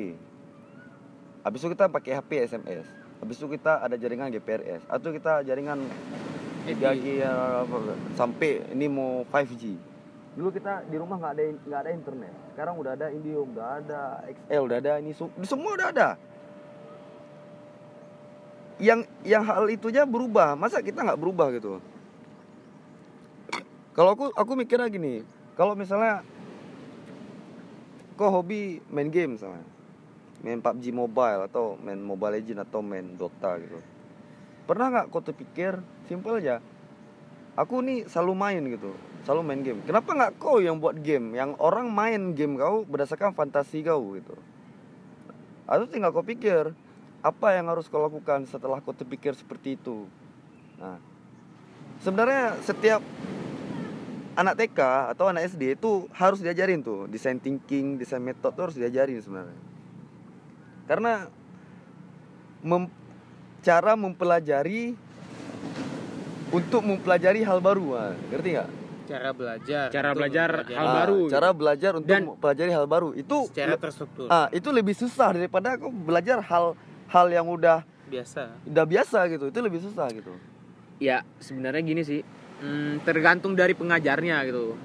habis 1.46 1.62
itu 1.62 1.68
kita 1.70 1.86
pakai 1.86 2.18
HP 2.18 2.30
SMS 2.50 2.99
habis 3.20 3.36
itu 3.36 3.46
kita 3.52 3.84
ada 3.84 3.96
jaringan 4.00 4.32
GPRS 4.32 4.82
atau 4.88 5.12
kita 5.12 5.44
jaringan 5.44 5.84
3G 6.64 7.24
apa, 7.24 7.76
sampai 8.16 8.64
ini 8.72 8.86
mau 8.88 9.24
5G 9.28 9.90
dulu 10.30 10.48
kita 10.54 10.86
di 10.86 10.96
rumah 10.96 11.18
nggak 11.18 11.32
ada 11.34 11.42
nggak 11.66 11.80
ada 11.82 11.90
internet. 11.90 12.32
Sekarang 12.54 12.74
udah 12.78 12.92
ada 12.94 13.06
Indihome 13.10 13.50
udah 13.58 13.66
ada 13.82 14.00
XL 14.30 14.62
udah 14.62 14.78
ada 14.78 14.92
ini 15.02 15.10
sem- 15.10 15.34
semua 15.42 15.74
udah 15.74 15.88
ada. 15.90 16.08
Yang 18.78 19.10
yang 19.26 19.42
hal 19.42 19.66
itunya 19.68 20.06
berubah. 20.06 20.54
Masa 20.54 20.80
kita 20.80 21.02
nggak 21.02 21.20
berubah 21.20 21.50
gitu? 21.52 21.82
Kalau 23.92 24.14
aku 24.14 24.30
aku 24.32 24.52
mikirnya 24.54 24.86
gini. 24.86 25.26
Kalau 25.58 25.74
misalnya 25.74 26.22
kau 28.14 28.30
hobi 28.30 28.80
main 28.88 29.10
game 29.10 29.36
misalnya 29.36 29.64
main 30.40 30.60
PUBG 30.60 30.92
Mobile 30.92 31.46
atau 31.48 31.76
main 31.80 32.00
Mobile 32.00 32.40
Legend 32.40 32.64
atau 32.64 32.80
main 32.80 33.04
Dota 33.16 33.56
gitu. 33.60 33.78
Pernah 34.64 34.86
nggak 34.92 35.06
kau 35.12 35.22
terpikir 35.24 35.80
simple 36.06 36.40
aja 36.40 36.62
aku 37.58 37.82
nih 37.82 38.06
selalu 38.06 38.32
main 38.36 38.62
gitu 38.64 38.92
selalu 39.20 39.42
main 39.44 39.60
game. 39.60 39.80
Kenapa 39.84 40.16
nggak 40.16 40.32
kau 40.40 40.64
yang 40.64 40.80
buat 40.80 40.96
game 41.04 41.36
yang 41.36 41.52
orang 41.60 41.92
main 41.92 42.32
game 42.32 42.56
kau 42.56 42.88
berdasarkan 42.88 43.36
fantasi 43.36 43.84
kau 43.84 44.16
gitu? 44.16 44.32
Atau 45.68 45.86
tinggal 45.86 46.10
kau 46.10 46.24
pikir 46.24 46.72
apa 47.20 47.52
yang 47.52 47.68
harus 47.68 47.84
kau 47.92 48.00
lakukan 48.00 48.48
setelah 48.48 48.80
kau 48.80 48.96
terpikir 48.96 49.36
seperti 49.36 49.76
itu? 49.76 50.08
Nah 50.80 50.96
sebenarnya 52.00 52.56
setiap 52.64 53.04
anak 54.40 54.56
TK 54.56 55.12
atau 55.12 55.28
anak 55.28 55.52
SD 55.52 55.76
itu 55.76 56.08
harus 56.16 56.40
diajarin 56.40 56.80
tuh 56.80 57.04
design 57.12 57.36
thinking, 57.36 58.00
design 58.00 58.24
method 58.24 58.56
tuh 58.56 58.72
harus 58.72 58.76
diajarin 58.80 59.20
sebenarnya. 59.20 59.69
Karena 60.90 61.30
mem- 62.66 62.90
cara 63.62 63.94
mempelajari 63.94 64.98
untuk 66.50 66.82
mempelajari 66.82 67.46
hal 67.46 67.62
baru, 67.62 67.94
ah, 67.94 68.12
ngerti 68.26 68.58
nggak? 68.58 68.70
cara 69.10 69.34
belajar 69.34 69.86
Cara 69.90 70.08
Untuk 70.14 70.18
belajar 70.22 70.48
hal 70.70 70.86
Ah, 70.86 70.94
baru. 71.02 71.20
Cara 71.26 71.48
belajar 71.50 71.92
untuk 71.98 72.10
Dan- 72.14 72.26
mempelajari 72.30 72.70
hal 72.70 72.86
baru 72.86 73.10
itu 73.12 73.50
secara 73.50 73.74
terstruktur 73.74 74.30
ah 74.30 74.46
itu 74.50 74.70
lebih 74.70 74.94
susah 74.94 75.34
daripada 75.34 75.74
aku 75.74 75.90
belajar 75.90 76.38
hal 76.38 76.78
hal 77.10 77.26
yang 77.26 77.42
udah 77.42 77.82
biasa 78.06 78.54
udah 78.62 78.84
biasa 78.86 79.18
gitu. 79.28 79.50
Itu 79.50 79.58
lebih 79.58 79.82
susah 79.82 80.06
gitu. 80.14 80.30
Ya, 81.02 81.26
sebenarnya 81.42 81.82
gini 81.82 82.02
sih. 82.02 82.22
Hmm, 82.62 83.02
tergantung 83.02 83.54
dari 83.54 83.74
pengajarnya 83.74 84.46
gitu. 84.46 84.78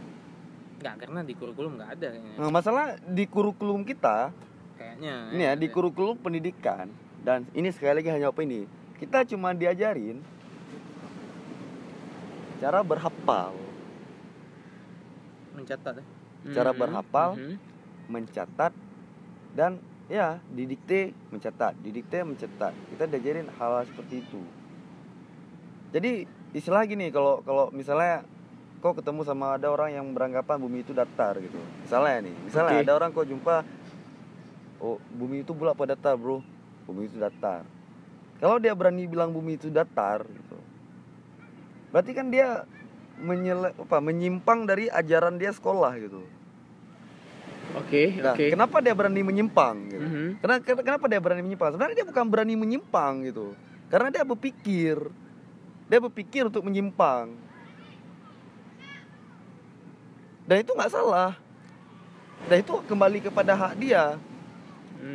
nggak 0.75 0.95
karena 1.01 1.21
di 1.21 1.33
kurikulum 1.33 1.81
nggak 1.81 1.89
ada 1.97 2.07
kayaknya 2.13 2.33
Nah, 2.37 2.49
masalah 2.49 2.85
di 3.01 3.25
kurikulum 3.25 3.81
kita 3.81 4.29
kayaknya 4.75 5.15
ini 5.31 5.43
ya 5.43 5.53
di 5.53 5.67
kurikulum 5.67 6.15
pendidikan 6.15 6.87
dan 7.21 7.47
ini 7.51 7.69
sekali 7.69 7.99
lagi 7.99 8.09
hanya 8.09 8.29
apa 8.29 8.41
ini 8.41 8.67
kita 8.95 9.25
cuma 9.25 9.51
diajarin 9.51 10.19
cara 12.55 12.79
berhafal 12.81 13.51
mencatat 15.51 15.93
ya. 15.95 16.05
Cara 16.53 16.71
Mhm, 16.71 16.77
berhafal. 16.77 17.29
mhm. 17.35 17.55
mencatat 18.05 18.71
dan 19.57 19.81
ya 20.05 20.37
didikte 20.47 21.09
mencatat 21.33 21.73
didikte 21.81 22.21
mencatat 22.21 22.69
kita 22.93 23.09
diajarin 23.09 23.49
hal, 23.57 23.71
-hal 23.73 23.83
seperti 23.89 24.21
itu 24.21 24.41
jadi 25.89 26.29
istilah 26.53 26.85
gini 26.85 27.09
kalau 27.09 27.41
kalau 27.41 27.73
misalnya 27.73 28.21
kau 28.77 28.93
ketemu 28.93 29.25
sama 29.25 29.57
ada 29.57 29.73
orang 29.73 29.89
yang 29.89 30.05
beranggapan 30.13 30.61
bumi 30.61 30.85
itu 30.85 30.93
datar 30.93 31.33
gitu 31.41 31.57
misalnya 31.81 32.29
nih 32.29 32.35
misalnya 32.45 32.77
Oke. 32.77 32.83
ada 32.85 32.93
orang 32.93 33.09
kau 33.09 33.25
jumpa 33.25 33.65
oh 34.85 35.01
bumi 35.09 35.41
itu 35.41 35.49
bulat 35.51 35.73
apa 35.73 35.89
datar 35.89 36.13
bro 36.13 36.45
bumi 36.85 37.09
itu 37.09 37.17
datar 37.17 37.65
kalau 38.37 38.61
dia 38.61 38.77
berani 38.77 39.09
bilang 39.09 39.33
bumi 39.33 39.57
itu 39.57 39.73
datar 39.73 40.21
gitu 40.21 40.57
berarti 41.89 42.11
kan 42.13 42.29
dia 42.29 42.69
menyele, 43.17 43.73
apa 43.73 43.97
menyimpang 43.97 44.69
dari 44.69 44.85
ajaran 44.85 45.41
dia 45.41 45.49
sekolah 45.49 45.89
gitu 45.97 46.21
Oke, 47.75 48.15
Nah, 48.23 48.31
oke. 48.39 48.55
kenapa 48.55 48.79
dia 48.79 48.95
berani 48.95 49.19
menyimpang 49.19 49.75
gitu? 49.91 49.99
Mhm. 49.99 50.27
Karena 50.39 50.55
ken- 50.63 50.79
kenapa 50.79 51.11
dia 51.11 51.19
berani 51.19 51.43
menyimpang? 51.43 51.75
Sebenarnya 51.75 51.95
dia 51.99 52.07
bukan 52.07 52.25
berani 52.31 52.55
menyimpang 52.55 53.13
gitu. 53.27 53.51
Karena 53.91 54.07
dia 54.15 54.23
berpikir. 54.23 54.95
Dia 55.91 55.99
berpikir 55.99 56.47
untuk 56.47 56.63
menyimpang. 56.63 57.35
Dan 60.47 60.63
itu 60.63 60.71
nggak 60.71 60.87
salah. 60.87 61.35
Dan 62.47 62.63
itu 62.63 62.79
kembali 62.85 63.27
kepada 63.27 63.59
hak 63.59 63.75
dia. 63.75 64.15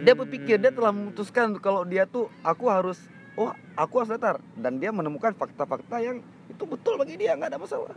Dia 0.04 0.14
berpikir 0.16 0.56
dia 0.56 0.72
telah 0.72 0.92
memutuskan 0.94 1.56
kalau 1.60 1.84
dia 1.84 2.08
tuh 2.08 2.30
aku 2.40 2.70
harus 2.70 2.98
oh 3.36 3.52
aku 3.76 3.94
harus 4.00 4.10
datar. 4.12 4.38
Dan 4.56 4.80
dia 4.80 4.92
menemukan 4.92 5.34
fakta-fakta 5.34 6.00
yang 6.00 6.24
itu 6.48 6.64
betul 6.66 6.98
bagi 7.00 7.16
dia 7.16 7.36
nggak 7.36 7.56
ada 7.56 7.60
masalah. 7.60 7.94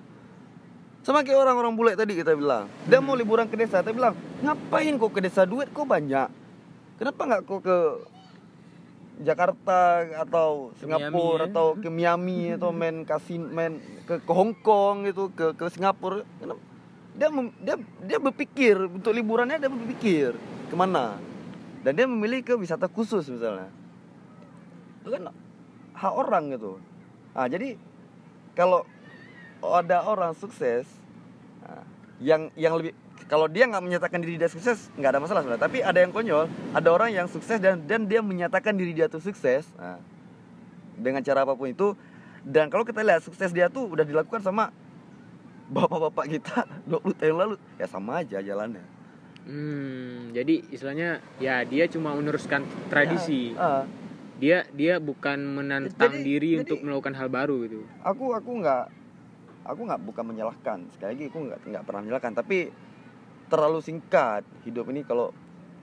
Sama 1.04 1.20
kayak 1.20 1.36
orang-orang 1.36 1.76
bule 1.76 1.92
tadi 2.00 2.16
kita 2.16 2.32
bilang, 2.32 2.72
dia 2.88 3.04
mau 3.04 3.12
liburan 3.12 3.44
ke 3.52 3.60
desa, 3.60 3.84
kita 3.84 3.92
bilang 3.92 4.16
ngapain 4.40 4.96
kok 4.96 5.12
ke 5.12 5.20
desa? 5.20 5.44
Duit 5.44 5.68
kok 5.76 5.84
banyak, 5.84 6.32
kenapa 6.96 7.22
nggak 7.28 7.42
kok 7.44 7.60
ke 7.60 7.78
Jakarta 9.20 10.08
atau 10.26 10.72
Ke 10.80 10.88
Miami, 10.88 11.04
Singapura 11.04 11.44
ya. 11.44 11.52
atau 11.52 11.68
ke 11.76 11.90
Miami 11.92 12.40
atau 12.56 12.72
main 12.72 13.04
kasin 13.04 13.46
main 13.52 13.84
ke, 14.08 14.24
ke 14.24 14.32
Hong 14.32 14.56
Kong 14.64 15.04
gitu 15.06 15.28
ke 15.36 15.54
ke 15.60 15.68
Singapura? 15.70 16.24
Dia 17.14 17.30
mem- 17.30 17.54
dia 17.62 17.76
dia 18.02 18.18
berpikir 18.18 18.74
untuk 18.90 19.12
liburannya 19.14 19.60
dia 19.60 19.70
berpikir 19.70 20.34
ke 20.72 20.76
mana 20.80 21.20
dan 21.84 21.92
dia 22.00 22.08
memilih 22.08 22.40
ke 22.42 22.56
wisata 22.56 22.88
khusus 22.88 23.28
misalnya. 23.28 23.68
Itu 25.04 25.12
kan 25.12 25.30
hak 25.94 26.14
orang 26.16 26.56
gitu. 26.56 26.80
Nah 27.36 27.46
jadi 27.52 27.76
kalau 28.56 28.88
ada 29.60 30.08
orang 30.08 30.32
sukses 30.36 30.88
nah, 31.60 31.84
yang 32.24 32.48
yang 32.56 32.80
lebih 32.80 32.96
kalau 33.28 33.48
dia 33.48 33.68
nggak 33.68 33.84
menyatakan 33.84 34.20
diri 34.20 34.36
dia 34.36 34.52
sukses 34.52 34.92
nggak 34.96 35.12
ada 35.12 35.20
masalah 35.20 35.44
sebenarnya. 35.44 35.64
Tapi 35.68 35.78
ada 35.84 36.00
yang 36.00 36.16
konyol 36.16 36.48
ada 36.72 36.90
orang 36.90 37.12
yang 37.12 37.28
sukses 37.28 37.60
dan 37.60 37.84
dan 37.84 38.08
dia 38.08 38.24
menyatakan 38.24 38.80
diri 38.80 38.96
dia 38.96 39.12
tuh 39.12 39.20
sukses 39.20 39.68
nah, 39.76 40.00
dengan 40.96 41.20
cara 41.20 41.44
apa 41.44 41.54
pun 41.60 41.68
itu. 41.68 42.00
Dan 42.44 42.72
kalau 42.72 42.88
kita 42.88 43.04
lihat 43.04 43.24
sukses 43.24 43.52
dia 43.52 43.68
tuh 43.68 43.92
udah 43.92 44.08
dilakukan 44.08 44.40
sama 44.40 44.72
bapak-bapak 45.68 46.26
kita 46.32 46.64
20 46.92 47.20
tahun 47.20 47.36
lalu. 47.36 47.56
Ya 47.76 47.92
sama 47.92 48.24
aja 48.24 48.40
jalannya 48.40 48.93
Hmm, 49.44 50.32
jadi 50.32 50.64
istilahnya 50.72 51.10
ya 51.38 51.62
dia 51.64 51.84
cuma 51.86 52.16
meneruskan 52.16 52.64
tradisi. 52.88 53.52
Ah, 53.54 53.84
Dia 54.34 54.68
dia 54.70 55.00
bukan 55.00 55.40
menantang 55.40 56.20
Jadi- 56.20 56.26
diri 56.26 56.50
jadi- 56.54 56.62
untuk 56.66 56.80
melakukan 56.82 57.16
hal 57.16 57.28
baru 57.28 57.64
gitu. 57.64 57.80
aku 58.02 58.34
aku 58.34 58.60
nggak 58.60 58.84
aku 59.64 59.80
nggak 59.84 60.02
bukan 60.02 60.26
menyalahkan. 60.26 60.80
Sekali 60.92 61.10
lagi 61.14 61.24
aku 61.30 61.40
nggak 61.44 61.60
nggak 61.66 61.84
pernah 61.84 62.02
menyalahkan. 62.02 62.34
Tapi 62.34 62.58
terlalu 63.48 63.80
singkat 63.80 64.44
hidup 64.64 64.90
ini 64.90 65.04
kalau 65.04 65.32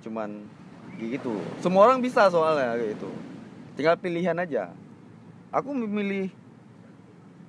cuman 0.00 0.44
gitu. 0.98 1.40
Semua 1.58 1.88
orang 1.88 2.00
bisa 2.00 2.28
soalnya 2.28 2.76
gitu. 2.76 3.08
Tinggal 3.76 3.96
pilihan 3.96 4.36
aja. 4.36 4.76
Aku 5.50 5.72
memilih 5.72 6.28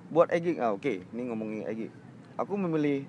buat 0.08 0.32
Egi. 0.32 0.56
Ah 0.58 0.72
oke 0.72 1.04
ini 1.04 1.22
ngomongin 1.24 1.68
Egi. 1.68 1.88
Aku 2.36 2.56
memilih 2.56 3.04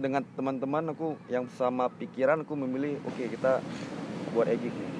dengan 0.00 0.24
teman-teman 0.34 0.96
aku 0.96 1.20
yang 1.28 1.44
sama 1.54 1.92
pikiran 1.92 2.40
aku 2.40 2.56
memilih 2.56 2.96
oke 3.04 3.20
kita 3.20 3.60
buat 4.32 4.48
Egi 4.48 4.72
nih. 4.72 4.90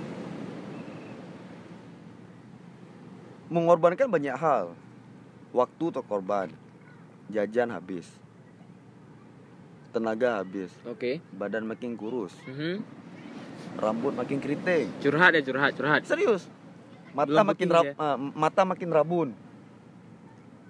Mengorbankan 3.51 4.07
banyak 4.07 4.37
hal. 4.37 4.77
Waktu 5.51 5.85
terkorban 5.91 6.53
jajan 7.33 7.73
habis. 7.73 8.07
Tenaga 9.91 10.45
habis. 10.45 10.71
Oke. 10.87 11.19
badan 11.35 11.67
makin 11.67 11.97
kurus. 11.99 12.37
Mhm. 12.47 13.01
rambut 13.77 14.17
makin 14.17 14.41
keriting. 14.41 14.89
Curhat 15.05 15.37
ya 15.37 15.43
curhat 15.45 15.73
curhat. 15.77 16.01
serius? 16.05 16.49
Mata 17.13 17.29
Belum 17.29 17.47
makin 17.53 17.69
rab, 17.69 17.85
dia. 17.85 17.95
ah, 17.99 18.17
mata 18.17 18.63
makin 18.65 18.89
rabun. 18.89 19.29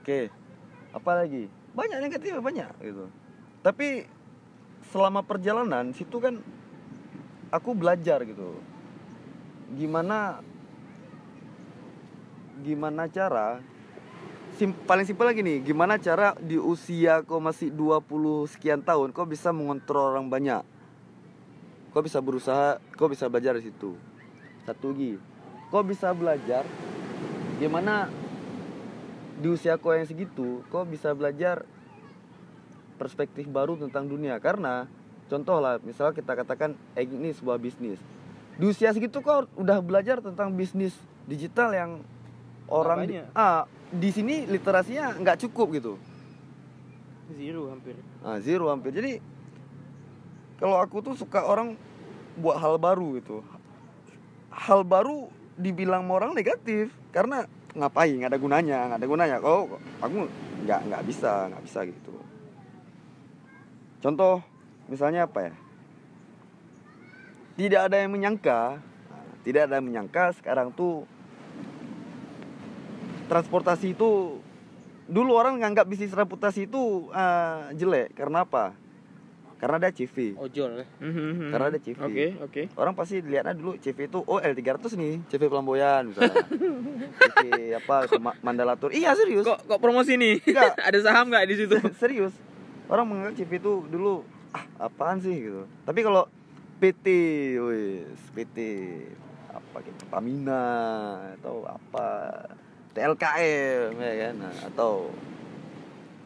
Oke. 0.01 0.27
Apa 0.91 1.23
lagi? 1.23 1.47
Banyak 1.71 1.99
negatif 2.03 2.35
banyak 2.41 2.71
gitu. 2.83 3.07
Tapi 3.63 4.09
selama 4.91 5.23
perjalanan 5.23 5.95
situ 5.95 6.19
kan 6.19 6.43
aku 7.51 7.75
belajar 7.75 8.23
gitu. 8.27 8.59
Gimana 9.75 10.43
gimana 12.61 13.09
cara 13.09 13.63
sim, 14.59 14.75
paling 14.85 15.07
simpel 15.09 15.31
lagi 15.31 15.41
nih 15.41 15.65
gimana 15.65 15.97
cara 15.97 16.37
di 16.37 16.61
usia 16.61 17.25
kau 17.25 17.41
masih 17.41 17.73
20 17.73 18.51
sekian 18.51 18.83
tahun 18.85 19.15
kau 19.15 19.25
bisa 19.27 19.55
mengontrol 19.55 20.15
orang 20.15 20.27
banyak. 20.27 20.63
Kau 21.91 22.03
bisa 22.03 22.23
berusaha 22.23 22.79
kau 22.95 23.11
bisa 23.11 23.27
belajar 23.27 23.59
di 23.59 23.71
situ. 23.71 23.95
Satu 24.67 24.91
lagi 24.91 25.19
kau 25.71 25.87
bisa 25.87 26.11
belajar 26.11 26.67
gimana 27.63 28.11
di 29.39 29.49
usia 29.49 29.79
kau 29.79 29.95
yang 29.95 30.05
segitu 30.05 30.67
kau 30.69 30.83
bisa 30.83 31.15
belajar 31.15 31.63
perspektif 33.01 33.49
baru 33.49 33.81
tentang 33.81 34.05
dunia. 34.05 34.37
Karena 34.37 34.85
contoh 35.33 35.57
lah 35.57 35.81
misalnya 35.81 36.13
kita 36.13 36.37
katakan 36.37 36.77
eh, 36.93 37.09
ini 37.09 37.33
sebuah 37.33 37.57
bisnis. 37.57 37.97
Di 38.61 38.69
usia 38.69 38.93
segitu 38.93 39.25
kau 39.25 39.49
udah 39.57 39.81
belajar 39.81 40.21
tentang 40.21 40.53
bisnis 40.53 40.93
digital 41.25 41.73
yang 41.73 41.91
orang 42.69 43.09
di- 43.09 43.25
ah 43.33 43.65
di 43.89 44.11
sini 44.13 44.45
literasinya 44.45 45.17
nggak 45.17 45.49
cukup 45.49 45.81
gitu. 45.81 45.93
Zero 47.33 47.73
hampir. 47.73 47.97
ah 48.21 48.37
zero 48.37 48.69
hampir. 48.69 48.93
Jadi 48.93 49.13
kalau 50.61 50.77
aku 50.77 51.01
tuh 51.01 51.17
suka 51.17 51.41
orang 51.41 51.73
buat 52.37 52.61
hal 52.61 52.77
baru 52.77 53.17
gitu. 53.17 53.41
Hal 54.53 54.85
baru 54.85 55.33
dibilang 55.57 56.05
orang 56.13 56.37
negatif 56.37 56.93
karena 57.17 57.49
ngapain? 57.73 58.13
Nggak 58.13 58.37
ada 58.37 58.41
gunanya 58.41 58.79
nggak 58.93 58.99
ada 59.01 59.09
gunanya. 59.09 59.37
Kok 59.41 59.61
aku 60.05 60.19
nggak 60.69 60.81
nggak 60.91 61.03
bisa 61.09 61.49
nggak 61.49 61.65
bisa 61.65 61.81
gitu 61.89 62.20
contoh 64.01 64.41
misalnya 64.89 65.29
apa 65.29 65.53
ya 65.53 65.55
tidak 67.57 67.81
ada 67.93 67.97
yang 68.01 68.11
menyangka 68.13 68.81
tidak 69.45 69.69
ada 69.69 69.81
yang 69.81 69.87
menyangka 69.87 70.33
sekarang 70.37 70.73
tuh 70.73 71.05
transportasi 73.29 73.95
itu 73.95 74.41
dulu 75.07 75.31
orang 75.37 75.61
nganggap 75.61 75.87
bisnis 75.87 76.11
transportasi 76.11 76.67
itu 76.67 77.13
eh, 77.13 77.77
jelek 77.77 78.17
karena 78.17 78.43
apa 78.49 78.75
karena 79.61 79.77
ada 79.77 79.93
CV 79.93 80.41
Ojol 80.41 80.81
ya. 80.81 80.87
Mhm. 81.05 81.53
Karena 81.53 81.69
ada 81.69 81.77
CV. 81.77 82.01
Oke 82.01 82.27
oke. 82.41 82.63
orang 82.81 82.97
pasti 82.97 83.21
lihatnya 83.21 83.53
dulu 83.53 83.77
CV 83.77 84.09
itu 84.09 84.19
oh 84.25 84.41
L300 84.41 84.97
nih 84.97 85.15
CV 85.29 85.43
Pelamboyan 85.53 86.09
misalnya 86.09 86.49
CV 87.37 87.39
apa 87.85 88.09
Ma- 88.17 88.39
Mandalatur 88.41 88.89
iya 88.97 89.13
serius 89.13 89.45
Kok 89.45 89.69
kok 89.69 89.81
promosi 89.85 90.17
nih? 90.17 90.41
Enggak. 90.49 90.81
ada 90.89 90.99
saham 91.05 91.29
nggak 91.29 91.45
di 91.45 91.55
situ? 91.61 91.77
serius 92.03 92.33
orang 92.91 93.07
menganggap 93.07 93.35
CV 93.39 93.53
itu 93.57 93.73
dulu 93.87 94.27
ah 94.51 94.67
apaan 94.83 95.23
sih? 95.23 95.33
gitu. 95.33 95.63
Tapi 95.87 96.01
kalau 96.03 96.27
PT 96.77 97.07
wis 97.61 98.21
PT 98.33 98.59
apa 99.49 99.77
gitu 99.81 100.03
Pamina 100.07 100.67
atau 101.39 101.63
apa 101.65 102.07
TLKM 102.93 103.95
ya 103.95 104.15
kan? 104.21 104.35
Nah, 104.37 104.55
atau 104.67 105.15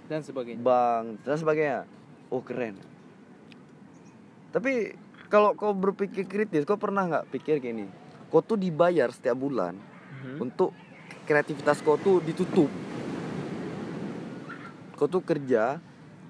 Dan 0.04 0.20
sebagainya. 0.20 0.60
bank 0.60 1.20
dan 1.22 1.36
sebagainya. 1.36 1.80
Oh 2.28 2.40
keren. 2.40 2.76
Tapi 4.50 4.94
kalau 5.26 5.52
kau 5.52 5.72
berpikir 5.72 6.24
kritis 6.24 6.62
kau 6.62 6.76
pernah 6.76 7.04
nggak 7.04 7.28
pikir 7.28 7.58
gini? 7.58 7.88
Kau 8.28 8.40
tuh 8.40 8.56
dibayar 8.56 9.10
setiap 9.10 9.34
bulan 9.34 9.74
Mhm. 10.14 10.40
untuk 10.40 10.72
kreativitas 11.24 11.80
kau 11.80 11.96
tuh 11.96 12.20
ditutup. 12.20 12.70
Kau 14.94 15.06
tuh 15.06 15.20
kerja 15.20 15.82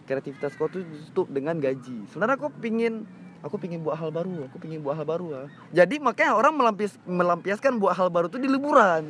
kreativitas 0.05 0.55
kau 0.55 0.68
tuh 0.68 0.84
ditutup 0.84 1.26
dengan 1.28 1.57
gaji 1.57 2.05
sebenarnya 2.09 2.36
kau 2.36 2.52
pingin 2.52 3.09
aku 3.40 3.57
pingin 3.57 3.80
buat 3.80 3.96
hal 3.96 4.09
baru 4.09 4.46
aku 4.46 4.57
pingin 4.57 4.80
buat 4.80 4.94
hal 4.94 5.05
baru 5.05 5.26
ah. 5.34 5.46
jadi 5.70 5.96
makanya 5.98 6.36
orang 6.36 6.55
melampias 6.55 6.96
melampiaskan 7.05 7.76
buat 7.76 7.92
hal 7.92 8.09
baru 8.09 8.28
tuh 8.28 8.38
di 8.38 8.48
liburan 8.48 9.09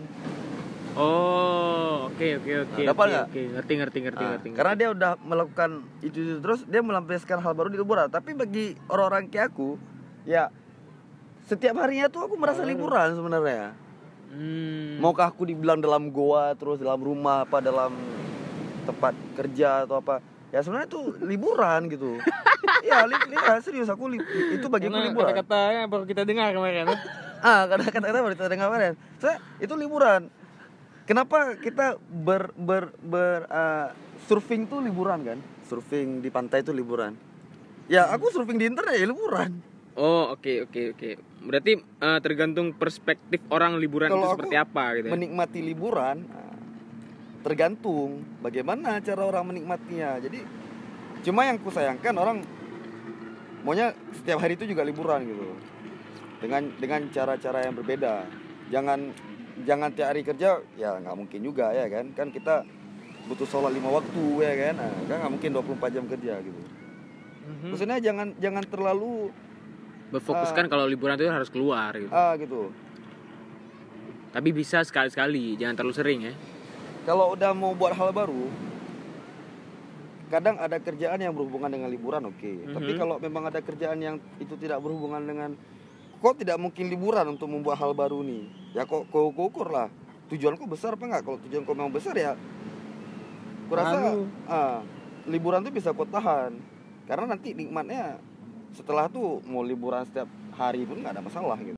Oh, 0.95 2.07
oke 2.07 2.39
oke 2.39 2.53
oke. 2.71 2.79
Nah, 2.79 2.95
dapat 2.95 3.03
oke, 3.03 3.11
nggak? 3.11 3.27
Oke, 3.27 3.43
ngerti 3.51 3.73
ngerti 3.75 3.99
ngerti 3.99 4.23
Ah, 4.23 4.31
ngerti. 4.31 4.49
karena 4.55 4.75
dia 4.79 4.89
udah 4.95 5.13
melakukan 5.19 5.71
itu, 5.99 6.19
itu 6.23 6.35
terus 6.39 6.63
dia 6.71 6.87
melampiaskan 6.87 7.43
hal 7.43 7.51
baru 7.51 7.67
di 7.67 7.83
liburan 7.83 8.07
tapi 8.07 8.31
bagi 8.31 8.79
orang-orang 8.87 9.27
kayak 9.27 9.51
aku 9.51 9.75
ya 10.23 10.55
setiap 11.45 11.83
harinya 11.83 12.07
tuh 12.07 12.31
aku 12.31 12.39
merasa 12.39 12.63
liburan 12.63 13.11
sebenarnya 13.11 13.75
Hmm. 14.31 14.99
maukah 14.99 15.31
aku 15.31 15.47
dibilang 15.47 15.79
dalam 15.79 16.11
goa 16.11 16.55
terus 16.55 16.79
dalam 16.79 16.99
rumah 16.99 17.43
apa 17.43 17.59
dalam 17.59 17.95
tempat 18.83 19.15
kerja 19.35 19.87
atau 19.87 19.99
apa 19.99 20.19
ya 20.55 20.63
sebenarnya 20.63 20.87
itu 20.87 21.01
liburan 21.19 21.81
gitu 21.91 22.23
ya 22.89 23.03
li, 23.05 23.17
li- 23.27 23.43
ya, 23.43 23.59
serius 23.59 23.91
aku 23.91 24.07
li- 24.07 24.23
itu 24.55 24.67
bagi 24.71 24.87
aku 24.87 24.95
Karena 24.95 25.09
liburan 25.11 25.35
kata-kata 25.35 25.59
yang 25.75 25.87
baru 25.91 26.05
kita 26.07 26.23
dengar 26.23 26.55
kemarin. 26.55 26.87
ya. 26.87 26.97
ah 27.49 27.63
karena 27.67 27.85
kata-kata 27.91 28.19
baru 28.23 28.35
kita 28.39 28.49
dengar 28.49 28.67
kemarin 28.71 28.93
saya 29.19 29.37
itu 29.59 29.75
liburan 29.75 30.31
kenapa 31.05 31.59
kita 31.59 31.99
ber 31.99 32.55
ber 32.55 32.95
ber 33.03 33.51
ah, 33.51 33.91
surfing 34.25 34.65
tuh 34.65 34.79
liburan 34.79 35.27
kan 35.27 35.39
surfing 35.67 36.23
di 36.23 36.31
pantai 36.31 36.63
itu 36.63 36.71
liburan 36.71 37.19
ya 37.85 38.09
aku 38.09 38.31
surfing 38.31 38.57
di 38.57 38.71
internet 38.71 38.95
ya 38.95 39.11
liburan 39.11 39.59
Oh, 39.95 40.35
oke 40.35 40.67
oke 40.67 40.91
oke. 40.91 41.11
Berarti 41.39 41.79
eh, 41.79 42.19
tergantung 42.19 42.75
perspektif 42.75 43.39
orang 43.47 43.79
liburan 43.79 44.11
Kalau 44.11 44.27
itu 44.27 44.27
aku 44.27 44.35
seperti 44.43 44.57
apa 44.59 44.85
gitu 44.99 45.07
ya. 45.07 45.13
menikmati 45.15 45.59
liburan 45.63 46.27
ah, 46.35 46.54
tergantung 47.45 48.25
bagaimana 48.41 48.99
cara 49.05 49.23
orang 49.29 49.53
menikmatinya. 49.53 50.17
Jadi 50.17 50.41
cuma 51.21 51.45
yang 51.45 51.61
ku 51.61 51.69
sayangkan 51.69 52.17
orang 52.17 52.41
maunya 53.61 53.93
setiap 54.17 54.41
hari 54.41 54.57
itu 54.57 54.65
juga 54.65 54.81
liburan 54.81 55.29
gitu. 55.29 55.53
Dengan 56.41 56.73
dengan 56.81 57.01
cara-cara 57.13 57.69
yang 57.69 57.77
berbeda. 57.77 58.25
Jangan 58.73 59.13
jangan 59.69 59.93
tiap 59.93 60.09
hari 60.11 60.25
kerja 60.25 60.59
ya 60.81 60.97
nggak 60.99 61.17
mungkin 61.21 61.41
juga 61.45 61.71
ya 61.77 61.85
kan? 61.93 62.17
Kan 62.17 62.33
kita 62.33 62.65
butuh 63.29 63.45
sholat 63.45 63.77
lima 63.77 63.93
waktu 63.93 64.25
ya 64.41 64.53
kan? 64.69 64.75
Nah, 64.81 64.91
kan 65.05 65.17
nggak 65.21 65.33
mungkin 65.37 65.51
24 65.53 65.95
jam 65.95 66.05
kerja 66.09 66.35
gitu. 66.41 66.63
Mhm. 67.45 67.77
maksudnya 67.77 68.01
jangan 68.01 68.33
jangan 68.41 68.65
terlalu 68.65 69.29
Berfokuskan 70.09 70.65
kalau 70.73 70.89
liburan 70.89 71.21
itu 71.21 71.29
harus 71.29 71.53
keluar 71.53 71.93
gitu. 71.93 72.09
ah 72.09 72.33
gitu. 72.41 72.73
Tapi 74.33 74.51
bisa 74.51 74.83
sekali-sekali, 74.83 75.55
jangan 75.61 75.75
terlalu 75.79 75.95
sering 75.95 76.21
ya. 76.27 76.35
Kalau 77.05 77.37
udah 77.37 77.53
mau 77.53 77.73
buat 77.77 77.93
hal 77.93 78.11
baru 78.11 78.49
kadang 80.33 80.57
ada 80.59 80.81
kerjaan 80.81 81.21
yang 81.21 81.31
berhubungan 81.37 81.71
dengan 81.71 81.89
liburan 81.93 82.27
oke. 82.27 82.53
Tapi 82.75 82.91
Mhm. 82.91 82.99
kalau 82.99 83.17
memang 83.23 83.47
ada 83.47 83.61
kerjaan 83.63 84.01
yang 84.03 84.17
itu 84.43 84.57
tidak 84.59 84.83
berhubungan 84.83 85.23
dengan 85.23 85.55
kok 86.19 86.41
tidak 86.41 86.59
mungkin 86.59 86.91
liburan 86.91 87.37
untuk 87.39 87.47
membuat 87.47 87.79
hal 87.79 87.95
baru 87.95 88.25
nih? 88.25 88.49
Ya 88.75 88.83
kok 88.83 89.07
kau 89.15 89.31
kau 89.31 89.47
ukur 89.53 89.71
lah. 89.71 89.93
Tujuanku 90.33 90.65
besar 90.67 90.97
apa 90.97 91.05
enggak? 91.07 91.23
Kalau 91.23 91.39
tujuan 91.47 91.63
kau 91.63 91.77
memang 91.77 91.93
besar 91.93 92.17
ya 92.17 92.35
kurasa 93.69 94.17
ah, 94.49 94.81
liburan 95.29 95.63
tuh 95.63 95.71
bisa 95.71 95.93
kau 95.95 96.09
tahan. 96.09 96.57
Karena 97.05 97.37
nanti 97.37 97.53
nikmatnya 97.55 98.19
setelah 98.75 99.07
tuh 99.07 99.39
mau 99.47 99.63
liburan 99.63 100.03
setiap 100.03 100.27
hari 100.57 100.83
pun 100.83 100.99
nggak 100.99 101.15
ada 101.15 101.23
masalah 101.23 101.55
gitu 101.63 101.71